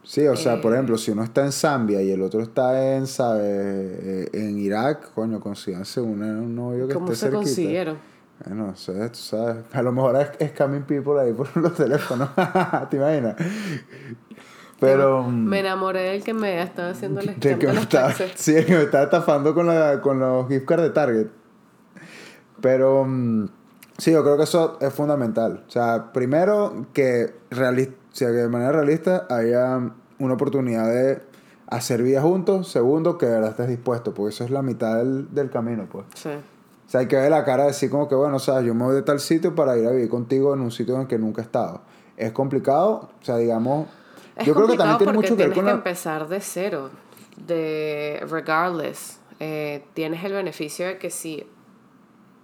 Sí, 0.10 0.26
o 0.26 0.36
sea, 0.36 0.60
por 0.60 0.72
eh, 0.72 0.78
ejemplo, 0.78 0.98
si 0.98 1.12
uno 1.12 1.24
está 1.24 1.45
en 1.45 1.52
Zambia 1.52 2.02
y 2.02 2.10
el 2.10 2.24
otro 2.24 2.41
está 2.41 2.95
en, 2.95 3.06
¿sabes? 3.06 3.43
Eh, 3.45 4.30
en 4.34 4.58
Irak, 4.58 5.13
coño, 5.13 5.39
consíganse 5.39 6.02
un 6.02 6.56
novio 6.56 6.88
que 6.88 6.95
¿Cómo 6.95 7.13
se 7.13 7.30
consiguieron? 7.30 8.00
Bueno, 8.43 8.76
sé, 8.76 9.08
tú 9.10 9.19
sabes. 9.19 9.58
A 9.72 9.84
lo 9.84 9.91
mejor 9.91 10.28
es, 10.39 10.52
coming 10.54 10.82
people 10.82 11.22
ahí 11.22 11.32
por 11.32 11.56
los 11.56 11.76
teléfonos. 11.76 12.28
¿Te 12.89 12.98
imaginas? 12.98 13.36
Pero. 14.80 15.22
Mm, 15.22 15.45
me 15.45 15.60
enamoré 15.60 16.02
del 16.02 16.24
que 16.24 16.34
me 16.34 16.60
estaba 16.60 16.89
haciendo 16.89 17.19
el 17.19 17.30
esquema 17.30 17.60
de 17.60 17.74
los 17.76 18.32
Sí, 18.34 18.56
el 18.56 18.65
que 18.65 18.78
me 18.78 18.82
estaba 18.82 19.04
estafando 19.04 19.54
con, 19.54 19.67
la, 19.67 20.02
con 20.02 20.17
los 20.17 20.48
gift 20.48 20.65
cards 20.65 20.84
de 20.86 20.89
Target. 20.89 21.28
Pero. 22.60 23.06
Mm, 23.06 23.48
sí, 24.00 24.12
yo 24.12 24.24
creo 24.24 24.38
que 24.38 24.43
eso 24.45 24.80
es 24.82 24.91
fundamental. 24.91 25.65
O 25.67 25.69
sea, 25.69 26.12
primero 26.12 26.88
que 26.93 27.32
realista 27.52 28.00
o 28.12 28.15
sea, 28.15 28.30
que 28.30 28.34
de 28.34 28.50
manera 28.50 28.72
realista 28.72 29.28
haya 29.30 29.91
una 30.19 30.36
oportunidad 30.36 30.88
de 30.88 31.21
hacer 31.67 32.03
vida 32.03 32.21
juntos. 32.21 32.67
Segundo, 32.69 33.17
que 33.17 33.25
de 33.25 33.34
verdad 33.34 33.51
estés 33.51 33.67
dispuesto, 33.67 34.13
porque 34.13 34.34
eso 34.34 34.43
es 34.43 34.51
la 34.51 34.62
mitad 34.62 34.97
del, 34.97 35.34
del 35.34 35.49
camino, 35.49 35.88
pues. 35.91 36.05
Sí. 36.15 36.29
O 36.29 36.91
sea, 36.91 37.01
hay 37.01 37.08
que 37.08 37.15
ver 37.15 37.29
la 37.29 37.45
cara 37.45 37.63
de 37.63 37.69
decir 37.69 37.89
como 37.89 38.08
que, 38.08 38.15
bueno, 38.15 38.38
o 38.38 38.39
sea, 38.39 38.62
yo 38.62 38.73
me 38.73 38.84
voy 38.86 38.95
de 38.95 39.03
tal 39.03 39.19
sitio 39.19 39.53
para 39.53 39.77
ir 39.77 39.88
a 39.88 39.91
vivir 39.91 40.10
contigo 40.10 40.53
en 40.53 40.62
un 40.62 40.71
sitio 40.71 40.95
en 40.95 41.01
el 41.01 41.08
que 41.08 41.19
nunca 41.19 41.41
he 41.41 41.45
estado. 41.45 41.82
Es 42.17 42.32
complicado, 42.32 43.10
o 43.21 43.23
sea, 43.25 43.38
digamos... 43.38 43.88
yo 44.43 44.53
creo 44.53 44.67
que 44.67 44.77
también 44.77 44.97
tiene 44.97 45.13
mucho 45.13 45.38
que 45.38 45.43
ver 45.47 45.53
con 45.53 45.65
que 45.65 45.71
empezar 45.71 46.27
de 46.27 46.41
cero, 46.41 46.89
de 47.45 48.25
regardless. 48.29 49.19
Eh, 49.39 49.86
tienes 49.93 50.23
el 50.23 50.34
beneficio 50.34 50.88
de 50.88 50.97
que 50.97 51.12
si 51.12 51.47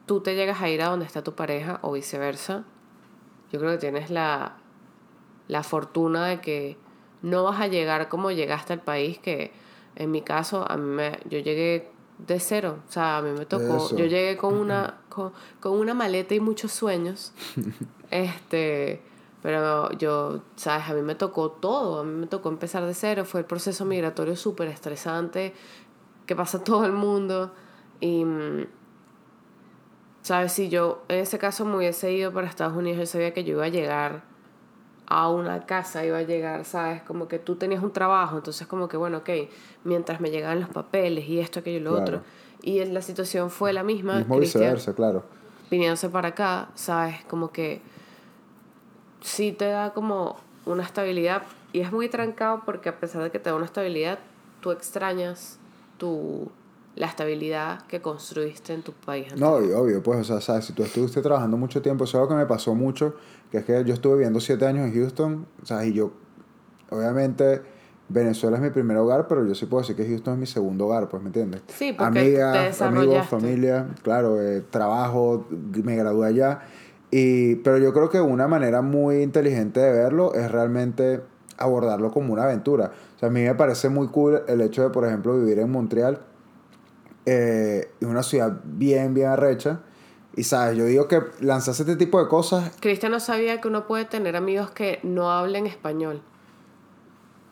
tú 0.06 0.22
te 0.22 0.36
llegas 0.36 0.62
a 0.62 0.70
ir 0.70 0.82
a 0.82 0.90
donde 0.90 1.06
está 1.06 1.24
tu 1.24 1.34
pareja 1.34 1.80
o 1.82 1.92
viceversa, 1.92 2.64
yo 3.52 3.60
creo 3.60 3.72
que 3.72 3.80
tienes 3.80 4.12
la 4.12 4.58
la 5.48 5.64
fortuna 5.64 6.28
de 6.28 6.42
que 6.42 6.78
no 7.22 7.44
vas 7.44 7.60
a 7.62 7.68
llegar 7.68 8.10
como 8.10 8.32
llegaste 8.32 8.74
al 8.74 8.82
país, 8.82 9.18
que 9.20 9.52
en 9.96 10.12
mi 10.12 10.22
caso, 10.22 10.70
a 10.70 10.78
mí 10.78 10.84
me, 10.84 11.20
yo 11.30 11.40
llegué 11.40 11.90
de 12.18 12.40
cero, 12.40 12.80
o 12.88 12.92
sea, 12.92 13.18
a 13.18 13.22
mí 13.22 13.32
me 13.32 13.46
tocó, 13.46 13.90
yo 13.96 14.06
llegué 14.06 14.38
con 14.38 14.54
una, 14.54 15.02
con, 15.10 15.34
una 15.74 15.94
maleta 15.94 16.36
y 16.36 16.40
muchos 16.40 16.72
sueños, 16.72 17.34
este, 18.12 19.02
pero 19.42 19.92
yo, 19.94 20.42
sabes, 20.56 20.90
a 20.90 20.94
mí 20.94 21.02
me 21.02 21.16
tocó 21.16 21.52
todo, 21.52 22.02
a 22.02 22.04
mí 22.04 22.14
me 22.14 22.28
tocó 22.28 22.50
empezar 22.50 22.86
de 22.86 22.94
cero, 22.94 23.26
fue 23.26 23.42
el 23.42 23.46
proceso 23.46 23.86
migratorio 23.86 24.36
súper 24.36 24.68
estresante 24.68 25.54
que 26.26 26.36
pasa 26.36 26.64
todo 26.64 26.86
el 26.86 26.94
mundo 26.94 27.52
y, 28.00 28.26
sabes, 30.22 30.54
si 30.54 30.70
yo 30.70 31.04
en 31.08 31.20
ese 31.20 31.38
caso 31.38 31.66
me 31.66 31.78
hubiese 31.78 32.12
ido 32.12 32.34
para 32.34 32.48
Estados 32.48 32.76
Unidos, 32.76 33.00
yo 33.00 33.06
sabía 33.06 33.34
que 33.34 33.44
yo 33.44 33.54
iba 33.54 33.66
a 33.66 33.70
llegar 33.70 34.35
a 35.08 35.30
una 35.30 35.66
casa 35.66 36.06
iba 36.06 36.18
a 36.18 36.24
llegar, 36.24 36.66
¿sabes? 36.66 37.02
Como 37.04 37.28
que 37.28 37.40
tú 37.40 37.56
tenías 37.56 37.84
un 37.84 37.92
trabajo, 37.92 38.38
entonces 38.38 38.68
como 38.68 38.88
que, 38.88 38.98
bueno, 38.98 39.20
ok, 39.20 39.30
mientras 39.84 40.20
me 40.20 40.32
llegaban 40.32 40.60
los 40.60 40.70
papeles 40.70 41.28
y 41.28 41.40
esto, 41.40 41.60
aquello, 41.60 41.80
lo 41.80 41.94
otro. 41.94 42.22
Y 42.62 42.84
la 42.86 43.02
situación 43.02 43.52
fue 43.52 43.74
la 43.74 43.84
misma. 43.84 44.18
Mismo 44.20 44.40
viceversa, 44.40 44.94
claro. 44.94 45.24
Viniéndose 45.70 46.10
para 46.10 46.30
acá, 46.30 46.70
¿sabes? 46.76 47.24
Como 47.26 47.52
que 47.52 47.82
sí 49.22 49.52
te 49.52 49.66
da 49.66 49.94
como 49.94 50.38
una 50.66 50.84
estabilidad 50.84 51.44
y 51.74 51.82
es 51.82 51.92
muy 51.92 52.10
trancado 52.10 52.62
porque 52.66 52.90
a 52.90 53.00
pesar 53.00 53.24
de 53.24 53.32
que 53.32 53.40
te 53.40 53.50
da 53.50 53.56
una 53.56 53.66
estabilidad, 53.66 54.20
tú 54.62 54.72
extrañas 54.72 55.60
tu 55.98 56.52
la 56.96 57.08
estabilidad 57.08 57.82
que 57.88 58.02
construiste 58.02 58.74
en 58.74 58.82
tu 58.82 58.94
país. 58.94 59.36
No, 59.36 59.62
y 59.62 59.72
obvio, 59.72 60.02
pues, 60.02 60.20
o 60.20 60.24
sea, 60.24 60.42
sabes, 60.42 60.66
si 60.66 60.74
tú 60.74 60.84
estuviste 60.84 61.22
trabajando 61.22 61.58
mucho 61.58 61.82
tiempo, 61.82 62.06
eso 62.06 62.18
es 62.18 62.22
algo 62.22 62.30
que 62.30 62.36
me 62.36 62.46
pasó 62.46 62.74
mucho, 62.74 63.16
que 63.52 63.58
es 63.58 63.66
que 63.66 63.84
yo 63.84 63.94
estuve 63.94 64.16
viviendo 64.16 64.40
siete 64.40 64.66
años 64.66 64.88
en 64.88 64.94
Houston, 64.94 65.46
sea, 65.64 65.86
y 65.86 65.94
yo, 65.94 66.12
obviamente, 66.90 67.62
Venezuela 68.08 68.58
es 68.58 68.64
mi 68.64 68.70
primer 68.70 68.96
hogar, 68.98 69.28
pero 69.28 69.46
yo 69.46 69.56
sí 69.56 69.66
puedo 69.66 69.82
decir 69.82 69.96
que 69.96 70.08
Houston 70.08 70.36
es 70.36 70.40
mi 70.40 70.46
segundo 70.46 70.86
hogar, 70.86 71.10
pues, 71.10 71.22
¿me 71.22 71.30
entiendes? 71.30 71.64
Sí, 71.68 71.94
porque 71.98 72.20
Amigas, 72.20 72.82
amigos, 72.82 73.28
familia, 73.28 73.88
claro, 74.02 74.42
eh, 74.42 74.64
trabajo, 74.70 75.48
me 75.50 75.98
gradué 75.98 76.28
allá, 76.28 76.62
y, 77.12 77.56
pero 77.58 77.78
yo 77.78 77.94
creo 77.94 78.10
que 78.10 78.22
una 78.22 78.48
manera 78.48 78.82
muy 78.82 79.22
inteligente 79.22 79.82
de 79.82 79.92
verlo 79.92 80.34
es 80.34 80.50
realmente 80.50 81.22
abordarlo 81.58 82.12
como 82.12 82.34
una 82.34 82.44
aventura. 82.44 82.92
O 83.16 83.20
sea, 83.20 83.30
a 83.30 83.32
mí 83.32 83.42
me 83.42 83.56
parece 83.56 83.90
muy 83.90 84.08
cool 84.08 84.44
el 84.48 84.62
hecho 84.62 84.84
de, 84.84 84.90
por 84.90 85.06
ejemplo, 85.06 85.38
vivir 85.38 85.60
en 85.60 85.72
Montreal, 85.72 86.20
eh, 87.26 87.92
es 88.00 88.08
una 88.08 88.24
ciudad 88.24 88.60
bien, 88.64 89.14
bien 89.14 89.28
arrecha. 89.30 89.82
Y 90.36 90.44
sabes, 90.44 90.78
yo 90.78 90.86
digo 90.86 91.08
que 91.08 91.22
lanzarse 91.40 91.84
este 91.84 91.96
tipo 91.96 92.22
de 92.22 92.28
cosas. 92.28 92.72
Cristian 92.82 93.12
no 93.12 93.20
sabía 93.20 93.62
que 93.62 93.68
uno 93.68 93.88
puede 93.88 94.06
tener 94.06 94.36
amigos 94.36 94.70
que 94.72 95.00
no 95.04 95.32
hablen 95.32 95.66
español. 95.66 96.22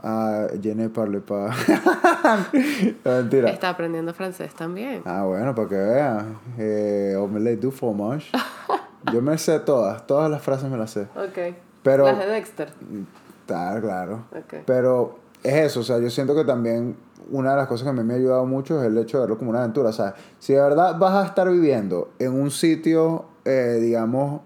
Ah, 0.06 0.48
je 0.62 0.76
ne 0.76 0.90
parle 0.90 1.22
pas. 1.22 1.56
mentira. 3.06 3.50
Está 3.50 3.70
aprendiendo 3.70 4.14
francés 4.14 4.54
también. 4.54 5.02
Ah, 5.06 5.24
bueno, 5.24 5.56
para 5.56 5.70
que 5.70 5.76
vean. 5.76 6.40
Eh, 6.58 7.16
omelette 7.18 7.62
du 7.62 7.72
fromage. 7.72 8.30
Yo 9.14 9.22
me 9.22 9.38
sé 9.38 9.60
todas, 9.62 10.06
todas 10.06 10.30
las 10.30 10.42
frases 10.42 10.70
me 10.70 10.78
las 10.78 10.92
sé. 10.92 11.08
Ok. 11.16 11.56
Pero, 11.84 12.04
las 12.06 12.20
de 12.20 12.26
Dexter. 12.28 12.74
Está 13.42 13.80
claro. 13.80 14.26
Okay. 14.46 14.64
Pero 14.66 15.20
es 15.42 15.54
eso, 15.54 15.82
o 15.82 15.84
sea, 15.84 16.00
yo 16.00 16.10
siento 16.10 16.36
que 16.36 16.44
también 16.44 16.98
una 17.32 17.52
de 17.52 17.58
las 17.58 17.68
cosas 17.68 17.84
que 17.84 17.90
a 17.90 17.94
mí 17.94 18.04
me 18.04 18.14
ha 18.14 18.18
ayudado 18.18 18.46
mucho 18.46 18.82
es 18.82 18.88
el 18.88 18.98
hecho 18.98 19.18
de 19.18 19.22
verlo 19.24 19.38
como 19.38 19.52
una 19.52 19.60
aventura. 19.60 19.90
O 19.90 19.94
sea, 19.94 20.16
si 20.40 20.54
de 20.54 20.62
verdad 20.62 20.98
vas 20.98 21.14
a 21.24 21.28
estar 21.28 21.50
viviendo 21.50 22.12
en 22.20 22.34
un 22.34 22.52
sitio, 22.52 23.26
eh, 23.46 23.80
digamos, 23.82 24.42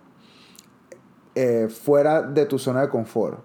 eh, 1.36 1.68
fuera 1.70 2.22
de 2.22 2.46
tu 2.46 2.58
zona 2.58 2.82
de 2.82 2.90
confort, 2.90 3.40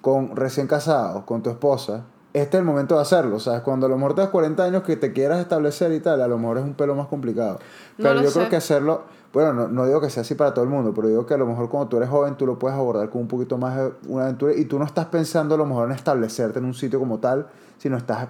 con 0.00 0.36
recién 0.36 0.66
casado, 0.66 1.24
con 1.26 1.42
tu 1.42 1.50
esposa, 1.50 2.04
este 2.32 2.56
es 2.56 2.60
el 2.60 2.64
momento 2.64 2.94
de 2.94 3.02
hacerlo. 3.02 3.36
O 3.36 3.40
sea, 3.40 3.62
cuando 3.62 3.86
a 3.86 3.88
lo 3.88 3.96
mejor 3.96 4.14
te 4.14 4.20
das 4.20 4.30
40 4.30 4.62
años 4.62 4.82
que 4.82 4.96
te 4.96 5.12
quieras 5.12 5.40
establecer 5.40 5.92
y 5.92 6.00
tal, 6.00 6.20
a 6.20 6.28
lo 6.28 6.38
mejor 6.38 6.58
es 6.58 6.64
un 6.64 6.74
pelo 6.74 6.94
más 6.94 7.08
complicado. 7.08 7.58
Pero 7.96 8.22
yo 8.22 8.30
creo 8.30 8.48
que 8.48 8.56
hacerlo, 8.56 9.02
bueno, 9.32 9.52
no, 9.52 9.68
no, 9.68 9.86
digo 9.86 10.00
que 10.00 10.10
sea 10.10 10.22
así 10.22 10.34
para 10.34 10.54
todo 10.54 10.64
el 10.64 10.70
mundo, 10.70 10.92
pero 10.94 11.08
digo 11.08 11.26
que 11.26 11.34
a 11.34 11.38
lo 11.38 11.46
mejor 11.46 11.68
cuando 11.68 11.88
tú 11.88 11.96
eres 11.96 12.08
joven 12.08 12.36
tú 12.36 12.46
lo 12.46 12.58
puedes 12.58 12.76
abordar 12.76 13.10
con 13.10 13.22
un 13.22 13.28
poquito 13.28 13.58
más 13.58 13.76
de 13.76 13.92
una 14.08 14.24
aventura 14.24 14.52
y 14.54 14.64
tú 14.64 14.78
no 14.78 14.84
estás 14.84 15.06
pensando 15.06 15.54
a 15.54 15.58
lo 15.58 15.66
mejor 15.66 15.88
en 15.88 15.96
establecerte 15.96 16.58
en 16.58 16.64
un 16.64 16.74
sitio 16.74 16.98
como 16.98 17.18
tal, 17.18 17.48
sino 17.78 17.96
estás 17.96 18.28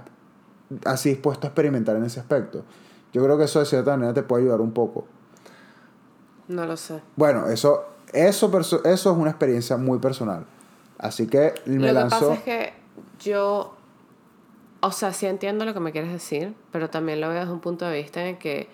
así 0.85 1.11
dispuesto 1.11 1.47
a 1.47 1.49
experimentar 1.49 1.97
en 1.97 2.05
ese 2.05 2.21
aspecto. 2.21 2.65
Yo 3.13 3.25
creo 3.25 3.37
que 3.37 3.45
eso 3.45 3.59
de 3.59 3.67
cierta 3.67 3.93
manera 3.93 4.15
te 4.15 4.23
puede 4.23 4.43
ayudar 4.45 4.61
un 4.61 4.73
poco. 4.73 5.07
No 6.49 6.67
lo 6.67 6.77
sé. 6.77 7.01
Bueno, 7.17 7.47
eso, 7.49 7.85
eso, 8.13 8.51
eso 8.59 8.85
es 8.85 9.07
una 9.07 9.31
experiencia 9.31 9.77
muy 9.77 9.99
personal. 9.99 10.45
Así 10.99 11.27
que 11.27 11.55
me 11.67 11.89
lo 11.89 11.93
lanzó. 11.93 12.19
que 12.19 12.27
pasa 12.27 12.35
es 12.35 12.43
que 12.43 12.73
yo, 13.21 13.75
o 14.81 14.93
sea, 14.93 15.13
sí 15.13 15.27
entiendo 15.27 15.65
lo 15.65 15.75
que 15.75 15.81
me 15.81 15.93
quieres 15.93 16.13
decir, 16.13 16.55
pero 16.73 16.91
también 16.91 17.21
lo 17.21 17.29
veo 17.29 17.41
desde 17.41 17.53
un 17.53 17.61
punto 17.61 17.87
de 17.87 18.01
vista 18.01 18.25
en 18.27 18.39
que 18.39 18.69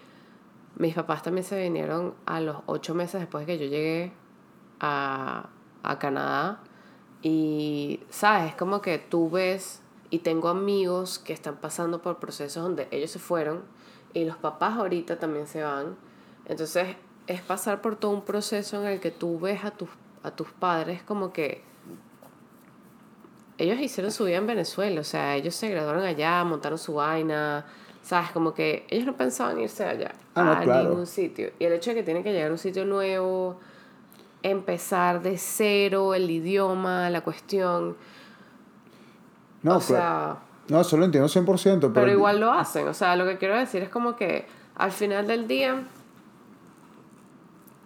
mis 0.76 0.94
papás 0.94 1.22
también 1.22 1.44
se 1.44 1.60
vinieron 1.60 2.14
a 2.26 2.40
los 2.40 2.58
ocho 2.66 2.94
meses 2.94 3.20
después 3.20 3.46
de 3.46 3.52
que 3.52 3.64
yo 3.64 3.70
llegué 3.70 4.12
a, 4.80 5.48
a 5.82 5.98
Canadá. 5.98 6.60
Y, 7.22 8.00
¿sabes? 8.10 8.50
Es 8.50 8.56
como 8.56 8.82
que 8.82 8.98
tú 8.98 9.30
ves 9.30 9.80
y 10.10 10.20
tengo 10.20 10.48
amigos 10.48 11.18
que 11.18 11.32
están 11.32 11.56
pasando 11.56 12.02
por 12.02 12.18
procesos 12.18 12.62
donde 12.62 12.88
ellos 12.90 13.10
se 13.10 13.18
fueron 13.18 13.62
y 14.14 14.24
los 14.24 14.36
papás 14.36 14.76
ahorita 14.78 15.18
también 15.18 15.46
se 15.46 15.62
van. 15.62 15.96
Entonces, 16.46 16.96
es 17.26 17.40
pasar 17.42 17.80
por 17.82 17.96
todo 17.96 18.12
un 18.12 18.22
proceso 18.24 18.80
en 18.80 18.86
el 18.88 19.00
que 19.00 19.10
tú 19.10 19.38
ves 19.40 19.64
a 19.64 19.70
tus, 19.72 19.88
a 20.22 20.30
tus 20.30 20.48
padres 20.52 21.02
como 21.02 21.32
que 21.32 21.62
ellos 23.58 23.80
hicieron 23.80 24.12
su 24.12 24.24
vida 24.24 24.36
en 24.36 24.46
Venezuela, 24.46 25.00
o 25.00 25.04
sea, 25.04 25.34
ellos 25.34 25.54
se 25.54 25.68
graduaron 25.70 26.02
allá, 26.04 26.44
montaron 26.44 26.78
su 26.78 26.94
vaina, 26.94 27.64
¿sabes? 28.02 28.30
Como 28.30 28.52
que 28.52 28.86
ellos 28.90 29.06
no 29.06 29.16
pensaban 29.16 29.58
irse 29.60 29.84
allá 29.84 30.12
Ah, 30.34 30.42
no, 30.44 30.52
a 30.52 30.60
claro. 30.60 30.88
ningún 30.90 31.06
sitio. 31.06 31.50
Y 31.58 31.64
el 31.64 31.72
hecho 31.72 31.90
de 31.90 31.96
que 31.96 32.02
tienen 32.02 32.22
que 32.22 32.32
llegar 32.32 32.50
a 32.50 32.52
un 32.52 32.58
sitio 32.58 32.84
nuevo, 32.84 33.58
empezar 34.42 35.22
de 35.22 35.38
cero, 35.38 36.12
el 36.14 36.30
idioma, 36.30 37.08
la 37.08 37.22
cuestión, 37.22 37.96
No, 39.66 39.78
o 39.78 39.80
sea, 39.80 40.38
No, 40.68 40.80
eso 40.80 40.96
lo 40.96 41.04
entiendo 41.04 41.28
100%. 41.28 41.80
Pero, 41.80 41.92
pero 41.92 42.12
igual 42.12 42.38
lo 42.38 42.52
hacen. 42.52 42.86
O 42.86 42.94
sea, 42.94 43.16
lo 43.16 43.24
que 43.24 43.36
quiero 43.36 43.56
decir 43.56 43.82
es 43.82 43.88
como 43.88 44.14
que 44.14 44.46
al 44.76 44.92
final 44.92 45.26
del 45.26 45.48
día, 45.48 45.88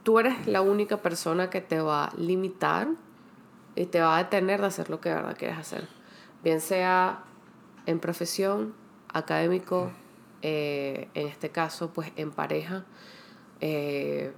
tú 0.02 0.18
eres 0.18 0.46
la 0.46 0.60
única 0.60 0.98
persona 0.98 1.48
que 1.48 1.62
te 1.62 1.80
va 1.80 2.04
a 2.04 2.14
limitar 2.16 2.88
y 3.76 3.86
te 3.86 4.02
va 4.02 4.18
a 4.18 4.24
detener 4.24 4.60
de 4.60 4.66
hacer 4.66 4.90
lo 4.90 5.00
que 5.00 5.08
de 5.08 5.14
verdad 5.14 5.36
quieres 5.38 5.56
hacer. 5.56 5.88
Bien 6.44 6.60
sea 6.60 7.20
en 7.86 7.98
profesión, 7.98 8.74
académico, 9.10 9.90
eh, 10.42 11.08
en 11.14 11.28
este 11.28 11.48
caso, 11.48 11.90
pues 11.94 12.12
en 12.16 12.30
pareja. 12.30 12.84
Eh, 13.62 14.34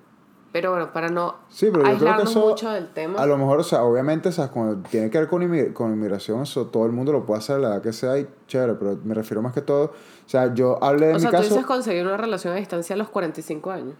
pero 0.53 0.70
bueno, 0.70 0.92
para 0.92 1.09
no 1.09 1.36
Sí, 1.48 1.68
pero 1.72 1.84
yo 1.90 1.98
creo 1.98 2.16
que 2.18 2.22
eso, 2.24 2.40
mucho 2.48 2.70
del 2.70 2.88
tema. 2.88 3.18
a 3.20 3.26
lo 3.26 3.36
mejor, 3.38 3.61
o 3.61 3.64
sea, 3.64 3.82
obviamente, 3.84 4.28
o 4.28 4.32
sea, 4.32 4.48
cuando 4.48 4.76
tiene 4.88 5.09
que 5.11 5.18
ver 5.18 5.28
con, 5.28 5.42
inmi- 5.42 5.72
con 5.72 5.92
inmigración, 5.92 6.42
eso 6.42 6.66
todo 6.66 6.84
el 6.86 6.92
mundo 6.92 7.11
lo 7.12 7.24
puede 7.26 7.38
hacer 7.38 7.57
a 7.57 7.59
la 7.59 7.68
edad 7.68 7.82
que 7.82 7.92
sea 7.92 8.18
y 8.18 8.28
chévere, 8.46 8.74
pero 8.74 8.98
me 9.05 9.14
refiero 9.14 9.40
más 9.42 9.53
que 9.53 9.62
todo, 9.62 9.84
o 9.86 9.92
sea, 10.28 10.53
yo 10.55 10.82
hablé 10.84 11.07
de 11.07 11.12
o 11.12 11.14
mi 11.16 11.20
sea, 11.20 11.30
tú 11.30 11.36
caso... 11.38 11.48
dices 11.48 11.66
conseguir 11.66 12.07
una 12.07 12.16
relación 12.16 12.53
a 12.53 12.57
distancia 12.57 12.94
a 12.94 12.96
los 12.98 13.09
45 13.09 13.70
años. 13.70 13.94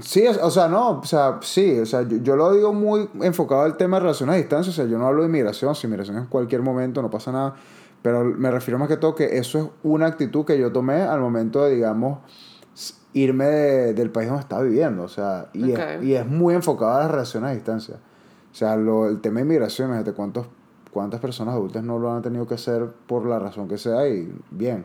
Sí, 0.00 0.26
o 0.26 0.50
sea, 0.50 0.66
no, 0.66 0.98
o 0.98 1.04
sea, 1.04 1.38
sí, 1.42 1.78
o 1.78 1.86
sea, 1.86 2.02
yo, 2.02 2.16
yo 2.16 2.34
lo 2.34 2.52
digo 2.52 2.72
muy 2.72 3.08
enfocado 3.22 3.62
al 3.62 3.76
tema 3.76 3.98
de 3.98 4.00
relaciones 4.00 4.34
a 4.34 4.36
distancia, 4.38 4.70
o 4.72 4.74
sea, 4.74 4.86
yo 4.86 4.98
no 4.98 5.06
hablo 5.06 5.22
de 5.22 5.28
inmigración, 5.28 5.72
si 5.76 5.86
inmigración 5.86 6.16
es 6.16 6.22
en 6.24 6.28
cualquier 6.28 6.62
momento, 6.62 7.00
no 7.00 7.10
pasa 7.10 7.30
nada, 7.30 7.54
pero 8.02 8.24
me 8.24 8.50
refiero 8.50 8.76
más 8.78 8.88
que 8.88 8.96
todo 8.96 9.14
que 9.14 9.38
eso 9.38 9.58
es 9.58 9.66
una 9.84 10.06
actitud 10.06 10.44
que 10.44 10.58
yo 10.58 10.72
tomé 10.72 11.02
al 11.02 11.20
momento 11.20 11.64
de, 11.64 11.76
digamos, 11.76 12.18
irme 13.14 13.46
de- 13.46 13.94
del 13.94 14.10
país 14.10 14.28
donde 14.28 14.42
estaba 14.42 14.62
viviendo, 14.62 15.04
o 15.04 15.08
sea, 15.08 15.48
y, 15.54 15.72
Ok. 15.72 15.78
es, 15.78 16.04
y 16.04 16.14
es 16.14 16.26
muy 16.26 16.54
enfocado 16.54 16.92
a 16.94 16.98
las 17.00 17.10
relaciones 17.10 17.50
a 17.50 17.54
distancia. 17.54 17.94
O 18.52 18.54
sea, 18.54 18.76
lo, 18.76 19.08
el 19.08 19.20
tema 19.20 19.36
de 19.40 19.46
inmigración, 19.46 19.88
imagínate 19.88 20.12
cuántos, 20.12 20.46
cuántas 20.92 21.20
personas 21.20 21.54
adultas 21.54 21.82
no 21.82 21.98
lo 21.98 22.12
han 22.12 22.22
tenido 22.22 22.46
que 22.46 22.54
hacer 22.54 22.86
por 23.06 23.24
la 23.26 23.38
razón 23.38 23.66
que 23.68 23.78
sea 23.78 24.06
y 24.08 24.32
bien. 24.50 24.84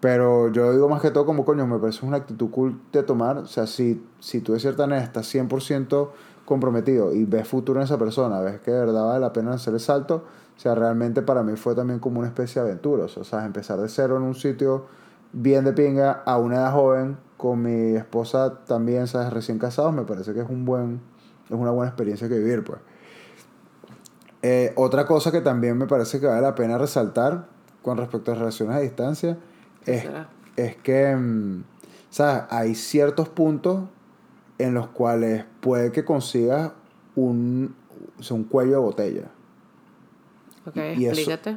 Pero 0.00 0.52
yo 0.52 0.66
lo 0.66 0.72
digo 0.72 0.88
más 0.88 1.02
que 1.02 1.10
todo 1.10 1.26
como 1.26 1.44
coño, 1.44 1.66
me 1.66 1.78
parece 1.78 2.06
una 2.06 2.18
actitud 2.18 2.50
cool 2.50 2.80
de 2.92 3.02
tomar. 3.02 3.38
O 3.38 3.46
sea, 3.46 3.66
si, 3.66 4.04
si 4.20 4.40
tú 4.40 4.52
de 4.52 4.60
cierta 4.60 4.86
manera 4.86 5.02
estás 5.04 5.26
100% 5.34 6.10
comprometido 6.44 7.12
y 7.12 7.24
ves 7.24 7.48
futuro 7.48 7.80
en 7.80 7.84
esa 7.84 7.98
persona, 7.98 8.40
ves 8.40 8.60
que 8.60 8.70
de 8.70 8.78
verdad 8.80 9.04
vale 9.06 9.20
la 9.20 9.32
pena 9.32 9.52
hacer 9.54 9.74
el 9.74 9.80
salto, 9.80 10.24
o 10.56 10.60
sea, 10.60 10.74
realmente 10.74 11.20
para 11.22 11.42
mí 11.42 11.56
fue 11.56 11.74
también 11.74 11.98
como 11.98 12.20
una 12.20 12.28
especie 12.28 12.62
de 12.62 12.68
aventura. 12.68 13.04
O 13.04 13.08
sea, 13.08 13.24
¿sabes? 13.24 13.46
empezar 13.46 13.78
de 13.80 13.88
cero 13.88 14.16
en 14.16 14.22
un 14.22 14.34
sitio 14.34 14.86
bien 15.32 15.64
de 15.64 15.72
pinga 15.72 16.22
a 16.24 16.38
una 16.38 16.56
edad 16.56 16.72
joven 16.72 17.16
con 17.36 17.62
mi 17.62 17.96
esposa 17.96 18.60
también, 18.66 19.06
¿sabes? 19.06 19.32
Recién 19.32 19.58
casados, 19.58 19.92
me 19.92 20.02
parece 20.02 20.34
que 20.34 20.40
es 20.40 20.48
un 20.48 20.64
buen, 20.64 21.00
es 21.46 21.52
una 21.56 21.70
buena 21.70 21.88
experiencia 21.90 22.28
que 22.28 22.38
vivir, 22.38 22.64
pues. 22.64 22.80
Eh, 24.42 24.72
otra 24.76 25.04
cosa 25.06 25.32
que 25.32 25.40
también 25.40 25.76
me 25.76 25.86
parece 25.86 26.20
que 26.20 26.26
vale 26.26 26.40
la 26.42 26.54
pena 26.54 26.78
resaltar 26.78 27.46
con 27.82 27.98
respecto 27.98 28.30
a 28.32 28.34
relaciones 28.36 28.76
a 28.76 28.80
distancia 28.80 29.36
¿Qué 29.84 29.96
es, 29.96 30.02
será? 30.02 30.28
es 30.56 30.76
que, 30.76 31.16
mm, 31.16 31.64
¿sabes? 32.10 32.44
Hay 32.50 32.74
ciertos 32.76 33.28
puntos 33.28 33.84
en 34.58 34.74
los 34.74 34.88
cuales 34.88 35.44
puede 35.60 35.90
que 35.92 36.04
consigas 36.04 36.72
un, 37.16 37.74
o 38.18 38.22
sea, 38.22 38.36
un 38.36 38.44
cuello 38.44 38.72
de 38.72 38.78
botella. 38.78 39.24
Ok, 40.66 40.76
Y 40.96 41.06
eso- 41.06 41.14
explícate. 41.20 41.52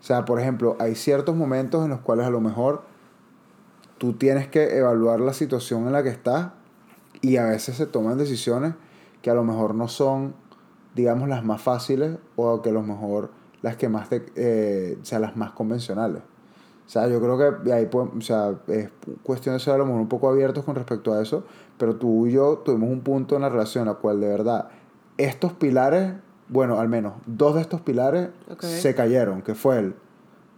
O 0.00 0.02
sea, 0.02 0.24
por 0.24 0.40
ejemplo, 0.40 0.76
hay 0.78 0.94
ciertos 0.94 1.34
momentos 1.36 1.84
en 1.84 1.90
los 1.90 2.00
cuales 2.00 2.26
a 2.26 2.30
lo 2.30 2.40
mejor 2.40 2.82
tú 3.98 4.14
tienes 4.14 4.48
que 4.48 4.76
evaluar 4.78 5.20
la 5.20 5.32
situación 5.32 5.86
en 5.86 5.92
la 5.92 6.02
que 6.02 6.08
estás 6.08 6.50
y 7.20 7.36
a 7.36 7.44
veces 7.46 7.76
se 7.76 7.86
toman 7.86 8.16
decisiones 8.18 8.74
que 9.22 9.30
a 9.30 9.34
lo 9.34 9.44
mejor 9.44 9.74
no 9.74 9.88
son, 9.88 10.34
digamos, 10.94 11.28
las 11.28 11.44
más 11.44 11.60
fáciles 11.60 12.16
o 12.36 12.62
que 12.62 12.70
a 12.70 12.72
lo 12.72 12.82
mejor 12.82 13.30
las 13.62 13.76
que 13.76 13.88
más 13.88 14.08
te, 14.08 14.24
eh, 14.36 14.98
las 15.18 15.36
más 15.36 15.50
convencionales. 15.52 16.22
O 16.86 16.90
sea, 16.90 17.06
yo 17.08 17.20
creo 17.20 17.62
que 17.62 17.72
ahí 17.72 17.86
podemos- 17.86 18.16
o 18.16 18.20
sea, 18.22 18.54
es 18.68 18.88
cuestión 19.22 19.54
de 19.54 19.60
ser 19.60 19.74
a 19.74 19.78
lo 19.78 19.84
mejor 19.84 20.00
un 20.00 20.08
poco 20.08 20.28
abiertos 20.28 20.64
con 20.64 20.74
respecto 20.74 21.12
a 21.12 21.20
eso, 21.20 21.44
pero 21.76 21.96
tú 21.96 22.26
y 22.26 22.32
yo 22.32 22.58
tuvimos 22.64 22.88
un 22.90 23.00
punto 23.00 23.36
en 23.36 23.42
la 23.42 23.48
relación 23.50 23.82
en 23.82 23.88
la 23.88 23.94
cual 23.98 24.20
de 24.20 24.28
verdad 24.28 24.68
estos 25.18 25.52
pilares, 25.52 26.12
bueno, 26.48 26.78
al 26.80 26.88
menos 26.88 27.14
dos 27.26 27.56
de 27.56 27.60
estos 27.60 27.80
pilares 27.82 28.30
se 28.68 28.94
cayeron, 28.94 29.42
que 29.42 29.54
fue 29.54 29.78
el 29.80 29.94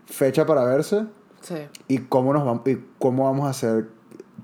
fecha 0.06 0.44
para 0.46 0.64
verse 0.64 1.06
Sí. 1.40 1.56
y 1.88 1.98
cómo, 1.98 2.32
nos 2.32 2.44
vamos, 2.44 2.66
y 2.66 2.84
cómo 2.98 3.24
vamos 3.24 3.46
a 3.46 3.50
hacer 3.50 3.88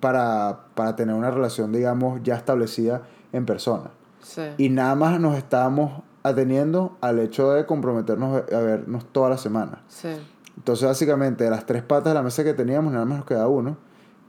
para, 0.00 0.66
para 0.74 0.96
tener 0.96 1.14
una 1.14 1.30
relación, 1.30 1.72
digamos, 1.72 2.20
ya 2.22 2.34
establecida 2.36 3.02
en 3.32 3.46
persona. 3.46 3.90
Sí. 4.22 4.42
Y 4.58 4.68
nada 4.70 4.94
más 4.94 5.20
nos 5.20 5.36
estábamos 5.36 6.02
ateniendo 6.22 6.96
al 7.00 7.18
hecho 7.20 7.52
de 7.52 7.66
comprometernos 7.66 8.42
a 8.52 8.58
vernos 8.58 9.04
toda 9.12 9.30
la 9.30 9.38
semana. 9.38 9.82
Sí. 9.88 10.08
Entonces, 10.56 10.88
básicamente, 10.88 11.44
de 11.44 11.50
las 11.50 11.66
tres 11.66 11.82
patas 11.82 12.12
de 12.12 12.14
la 12.14 12.22
mesa 12.22 12.42
que 12.42 12.54
teníamos, 12.54 12.92
nada 12.92 13.04
más 13.04 13.18
nos 13.18 13.26
queda 13.26 13.46
uno. 13.46 13.76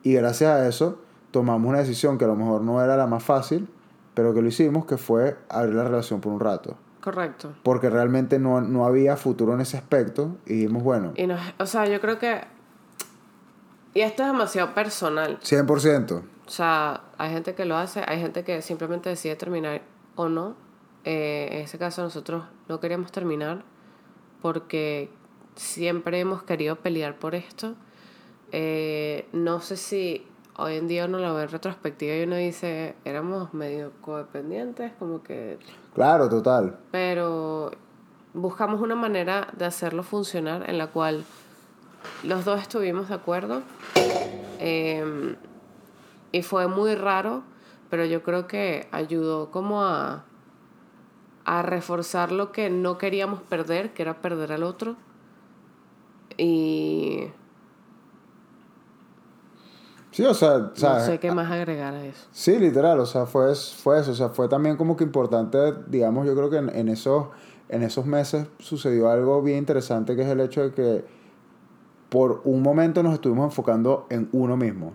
Y 0.03 0.13
gracias 0.13 0.51
a 0.51 0.67
eso, 0.67 0.99
tomamos 1.31 1.67
una 1.67 1.79
decisión 1.79 2.17
que 2.17 2.25
a 2.25 2.27
lo 2.27 2.35
mejor 2.35 2.61
no 2.61 2.83
era 2.83 2.97
la 2.97 3.07
más 3.07 3.23
fácil, 3.23 3.67
pero 4.13 4.33
que 4.33 4.41
lo 4.41 4.47
hicimos, 4.47 4.85
que 4.85 4.97
fue 4.97 5.37
abrir 5.49 5.75
la 5.75 5.85
relación 5.85 6.21
por 6.21 6.33
un 6.33 6.39
rato. 6.39 6.75
Correcto. 7.01 7.53
Porque 7.63 7.89
realmente 7.89 8.37
no, 8.37 8.59
no 8.61 8.85
había 8.85 9.15
futuro 9.15 9.53
en 9.53 9.61
ese 9.61 9.77
aspecto. 9.77 10.35
Y 10.45 10.53
dijimos, 10.55 10.83
bueno, 10.83 11.13
Y 11.15 11.25
nos, 11.25 11.39
o 11.57 11.65
sea, 11.65 11.85
yo 11.87 12.01
creo 12.01 12.19
que. 12.19 12.41
Y 13.93 14.01
esto 14.01 14.23
es 14.23 14.27
demasiado 14.31 14.73
personal. 14.73 15.39
100%. 15.39 16.21
O 16.45 16.49
sea, 16.49 17.01
hay 17.17 17.31
gente 17.31 17.55
que 17.55 17.65
lo 17.65 17.75
hace, 17.77 18.03
hay 18.07 18.19
gente 18.19 18.43
que 18.43 18.61
simplemente 18.61 19.09
decide 19.09 19.35
terminar 19.35 19.81
o 20.15 20.29
no. 20.29 20.55
Eh, 21.03 21.49
en 21.51 21.61
ese 21.61 21.77
caso, 21.77 22.01
nosotros 22.03 22.43
no 22.67 22.79
queríamos 22.79 23.11
terminar 23.11 23.63
porque 24.41 25.09
siempre 25.55 26.19
hemos 26.19 26.43
querido 26.43 26.75
pelear 26.77 27.17
por 27.17 27.35
esto. 27.35 27.75
Eh, 28.51 29.27
no 29.33 29.59
sé 29.61 29.77
si 29.77 30.25
hoy 30.55 30.75
en 30.75 30.87
día 30.87 31.05
uno 31.05 31.19
lo 31.19 31.33
ve 31.35 31.43
en 31.43 31.49
retrospectiva 31.49 32.15
y 32.15 32.23
uno 32.23 32.35
dice, 32.35 32.95
éramos 33.05 33.53
medio 33.53 33.91
codependientes, 34.01 34.91
como 34.99 35.21
que 35.23 35.59
Claro, 35.93 36.29
total. 36.29 36.77
pero 36.91 37.71
buscamos 38.33 38.81
una 38.81 38.95
manera 38.95 39.47
de 39.57 39.65
hacerlo 39.65 40.03
funcionar 40.03 40.69
en 40.69 40.77
la 40.77 40.87
cual 40.87 41.25
los 42.23 42.45
dos 42.45 42.61
estuvimos 42.61 43.09
de 43.09 43.15
acuerdo 43.15 43.61
eh, 44.59 45.35
y 46.31 46.41
fue 46.41 46.67
muy 46.67 46.95
raro, 46.95 47.43
pero 47.89 48.05
yo 48.05 48.23
creo 48.23 48.47
que 48.47 48.87
ayudó 48.91 49.51
como 49.51 49.83
a, 49.83 50.25
a 51.45 51.61
reforzar 51.61 52.31
lo 52.31 52.51
que 52.51 52.69
no 52.69 52.97
queríamos 52.97 53.41
perder, 53.41 53.93
que 53.93 54.01
era 54.01 54.21
perder 54.21 54.51
al 54.51 54.63
otro. 54.63 54.95
Y 56.37 57.31
Sí, 60.17 60.25
o 60.25 60.33
sea, 60.33 60.71
no 60.81 60.99
sé 60.99 61.19
qué 61.19 61.31
más 61.31 61.51
agregar 61.51 61.93
a 61.93 62.03
eso. 62.03 62.25
Sí, 62.31 62.57
literal, 62.57 62.99
o 62.99 63.05
sea, 63.05 63.27
fue, 63.27 63.53
fue 63.53 63.99
eso, 63.99 64.13
o 64.13 64.15
sea, 64.15 64.29
fue 64.29 64.49
también 64.49 64.75
como 64.75 64.97
que 64.97 65.03
importante, 65.03 65.75
digamos, 65.85 66.25
yo 66.25 66.35
creo 66.35 66.49
que 66.49 66.57
en, 66.57 66.75
en 66.75 66.89
esos, 66.89 67.27
en 67.69 67.83
esos 67.83 68.07
meses 68.07 68.47
sucedió 68.57 69.11
algo 69.11 69.43
bien 69.43 69.59
interesante, 69.59 70.15
que 70.15 70.23
es 70.23 70.27
el 70.27 70.39
hecho 70.39 70.63
de 70.63 70.73
que 70.73 71.05
por 72.09 72.41
un 72.45 72.61
momento 72.61 73.03
nos 73.03 73.13
estuvimos 73.13 73.45
enfocando 73.45 74.07
en 74.09 74.29
uno 74.31 74.57
mismo. 74.57 74.93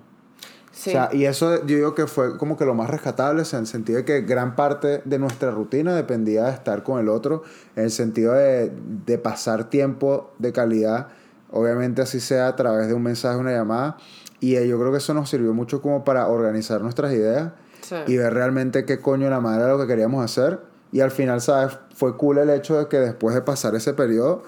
Sí, 0.73 0.91
O 0.91 0.93
sea, 0.93 1.11
y 1.13 1.27
eso 1.27 1.67
yo 1.67 1.77
digo 1.77 1.95
que 1.95 2.07
fue 2.07 2.39
como 2.39 2.57
que 2.57 2.65
lo 2.65 2.75
más 2.75 2.89
rescatable, 2.89 3.43
en 3.53 3.59
el 3.59 3.67
sentido 3.67 3.99
de 3.99 4.05
que 4.07 4.23
gran 4.23 4.57
parte 4.57 5.03
de 5.05 5.19
nuestra 5.19 5.51
rutina 5.51 5.95
dependía 5.95 6.45
de 6.45 6.53
estar 6.53 6.83
con 6.83 6.99
el 6.99 7.11
otro, 7.11 7.43
en 7.77 7.85
el 7.85 7.91
sentido 7.91 8.33
de, 8.33 8.73
de 9.05 9.19
pasar 9.19 9.69
tiempo 9.69 10.33
de 10.39 10.53
calidad, 10.53 11.09
obviamente 11.51 12.01
así 12.01 12.21
sea 12.21 12.49
a 12.49 12.57
través 12.57 12.89
de 12.89 12.95
un 12.95 13.03
mensaje, 13.03 13.39
una 13.39 13.53
llamada, 13.53 13.99
y 14.43 14.57
eh, 14.57 14.67
yo 14.67 14.79
creo 14.79 14.91
que 14.91 14.99
eso 14.99 15.15
nos 15.15 15.31
sirvió 15.31 15.55
mucho 15.55 15.81
como 15.81 16.05
para 16.05 16.27
organizar 16.27 16.81
nuestras 16.81 17.13
ideas 17.13 17.53
sí. 17.83 17.95
y 18.09 18.17
ver 18.17 18.35
realmente 18.35 18.85
qué 18.85 18.99
coño 18.99 19.31
la 19.31 19.41
madre 19.41 19.63
era 19.63 19.73
lo 19.73 19.79
que 19.79 19.87
queríamos 19.87 20.25
hacer 20.25 20.61
Y 20.91 21.01
al 21.01 21.13
final, 21.13 21.41
¿sabes? 21.41 21.79
Fue 21.95 22.17
cool 22.17 22.39
el 22.39 22.51
hecho 22.51 22.77
de 22.77 22.89
que 22.89 22.99
después 22.99 23.37
de 23.37 23.43
pasar 23.43 23.77
ese 23.77 23.95
periodo, 23.95 24.43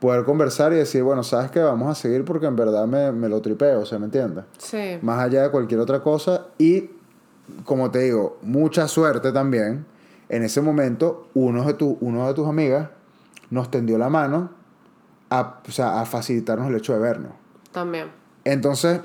poder 0.00 0.24
conversar 0.24 0.72
y 0.72 0.76
decir, 0.76 1.02
bueno, 1.02 1.22
¿sabes 1.22 1.50
qué? 1.50 1.60
Vamos 1.60 1.88
a 1.90 1.94
seguir 1.94 2.24
porque 2.24 2.46
en 2.46 2.56
verdad 2.56 2.86
me, 2.86 3.12
me 3.12 3.28
lo 3.28 3.40
tripeo, 3.40 3.84
¿se 3.86 3.98
me 3.98 4.06
entiende? 4.06 4.42
Sí. 4.58 4.98
Más 5.02 5.20
allá 5.20 5.42
de 5.42 5.50
cualquier 5.50 5.78
otra 5.80 6.00
cosa. 6.02 6.46
Y, 6.58 6.90
como 7.64 7.90
te 7.90 8.00
digo, 8.00 8.38
mucha 8.42 8.88
suerte 8.88 9.30
también. 9.32 9.84
En 10.28 10.42
ese 10.42 10.60
momento, 10.62 11.28
uno 11.34 11.64
de, 11.64 11.74
tu, 11.74 11.98
uno 12.00 12.26
de 12.26 12.34
tus 12.34 12.48
amigas 12.48 12.88
nos 13.50 13.70
tendió 13.70 13.98
la 13.98 14.08
mano 14.08 14.50
a, 15.28 15.60
o 15.68 15.72
sea, 15.72 16.00
a 16.00 16.06
facilitarnos 16.06 16.68
el 16.68 16.76
hecho 16.76 16.92
de 16.94 16.98
vernos. 17.00 17.32
También. 17.72 18.08
Entonces, 18.44 19.00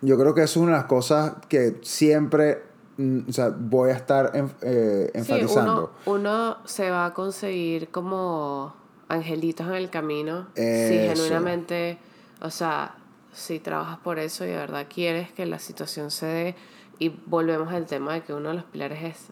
yo 0.00 0.18
creo 0.18 0.34
que 0.34 0.42
eso 0.42 0.60
es 0.60 0.62
una 0.64 0.72
de 0.72 0.78
las 0.78 0.86
cosas 0.86 1.34
que 1.48 1.78
siempre 1.82 2.62
mm, 2.96 3.18
o 3.28 3.32
sea, 3.32 3.50
voy 3.56 3.90
a 3.90 3.94
estar 3.94 4.32
en- 4.34 4.50
eh, 4.62 5.10
Sí, 5.14 5.18
enfatizando. 5.20 5.92
uno, 6.06 6.18
uno 6.18 6.56
se 6.64 6.90
va 6.90 7.06
a 7.06 7.14
conseguir 7.14 7.90
como 7.90 8.74
angelitos 9.08 9.66
en 9.66 9.74
el 9.74 9.90
camino 9.90 10.48
si 10.54 10.62
Eso. 10.62 11.14
genuinamente, 11.14 11.98
o 12.40 12.50
sea, 12.50 12.96
si 13.32 13.58
trabajas 13.58 13.98
por 13.98 14.18
eso 14.18 14.44
y 14.44 14.48
de 14.48 14.56
verdad 14.56 14.86
quieres 14.92 15.32
que 15.32 15.46
la 15.46 15.58
situación 15.58 16.10
se 16.10 16.26
dé 16.26 16.56
y 16.98 17.08
volvemos 17.08 17.72
al 17.72 17.86
tema 17.86 18.14
de 18.14 18.22
que 18.22 18.34
uno 18.34 18.50
de 18.50 18.56
los 18.56 18.64
pilares 18.64 19.02
es, 19.02 19.28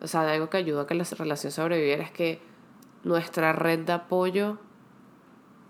o 0.00 0.06
sea, 0.06 0.22
de 0.24 0.32
algo 0.32 0.50
que 0.50 0.56
ayuda 0.56 0.82
a 0.82 0.86
que 0.86 0.94
la 0.94 1.04
relación 1.04 1.52
sobreviviera 1.52 2.02
es 2.02 2.10
que 2.10 2.40
nuestra 3.04 3.52
red 3.52 3.80
de 3.80 3.92
apoyo 3.92 4.58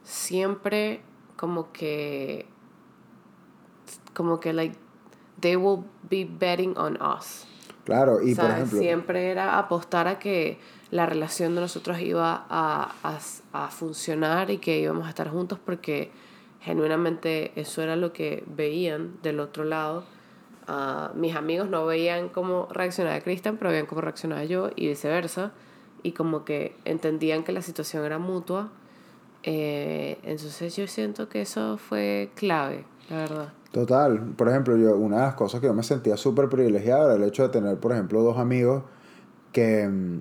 siempre 0.05 1.01
como 1.37 1.73
que 1.73 2.47
como 4.15 4.41
que 4.41 4.53
like 4.53 4.77
they 5.41 5.57
will 5.57 5.85
be 6.09 6.25
betting 6.25 6.77
on 6.77 6.99
us. 7.03 7.47
Claro, 7.85 8.23
y 8.23 8.35
por 8.35 8.51
ejemplo, 8.51 8.79
Siempre 8.79 9.31
era 9.31 9.59
apostar 9.59 10.07
a 10.07 10.19
que 10.19 10.59
la 10.93 11.07
relación 11.07 11.55
de 11.55 11.63
nosotros 11.63 12.01
iba 12.01 12.45
a, 12.51 12.95
a, 13.03 13.19
a 13.55 13.69
funcionar 13.71 14.51
y 14.51 14.59
que 14.59 14.79
íbamos 14.79 15.07
a 15.07 15.09
estar 15.09 15.31
juntos 15.31 15.59
porque 15.59 16.11
genuinamente 16.61 17.59
eso 17.59 17.81
era 17.81 17.97
lo 17.97 18.13
que 18.13 18.45
veían 18.47 19.17
del 19.23 19.41
otro 19.41 19.65
lado. 19.65 20.05
Ah, 20.69 21.11
mis 21.15 21.35
amigos 21.35 21.71
no 21.71 21.87
veían 21.87 22.29
cómo 22.29 22.69
reaccionaba 22.71 23.19
Cristian, 23.23 23.57
pero 23.57 23.71
veían 23.71 23.87
cómo 23.87 24.03
reaccionaba 24.03 24.45
yo 24.45 24.69
y 24.77 24.89
viceversa. 24.89 25.53
Y 26.03 26.13
como 26.13 26.45
que 26.45 26.77
entendían 26.85 27.43
que 27.43 27.53
la 27.53 27.63
situación 27.63 28.05
era 28.05 28.19
mutua. 28.19 28.71
Eh, 29.45 30.19
entonces 30.25 30.77
yo 30.77 30.87
siento 30.89 31.31
que 31.31 31.41
eso 31.41 31.79
fue 31.79 32.31
clave, 32.35 32.85
la 33.09 33.17
verdad. 33.17 33.53
Total, 33.71 34.21
por 34.37 34.51
ejemplo, 34.51 34.77
yo 34.77 34.95
una 34.95 35.17
de 35.17 35.23
las 35.23 35.35
cosas 35.37 35.63
que 35.63 35.69
yo 35.69 35.75
me 35.75 35.83
sentía 35.83 36.19
súper 36.19 36.51
privilegiado 36.51 37.07
era 37.07 37.15
el 37.15 37.27
hecho 37.27 37.45
de 37.45 37.49
tener, 37.49 37.79
por 37.79 37.93
ejemplo, 37.93 38.21
dos 38.21 38.37
amigos 38.37 38.83
que, 39.53 39.89
mm, 39.89 40.21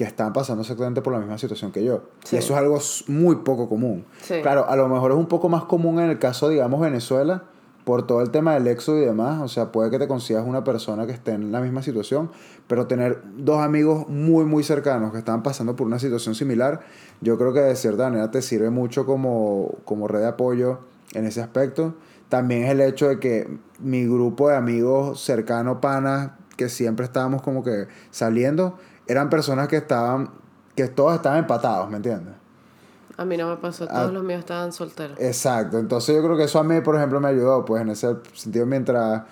que 0.00 0.06
están 0.06 0.32
pasando 0.32 0.62
exactamente 0.62 1.02
por 1.02 1.12
la 1.12 1.18
misma 1.18 1.36
situación 1.36 1.72
que 1.72 1.84
yo. 1.84 2.04
Sí. 2.24 2.36
Y 2.36 2.38
eso 2.38 2.54
es 2.54 2.58
algo 2.58 2.78
muy 3.08 3.36
poco 3.36 3.68
común. 3.68 4.06
Sí. 4.22 4.36
Claro, 4.40 4.64
a 4.66 4.74
lo 4.74 4.88
mejor 4.88 5.10
es 5.10 5.18
un 5.18 5.26
poco 5.26 5.50
más 5.50 5.64
común 5.64 6.00
en 6.00 6.08
el 6.08 6.18
caso, 6.18 6.48
digamos, 6.48 6.80
Venezuela, 6.80 7.42
por 7.84 8.06
todo 8.06 8.22
el 8.22 8.30
tema 8.30 8.54
del 8.54 8.66
éxodo 8.66 8.96
y 8.96 9.04
demás. 9.04 9.42
O 9.42 9.48
sea, 9.48 9.72
puede 9.72 9.90
que 9.90 9.98
te 9.98 10.08
consigas 10.08 10.46
una 10.46 10.64
persona 10.64 11.04
que 11.04 11.12
esté 11.12 11.32
en 11.32 11.52
la 11.52 11.60
misma 11.60 11.82
situación, 11.82 12.30
pero 12.66 12.86
tener 12.86 13.20
dos 13.36 13.60
amigos 13.60 14.08
muy, 14.08 14.46
muy 14.46 14.64
cercanos 14.64 15.12
que 15.12 15.18
están 15.18 15.42
pasando 15.42 15.76
por 15.76 15.86
una 15.86 15.98
situación 15.98 16.34
similar, 16.34 16.80
yo 17.20 17.36
creo 17.36 17.52
que 17.52 17.60
de 17.60 17.76
cierta 17.76 18.04
manera 18.04 18.30
te 18.30 18.40
sirve 18.40 18.70
mucho 18.70 19.04
como, 19.04 19.80
como 19.84 20.08
red 20.08 20.20
de 20.20 20.28
apoyo 20.28 20.78
en 21.12 21.26
ese 21.26 21.42
aspecto. 21.42 21.94
También 22.30 22.62
es 22.62 22.70
el 22.70 22.80
hecho 22.80 23.06
de 23.06 23.18
que 23.18 23.58
mi 23.78 24.06
grupo 24.06 24.48
de 24.48 24.56
amigos 24.56 25.20
cercanos, 25.20 25.76
panas, 25.82 26.30
que 26.56 26.70
siempre 26.70 27.04
estábamos 27.04 27.42
como 27.42 27.62
que 27.62 27.88
saliendo, 28.10 28.78
eran 29.10 29.28
personas 29.28 29.66
que 29.66 29.76
estaban, 29.76 30.30
que 30.76 30.86
todos 30.86 31.16
estaban 31.16 31.38
empatados, 31.40 31.90
¿me 31.90 31.96
entiendes? 31.96 32.34
A 33.16 33.24
mí 33.24 33.36
no 33.36 33.48
me 33.48 33.56
pasó, 33.56 33.84
Ah. 33.90 34.02
todos 34.02 34.12
los 34.12 34.22
míos 34.22 34.38
estaban 34.38 34.72
solteros. 34.72 35.18
Exacto, 35.20 35.78
entonces 35.78 36.14
yo 36.14 36.22
creo 36.22 36.36
que 36.36 36.44
eso 36.44 36.60
a 36.60 36.62
mí, 36.64 36.80
por 36.80 36.94
ejemplo, 36.96 37.20
me 37.20 37.28
ayudó, 37.28 37.64
pues 37.64 37.82
en 37.82 37.90
ese 37.90 38.16
sentido, 38.34 38.66
mientras 38.66 39.22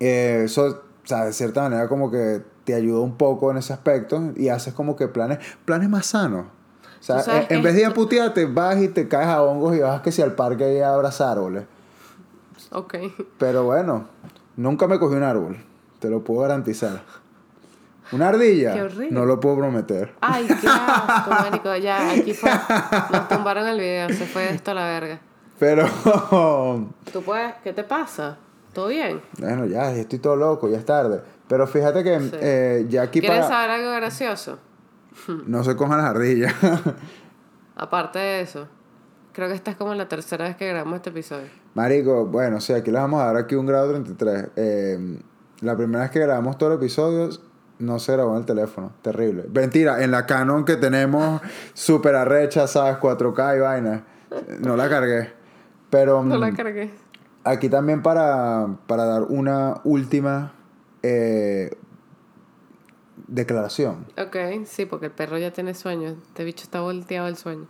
eh, 0.00 0.42
eso, 0.44 0.82
o 1.04 1.06
sea, 1.06 1.26
de 1.26 1.32
cierta 1.32 1.62
manera 1.62 1.88
como 1.88 2.10
que 2.10 2.42
te 2.64 2.74
ayudó 2.74 3.02
un 3.02 3.16
poco 3.16 3.52
en 3.52 3.58
ese 3.58 3.72
aspecto 3.72 4.32
y 4.34 4.48
haces 4.48 4.74
como 4.74 4.96
que 4.96 5.06
planes, 5.06 5.38
planes 5.64 5.88
más 5.88 6.06
sanos. 6.06 6.46
O 6.98 7.02
sea, 7.06 7.20
sabes 7.20 7.46
en, 7.50 7.62
vez 7.62 7.74
de 7.74 7.82
ir 7.82 7.86
a 7.86 7.94
putearte, 7.94 8.46
vas 8.46 8.78
y 8.78 8.88
te 8.88 9.06
caes 9.06 9.28
a 9.28 9.42
hongos 9.42 9.76
y 9.76 9.78
vas 9.78 10.00
que 10.00 10.10
si 10.10 10.22
al 10.22 10.34
parque 10.34 10.76
y 10.76 10.80
a 10.80 10.92
abrazar 10.92 11.38
árboles. 11.38 11.64
Ok. 12.72 12.94
Pero 13.38 13.62
bueno, 13.62 14.08
nunca 14.56 14.88
me 14.88 14.98
cogí 14.98 15.14
un 15.14 15.22
árbol, 15.22 15.56
te 16.00 16.10
lo 16.10 16.24
puedo 16.24 16.40
garantizar. 16.40 17.02
Una 18.12 18.28
ardilla, 18.28 18.74
Qué 18.74 18.82
horrible. 18.82 19.10
no 19.10 19.24
lo 19.26 19.40
puedo 19.40 19.56
prometer. 19.58 20.14
Ay, 20.20 20.46
qué 20.46 20.68
asco, 20.68 21.30
marico. 21.30 21.76
Ya, 21.76 22.10
aquí 22.12 22.32
fue. 22.34 22.50
Nos 23.12 23.28
tumbaron 23.28 23.66
el 23.66 23.78
video. 23.80 24.08
Se 24.10 24.26
fue 24.26 24.50
esto 24.52 24.70
a 24.70 24.74
la 24.74 24.84
verga. 24.86 25.20
Pero, 25.58 25.86
¿Tú 27.12 27.22
puedes? 27.22 27.54
¿Qué 27.64 27.72
te 27.72 27.82
pasa? 27.84 28.36
¿Todo 28.72 28.88
bien? 28.88 29.22
bueno, 29.38 29.64
ya 29.64 29.90
estoy 29.92 30.18
todo 30.18 30.36
loco, 30.36 30.68
ya 30.68 30.76
es 30.78 30.84
tarde. 30.84 31.22
Pero 31.48 31.66
fíjate 31.66 32.04
que 32.04 32.20
Sí. 32.20 32.30
eh, 32.34 32.86
ya 32.88 33.02
aquí 33.02 33.20
¿Quieres 33.20 33.40
para... 33.46 33.48
saber 33.48 33.70
algo 33.70 33.92
gracioso? 33.92 34.58
No 35.46 35.64
se 35.64 35.74
cojan 35.76 35.96
las 35.98 36.10
ardillas. 36.10 36.54
Aparte 37.76 38.18
de 38.18 38.40
eso, 38.40 38.68
creo 39.32 39.48
que 39.48 39.54
esta 39.54 39.70
es 39.70 39.76
como 39.76 39.94
la 39.94 40.08
tercera 40.08 40.44
vez 40.46 40.56
que 40.56 40.68
grabamos 40.68 40.96
este 40.96 41.10
episodio. 41.10 41.46
Marico, 41.74 42.26
bueno, 42.26 42.60
sí, 42.60 42.72
aquí 42.72 42.90
les 42.90 43.00
vamos 43.00 43.20
a 43.20 43.26
dar 43.26 43.36
aquí 43.36 43.54
un 43.54 43.66
grado 43.66 43.90
33. 43.90 44.48
Eh, 44.56 45.18
la 45.60 45.76
primera 45.76 46.02
vez 46.02 46.10
que 46.10 46.20
grabamos 46.20 46.56
todo 46.58 46.70
el 46.72 46.76
episodio 46.76 47.30
no 47.78 47.98
se 47.98 48.12
grabó 48.12 48.32
en 48.32 48.38
el 48.38 48.46
teléfono. 48.46 48.92
Terrible. 49.02 49.44
Mentira, 49.52 50.02
en 50.02 50.10
la 50.10 50.26
Canon 50.26 50.64
que 50.64 50.76
tenemos 50.76 51.40
súper 51.74 52.14
arrecha, 52.14 52.66
¿sabes? 52.66 52.96
4K 52.98 53.56
y 53.56 53.60
vaina. 53.60 54.04
No 54.60 54.76
la 54.76 54.88
cargué. 54.88 55.32
Pero 55.90 56.22
No 56.24 56.36
la 56.38 56.50
mm, 56.50 56.56
cargué. 56.56 56.90
aquí 57.44 57.68
también 57.68 58.02
para, 58.02 58.66
para 58.86 59.04
dar 59.04 59.22
una 59.22 59.80
última 59.84 60.52
eh, 61.02 61.76
declaración. 63.28 64.06
Ok, 64.18 64.36
sí, 64.66 64.86
porque 64.86 65.06
el 65.06 65.12
perro 65.12 65.38
ya 65.38 65.52
tiene 65.52 65.74
sueño. 65.74 66.16
Este 66.28 66.44
bicho 66.44 66.64
está 66.64 66.80
volteado 66.80 67.28
el 67.28 67.36
sueño. 67.36 67.66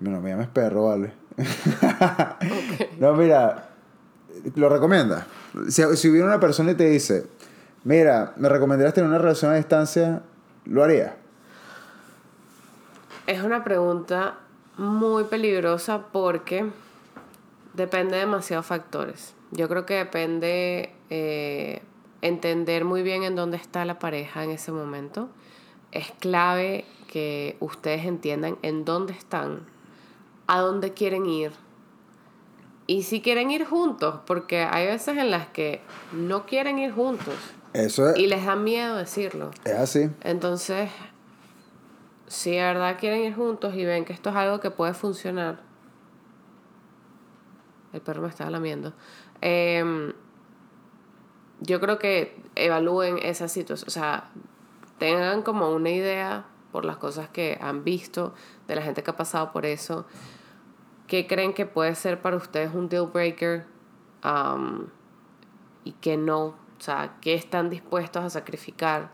No, 0.00 0.20
me 0.20 0.30
llames 0.30 0.48
perro, 0.48 0.84
vale. 0.88 1.12
No, 2.98 3.14
mira, 3.14 3.70
lo 4.54 4.68
recomienda. 4.68 5.26
Si, 5.68 5.82
si 5.96 6.08
hubiera 6.10 6.26
una 6.26 6.40
persona 6.40 6.72
y 6.72 6.74
te 6.74 6.88
dice, 6.88 7.26
mira, 7.84 8.32
me 8.36 8.48
recomendarías 8.48 8.94
tener 8.94 9.08
una 9.08 9.18
relación 9.18 9.52
a 9.52 9.56
distancia, 9.56 10.22
¿lo 10.64 10.82
haría? 10.82 11.16
Es 13.26 13.42
una 13.42 13.62
pregunta 13.62 14.38
muy 14.76 15.24
peligrosa 15.24 16.06
porque 16.12 16.66
depende 17.74 18.14
de 18.14 18.20
demasiados 18.20 18.66
factores. 18.66 19.34
Yo 19.50 19.68
creo 19.68 19.86
que 19.86 19.94
depende 19.94 20.92
eh, 21.10 21.82
entender 22.22 22.84
muy 22.84 23.02
bien 23.02 23.22
en 23.22 23.36
dónde 23.36 23.56
está 23.56 23.84
la 23.84 23.98
pareja 23.98 24.44
en 24.44 24.50
ese 24.50 24.72
momento. 24.72 25.28
Es 25.92 26.10
clave 26.20 26.84
que 27.08 27.56
ustedes 27.60 28.04
entiendan 28.04 28.58
en 28.62 28.84
dónde 28.84 29.12
están, 29.12 29.60
a 30.46 30.60
dónde 30.60 30.92
quieren 30.92 31.26
ir 31.26 31.52
y 32.90 33.04
si 33.04 33.20
quieren 33.20 33.52
ir 33.52 33.64
juntos, 33.66 34.16
porque 34.26 34.64
hay 34.64 34.84
veces 34.86 35.16
en 35.16 35.30
las 35.30 35.46
que 35.46 35.80
no 36.10 36.44
quieren 36.44 36.80
ir 36.80 36.90
juntos 36.90 37.36
Eso 37.72 38.10
es, 38.10 38.18
y 38.18 38.26
les 38.26 38.44
da 38.44 38.56
miedo 38.56 38.96
decirlo. 38.96 39.52
es 39.64 39.74
así. 39.74 40.10
Entonces, 40.22 40.90
si 42.26 42.50
de 42.50 42.62
verdad 42.62 42.96
quieren 42.98 43.20
ir 43.20 43.32
juntos 43.32 43.76
y 43.76 43.84
ven 43.84 44.04
que 44.04 44.12
esto 44.12 44.30
es 44.30 44.34
algo 44.34 44.58
que 44.58 44.72
puede 44.72 44.92
funcionar, 44.92 45.60
el 47.92 48.00
perro 48.00 48.22
me 48.22 48.28
estaba 48.28 48.50
lamiendo, 48.50 48.92
em, 49.40 50.12
yo 51.60 51.78
creo 51.78 51.96
que 52.00 52.42
evalúen 52.56 53.18
esa 53.22 53.46
situación, 53.46 53.86
o 53.86 53.92
sea, 53.92 54.30
tengan 54.98 55.42
como 55.42 55.70
una 55.70 55.90
idea 55.90 56.44
por 56.72 56.84
las 56.84 56.96
cosas 56.96 57.28
que 57.28 57.56
han 57.62 57.84
visto, 57.84 58.34
de 58.66 58.74
la 58.74 58.82
gente 58.82 59.04
que 59.04 59.12
ha 59.12 59.16
pasado 59.16 59.52
por 59.52 59.64
eso, 59.64 60.06
qué 61.10 61.26
creen 61.26 61.52
que 61.52 61.66
puede 61.66 61.94
ser 61.94 62.22
para 62.22 62.36
ustedes 62.36 62.72
un 62.72 62.88
deal 62.88 63.08
breaker 63.08 63.66
am, 64.22 64.88
y 65.84 65.92
que 65.92 66.16
no, 66.16 66.44
o 66.46 66.54
sea, 66.78 67.18
qué 67.20 67.34
están 67.34 67.68
dispuestos 67.68 68.24
a 68.24 68.30
sacrificar 68.30 69.10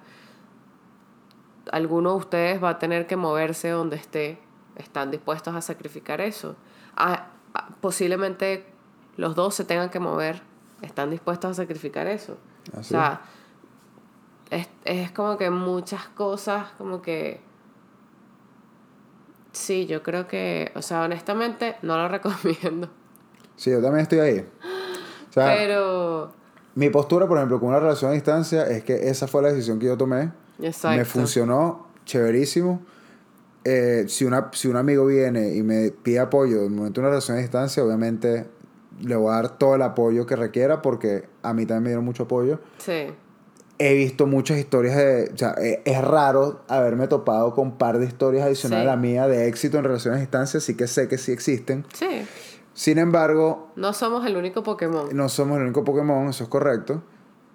alguno 1.72 2.10
de 2.10 2.16
ustedes 2.16 2.62
va 2.62 2.70
a 2.70 2.78
tener 2.78 3.06
que 3.06 3.16
moverse 3.16 3.70
donde 3.70 3.96
esté, 3.96 4.38
están 4.76 5.10
dispuestos 5.10 5.54
a 5.54 5.60
sacrificar 5.60 6.20
eso. 6.20 6.56
Ah, 6.96 7.28
ah, 7.54 7.68
posiblemente 7.80 8.66
los 9.16 9.34
dos 9.34 9.54
se 9.54 9.64
tengan 9.64 9.90
que 9.90 10.00
mover, 10.00 10.42
están 10.82 11.10
dispuestos 11.10 11.50
a 11.52 11.54
sacrificar 11.54 12.06
eso. 12.06 12.36
O 12.76 12.82
sea, 12.82 13.22
es, 14.50 14.68
es 14.84 15.10
como 15.12 15.36
que 15.36 15.50
muchas 15.50 16.08
cosas, 16.08 16.70
como 16.78 17.02
que... 17.02 17.40
Sí, 19.56 19.86
yo 19.86 20.02
creo 20.02 20.28
que, 20.28 20.70
o 20.74 20.82
sea, 20.82 21.02
honestamente 21.02 21.76
no 21.82 21.96
lo 21.96 22.08
recomiendo. 22.16 22.90
Sí, 23.56 23.70
yo 23.70 23.80
también 23.80 24.02
estoy 24.02 24.18
ahí. 24.18 24.46
O 25.30 25.32
sea, 25.32 25.46
Pero, 25.46 26.32
mi 26.74 26.90
postura, 26.90 27.26
por 27.26 27.38
ejemplo, 27.38 27.58
con 27.58 27.70
una 27.70 27.80
relación 27.80 28.10
a 28.10 28.14
distancia 28.14 28.64
es 28.66 28.84
que 28.84 29.08
esa 29.08 29.26
fue 29.26 29.42
la 29.42 29.48
decisión 29.48 29.78
que 29.78 29.86
yo 29.86 29.96
tomé 29.96 30.30
Exacto. 30.60 30.96
Me 30.96 31.04
funcionó 31.04 31.86
chéverísimo. 32.04 32.82
Eh, 33.64 34.04
si, 34.08 34.24
una, 34.24 34.50
si 34.52 34.68
un 34.68 34.76
amigo 34.76 35.06
viene 35.06 35.54
y 35.54 35.62
me 35.62 35.90
pide 35.90 36.20
apoyo 36.20 36.58
en 36.58 36.64
el 36.64 36.70
momento 36.70 37.00
de 37.00 37.06
una 37.06 37.08
relación 37.10 37.38
a 37.38 37.40
distancia, 37.40 37.82
obviamente 37.82 38.46
le 39.00 39.16
voy 39.16 39.32
a 39.32 39.36
dar 39.36 39.58
todo 39.58 39.74
el 39.74 39.82
apoyo 39.82 40.24
que 40.26 40.36
requiera 40.36 40.82
porque 40.82 41.24
a 41.42 41.52
mí 41.52 41.66
también 41.66 41.82
me 41.82 41.88
dieron 41.90 42.04
mucho 42.04 42.24
apoyo. 42.24 42.60
Sí. 42.78 43.06
He 43.78 43.94
visto 43.94 44.26
muchas 44.26 44.58
historias 44.58 44.96
de... 44.96 45.30
O 45.34 45.36
sea, 45.36 45.54
e- 45.58 45.82
es 45.84 46.02
raro 46.02 46.60
haberme 46.68 47.08
topado 47.08 47.54
con 47.54 47.68
un 47.68 47.78
par 47.78 47.98
de 47.98 48.06
historias 48.06 48.46
adicionales 48.46 48.84
Sí. 48.84 48.88
a 48.88 48.90
la 48.92 48.96
mía 48.96 49.28
de 49.28 49.48
éxito 49.48 49.76
en 49.78 49.84
relaciones 49.84 50.18
a 50.18 50.20
distancia, 50.20 50.58
así 50.58 50.74
que 50.76 50.86
sé 50.86 51.08
que 51.08 51.18
sí 51.18 51.32
existen. 51.32 51.84
Sí. 51.92 52.06
Sin 52.72 52.98
embargo, 52.98 53.68
No 53.76 53.92
somos 53.92 54.24
el 54.26 54.36
único 54.36 54.62
Pokémon. 54.62 55.08
no 55.12 55.28
somos 55.28 55.56
el 55.58 55.64
único 55.64 55.84
Pokémon, 55.84 56.28
eso 56.28 56.44
es 56.44 56.48
correcto. 56.50 57.02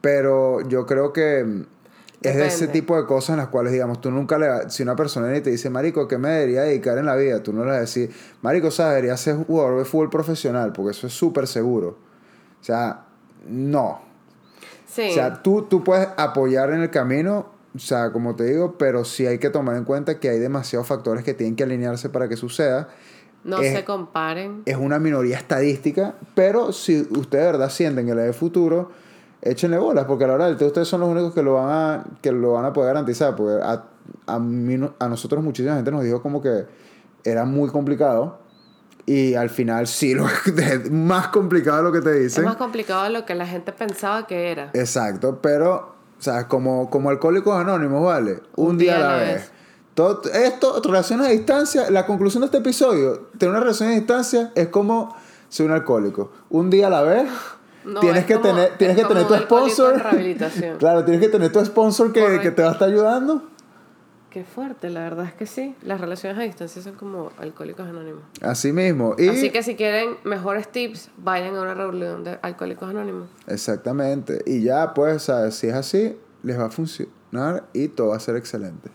Pero 0.02 0.62
yo 0.68 0.86
creo 0.86 1.12
que 1.14 1.42
es 2.22 2.36
de 2.36 2.46
ese 2.46 2.62
Depende. 2.66 2.68
tipo 2.82 2.98
de 2.98 3.06
cosas 3.08 3.32
en 3.32 3.38
las 3.38 3.48
cuales, 3.48 3.72
digamos, 3.74 4.00
tú 4.02 4.12
nunca 4.12 4.38
le 4.38 4.48
vas- 4.48 4.74
Si 4.74 4.84
una 4.84 4.96
persona 4.96 5.28
te 5.42 5.50
dice, 5.50 5.70
Marico, 5.72 6.08
¿qué 6.08 6.18
me 6.20 6.30
debería 6.30 6.62
dedicar 6.62 6.98
en 7.00 7.06
la 7.08 7.16
vida? 7.16 7.42
Tú 7.42 7.52
no 7.54 7.62
le 7.64 7.70
vas 7.72 7.78
a 7.78 7.82
decir, 7.82 8.12
Marico, 8.44 8.70
¿sabes? 8.72 8.96
Debería 8.96 9.18
ser 9.18 9.36
jugador 9.38 9.80
de 9.80 9.86
fútbol 9.86 10.10
profesional, 10.12 10.72
porque 10.72 10.92
eso 10.92 11.08
es 11.08 11.14
súper 11.14 11.48
seguro. 11.48 11.98
O 12.60 12.64
sea, 12.64 13.06
no. 13.48 14.11
Sí. 14.92 15.08
O 15.10 15.14
sea, 15.14 15.42
tú, 15.42 15.62
tú 15.64 15.84
puedes 15.84 16.08
apoyar 16.18 16.72
en 16.72 16.82
el 16.82 16.90
camino, 16.90 17.46
o 17.74 17.80
sea, 17.80 18.12
como 18.12 18.36
te 18.36 18.44
digo, 18.44 18.76
pero 18.78 19.06
sí 19.06 19.26
hay 19.26 19.38
que 19.38 19.50
tomar 19.50 19.78
en 19.78 19.86
cuenta 19.86 20.20
que 20.20 20.28
hay 20.30 20.38
demasiados 20.40 20.86
factores 20.88 21.24
que 21.24 21.34
tienen 21.34 21.56
que 21.56 21.64
alinearse 21.64 22.10
para 22.10 22.28
que 22.28 22.36
suceda. 22.36 22.90
no 23.46 23.60
es- 23.60 23.74
se 23.74 23.86
comparen. 23.86 24.64
Es 24.66 24.76
una 24.76 25.00
minoría 25.00 25.38
estadística, 25.38 26.16
pero 26.36 26.74
si 26.74 27.02
ustedes 27.10 27.46
de 27.46 27.52
verdad 27.54 27.70
sienten 27.70 28.06
que 28.06 28.14
le 28.14 28.24
dé 28.24 28.34
futuro, 28.34 28.92
échenle 29.42 29.78
bolas, 29.78 30.06
porque 30.06 30.26
a 30.26 30.38
la 30.38 30.58
té 30.58 30.66
ustedes 30.66 30.88
son 30.88 31.00
los 31.00 31.10
únicos 31.10 31.34
que 31.34 31.42
lo 31.42 31.54
van 31.54 31.70
a, 31.70 32.04
que 32.22 32.32
lo 32.32 32.52
van 32.54 32.66
a 32.66 32.74
poder 32.74 32.94
garantizar, 32.94 33.36
porque 33.36 33.64
a, 33.64 33.86
a, 34.28 34.40
mí 34.40 34.78
a 35.00 35.08
nosotros 35.08 35.42
muchísima 35.44 35.76
gente 35.76 35.90
nos 35.90 36.04
dijo 36.04 36.22
como 36.22 36.42
que 36.42 36.66
era 37.24 37.46
muy 37.46 37.70
complicado. 37.70 38.41
Y 39.06 39.34
al 39.36 39.50
final 39.50 39.88
sí 39.88 40.14
lo 40.14 40.28
es 40.58 40.92
más 40.92 41.28
complicado 41.30 41.78
de 41.78 41.84
lo 41.84 41.92
que 41.92 42.02
te 42.02 42.14
dicen. 42.14 42.44
Es 42.44 42.48
más 42.50 42.58
complicado 42.58 43.04
de 43.04 43.10
lo 43.10 43.26
que 43.26 43.36
la 43.36 43.48
gente 43.48 43.72
pensaba 43.72 44.28
que 44.28 44.52
era. 44.52 44.70
Exacto, 44.74 45.40
pero, 45.42 45.96
o 46.20 46.22
sea, 46.22 46.48
como, 46.48 46.90
como 46.90 47.10
alcohólicos 47.10 47.56
anónimos, 47.60 48.04
¿vale? 48.04 48.42
Un, 48.56 48.78
día, 48.78 48.98
a 48.98 49.00
la 49.00 49.16
vez. 49.18 49.52
Todo, 49.94 50.22
esto, 50.34 50.82
relaciones 50.86 51.28
a 51.28 51.32
distancia, 51.32 51.90
la 51.92 52.06
conclusión 52.06 52.42
de 52.42 52.46
este 52.46 52.60
episodio, 52.60 53.30
tener 53.38 53.52
una 53.52 53.60
relación 53.60 53.90
a 53.90 53.94
distancia 53.94 54.52
es 54.56 54.68
como 54.70 55.16
ser 55.50 55.66
un 55.66 55.74
alcohólico. 55.74 56.32
Un 56.50 56.70
día 56.70 56.88
a 56.88 56.90
la 56.90 57.02
vez, 57.02 57.28
No, 57.84 58.00
tienes 58.00 58.22
es 58.22 58.26
que 58.26 58.36
como- 58.36 58.46
tener, 58.48 58.78
tienes 58.78 58.96
es 58.98 59.04
que 59.04 59.08
tener 59.10 59.28
tu 59.28 59.36
sponsor. 59.36 60.02
claro, 60.80 61.04
tienes 61.04 61.22
que 61.22 61.28
tener 61.28 61.52
tu 61.52 61.64
sponsor 61.66 62.14
que, 62.14 62.40
que 62.42 62.52
te 62.52 62.62
va 62.62 62.70
a 62.70 62.72
estar 62.74 62.88
ayudando. 62.88 63.44
Qué 64.32 64.46
fuerte, 64.46 64.90
la 64.90 65.02
verdad 65.02 65.26
es 65.26 65.34
que 65.34 65.46
sí. 65.46 65.76
Las 65.84 66.00
relaciones 66.00 66.40
a 66.40 66.44
distancia 66.44 66.82
son 66.82 66.96
como 66.96 67.32
alcohólicos 67.38 67.86
anónimos. 67.86 68.24
Así 68.42 68.72
mismo. 68.72 69.14
Y, 69.18 69.28
Así 69.28 69.50
que 69.50 69.62
si 69.62 69.76
quieren 69.76 70.16
mejores 70.24 70.72
tips, 70.72 71.10
vayan 71.18 71.54
a 71.58 71.62
una 71.62 71.74
reunión 71.74 72.24
de 72.24 72.40
alcohólicos 72.42 72.90
anónimos. 72.90 73.28
Exactamente. 73.48 74.42
Y 74.46 74.64
ya, 74.64 74.94
pues, 74.94 75.24
¿sabes? 75.24 75.56
si 75.56 75.68
es 75.68 75.74
así, 75.74 76.18
les 76.44 76.58
va 76.58 76.68
a 76.68 76.70
funcionar 76.70 77.66
y 77.74 77.90
todo 77.90 78.08
va 78.10 78.16
a 78.16 78.20
ser 78.22 78.38
excelente. 78.38 78.90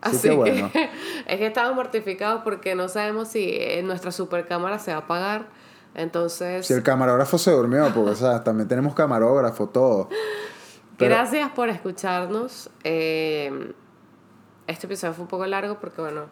Así, 0.00 0.16
Así 0.16 0.28
que 0.30 0.34
bueno. 0.34 0.70
que 0.72 0.88
es 1.26 1.36
que 1.36 1.46
estamos 1.46 1.74
mortificados 1.74 2.42
porque 2.42 2.74
no 2.74 2.88
sabemos 2.88 3.28
si 3.28 3.44
eh, 3.50 3.82
nuestra 3.82 4.10
supercámara 4.10 4.78
se 4.78 4.92
va 4.92 4.98
a 4.98 5.00
apagar. 5.02 5.48
Entonces, 5.94 6.66
Si 6.66 6.72
el 6.72 6.82
camarógrafo 6.82 7.36
se 7.36 7.50
durmió, 7.50 7.92
porque, 7.94 8.12
o 8.12 8.16
sea, 8.16 8.42
también 8.42 8.68
tenemos 8.68 8.94
camarógrafo, 8.94 9.68
todo. 9.68 10.08
Pero- 10.96 11.14
gracias 11.14 11.50
por 11.50 11.68
escucharnos. 11.68 12.70
Eh, 12.84 13.74
este 14.68 14.86
episodio 14.86 15.12
fue 15.14 15.22
un 15.22 15.28
poco 15.28 15.44
largo 15.46 15.78
porque, 15.80 16.00
bueno, 16.00 16.26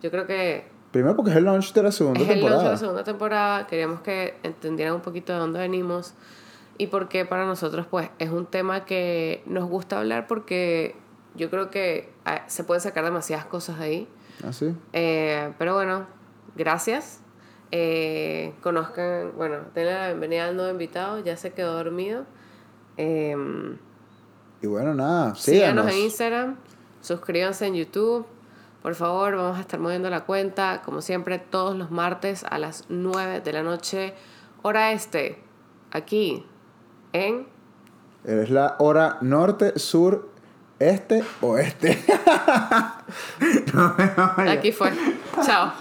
yo 0.00 0.10
creo 0.12 0.26
que 0.26 0.66
Primero 0.92 1.16
porque 1.16 1.32
es 1.32 1.36
el 1.36 1.44
launch 1.44 1.72
de 1.74 1.82
la 1.82 1.92
segunda 1.92 2.20
es 2.20 2.28
el 2.28 2.40
launch 2.40 2.42
de 2.42 2.48
temporada. 2.50 2.70
la 2.70 2.76
segunda 2.78 3.04
temporada. 3.04 3.66
Queríamos 3.66 4.00
que 4.00 4.36
entendieran 4.42 4.94
un 4.94 5.00
poquito 5.02 5.32
de 5.34 5.38
dónde 5.38 5.58
venimos 5.58 6.14
y 6.78 6.86
por 6.86 7.08
qué 7.08 7.24
para 7.26 7.44
nosotros, 7.44 7.86
pues, 7.90 8.08
es 8.18 8.30
un 8.30 8.46
tema 8.46 8.84
que 8.86 9.42
nos 9.46 9.68
gusta 9.68 9.98
hablar 9.98 10.26
porque 10.28 10.94
yo 11.34 11.50
creo 11.50 11.68
que 11.70 12.10
ah, 12.24 12.44
se 12.46 12.64
pueden 12.64 12.80
sacar 12.80 13.04
demasiadas 13.04 13.44
cosas 13.46 13.78
de 13.80 13.84
ahí. 13.84 14.08
¿Ah, 14.46 14.52
sí? 14.52 14.74
Eh, 14.94 15.52
pero 15.58 15.74
bueno, 15.74 16.06
gracias. 16.56 17.20
Eh, 17.70 18.54
conozcan, 18.62 19.32
bueno, 19.36 19.56
denle 19.74 19.92
la 19.92 20.06
bienvenida 20.06 20.46
al 20.46 20.56
nuevo 20.56 20.70
invitado, 20.70 21.18
ya 21.20 21.36
se 21.36 21.52
quedó 21.52 21.74
dormido. 21.74 22.24
Eh, 22.96 23.36
Y 24.62 24.66
bueno, 24.66 24.94
nada, 24.94 25.34
síganos 25.34 25.84
síganos. 25.84 25.92
en 25.92 25.98
Instagram, 25.98 26.56
suscríbanse 27.08 27.66
en 27.66 27.74
YouTube. 27.74 28.26
Por 28.82 28.94
favor, 28.94 29.34
vamos 29.34 29.58
a 29.58 29.60
estar 29.60 29.80
moviendo 29.80 30.08
la 30.08 30.24
cuenta, 30.24 30.82
como 30.84 31.02
siempre, 31.02 31.38
todos 31.38 31.76
los 31.76 31.90
martes 31.90 32.44
a 32.48 32.58
las 32.58 32.84
9 32.88 33.40
de 33.40 33.52
la 33.52 33.62
noche, 33.62 34.14
hora 34.62 34.92
este, 34.92 35.42
aquí, 35.90 36.46
en... 37.12 37.48
Es 38.24 38.50
la 38.50 38.76
hora 38.78 39.18
norte, 39.20 39.78
sur, 39.78 40.30
este, 40.78 41.24
oeste. 41.40 41.98
No. 43.72 43.94
Aquí 44.50 44.72
fue. 44.72 44.90
Chao. 45.44 45.72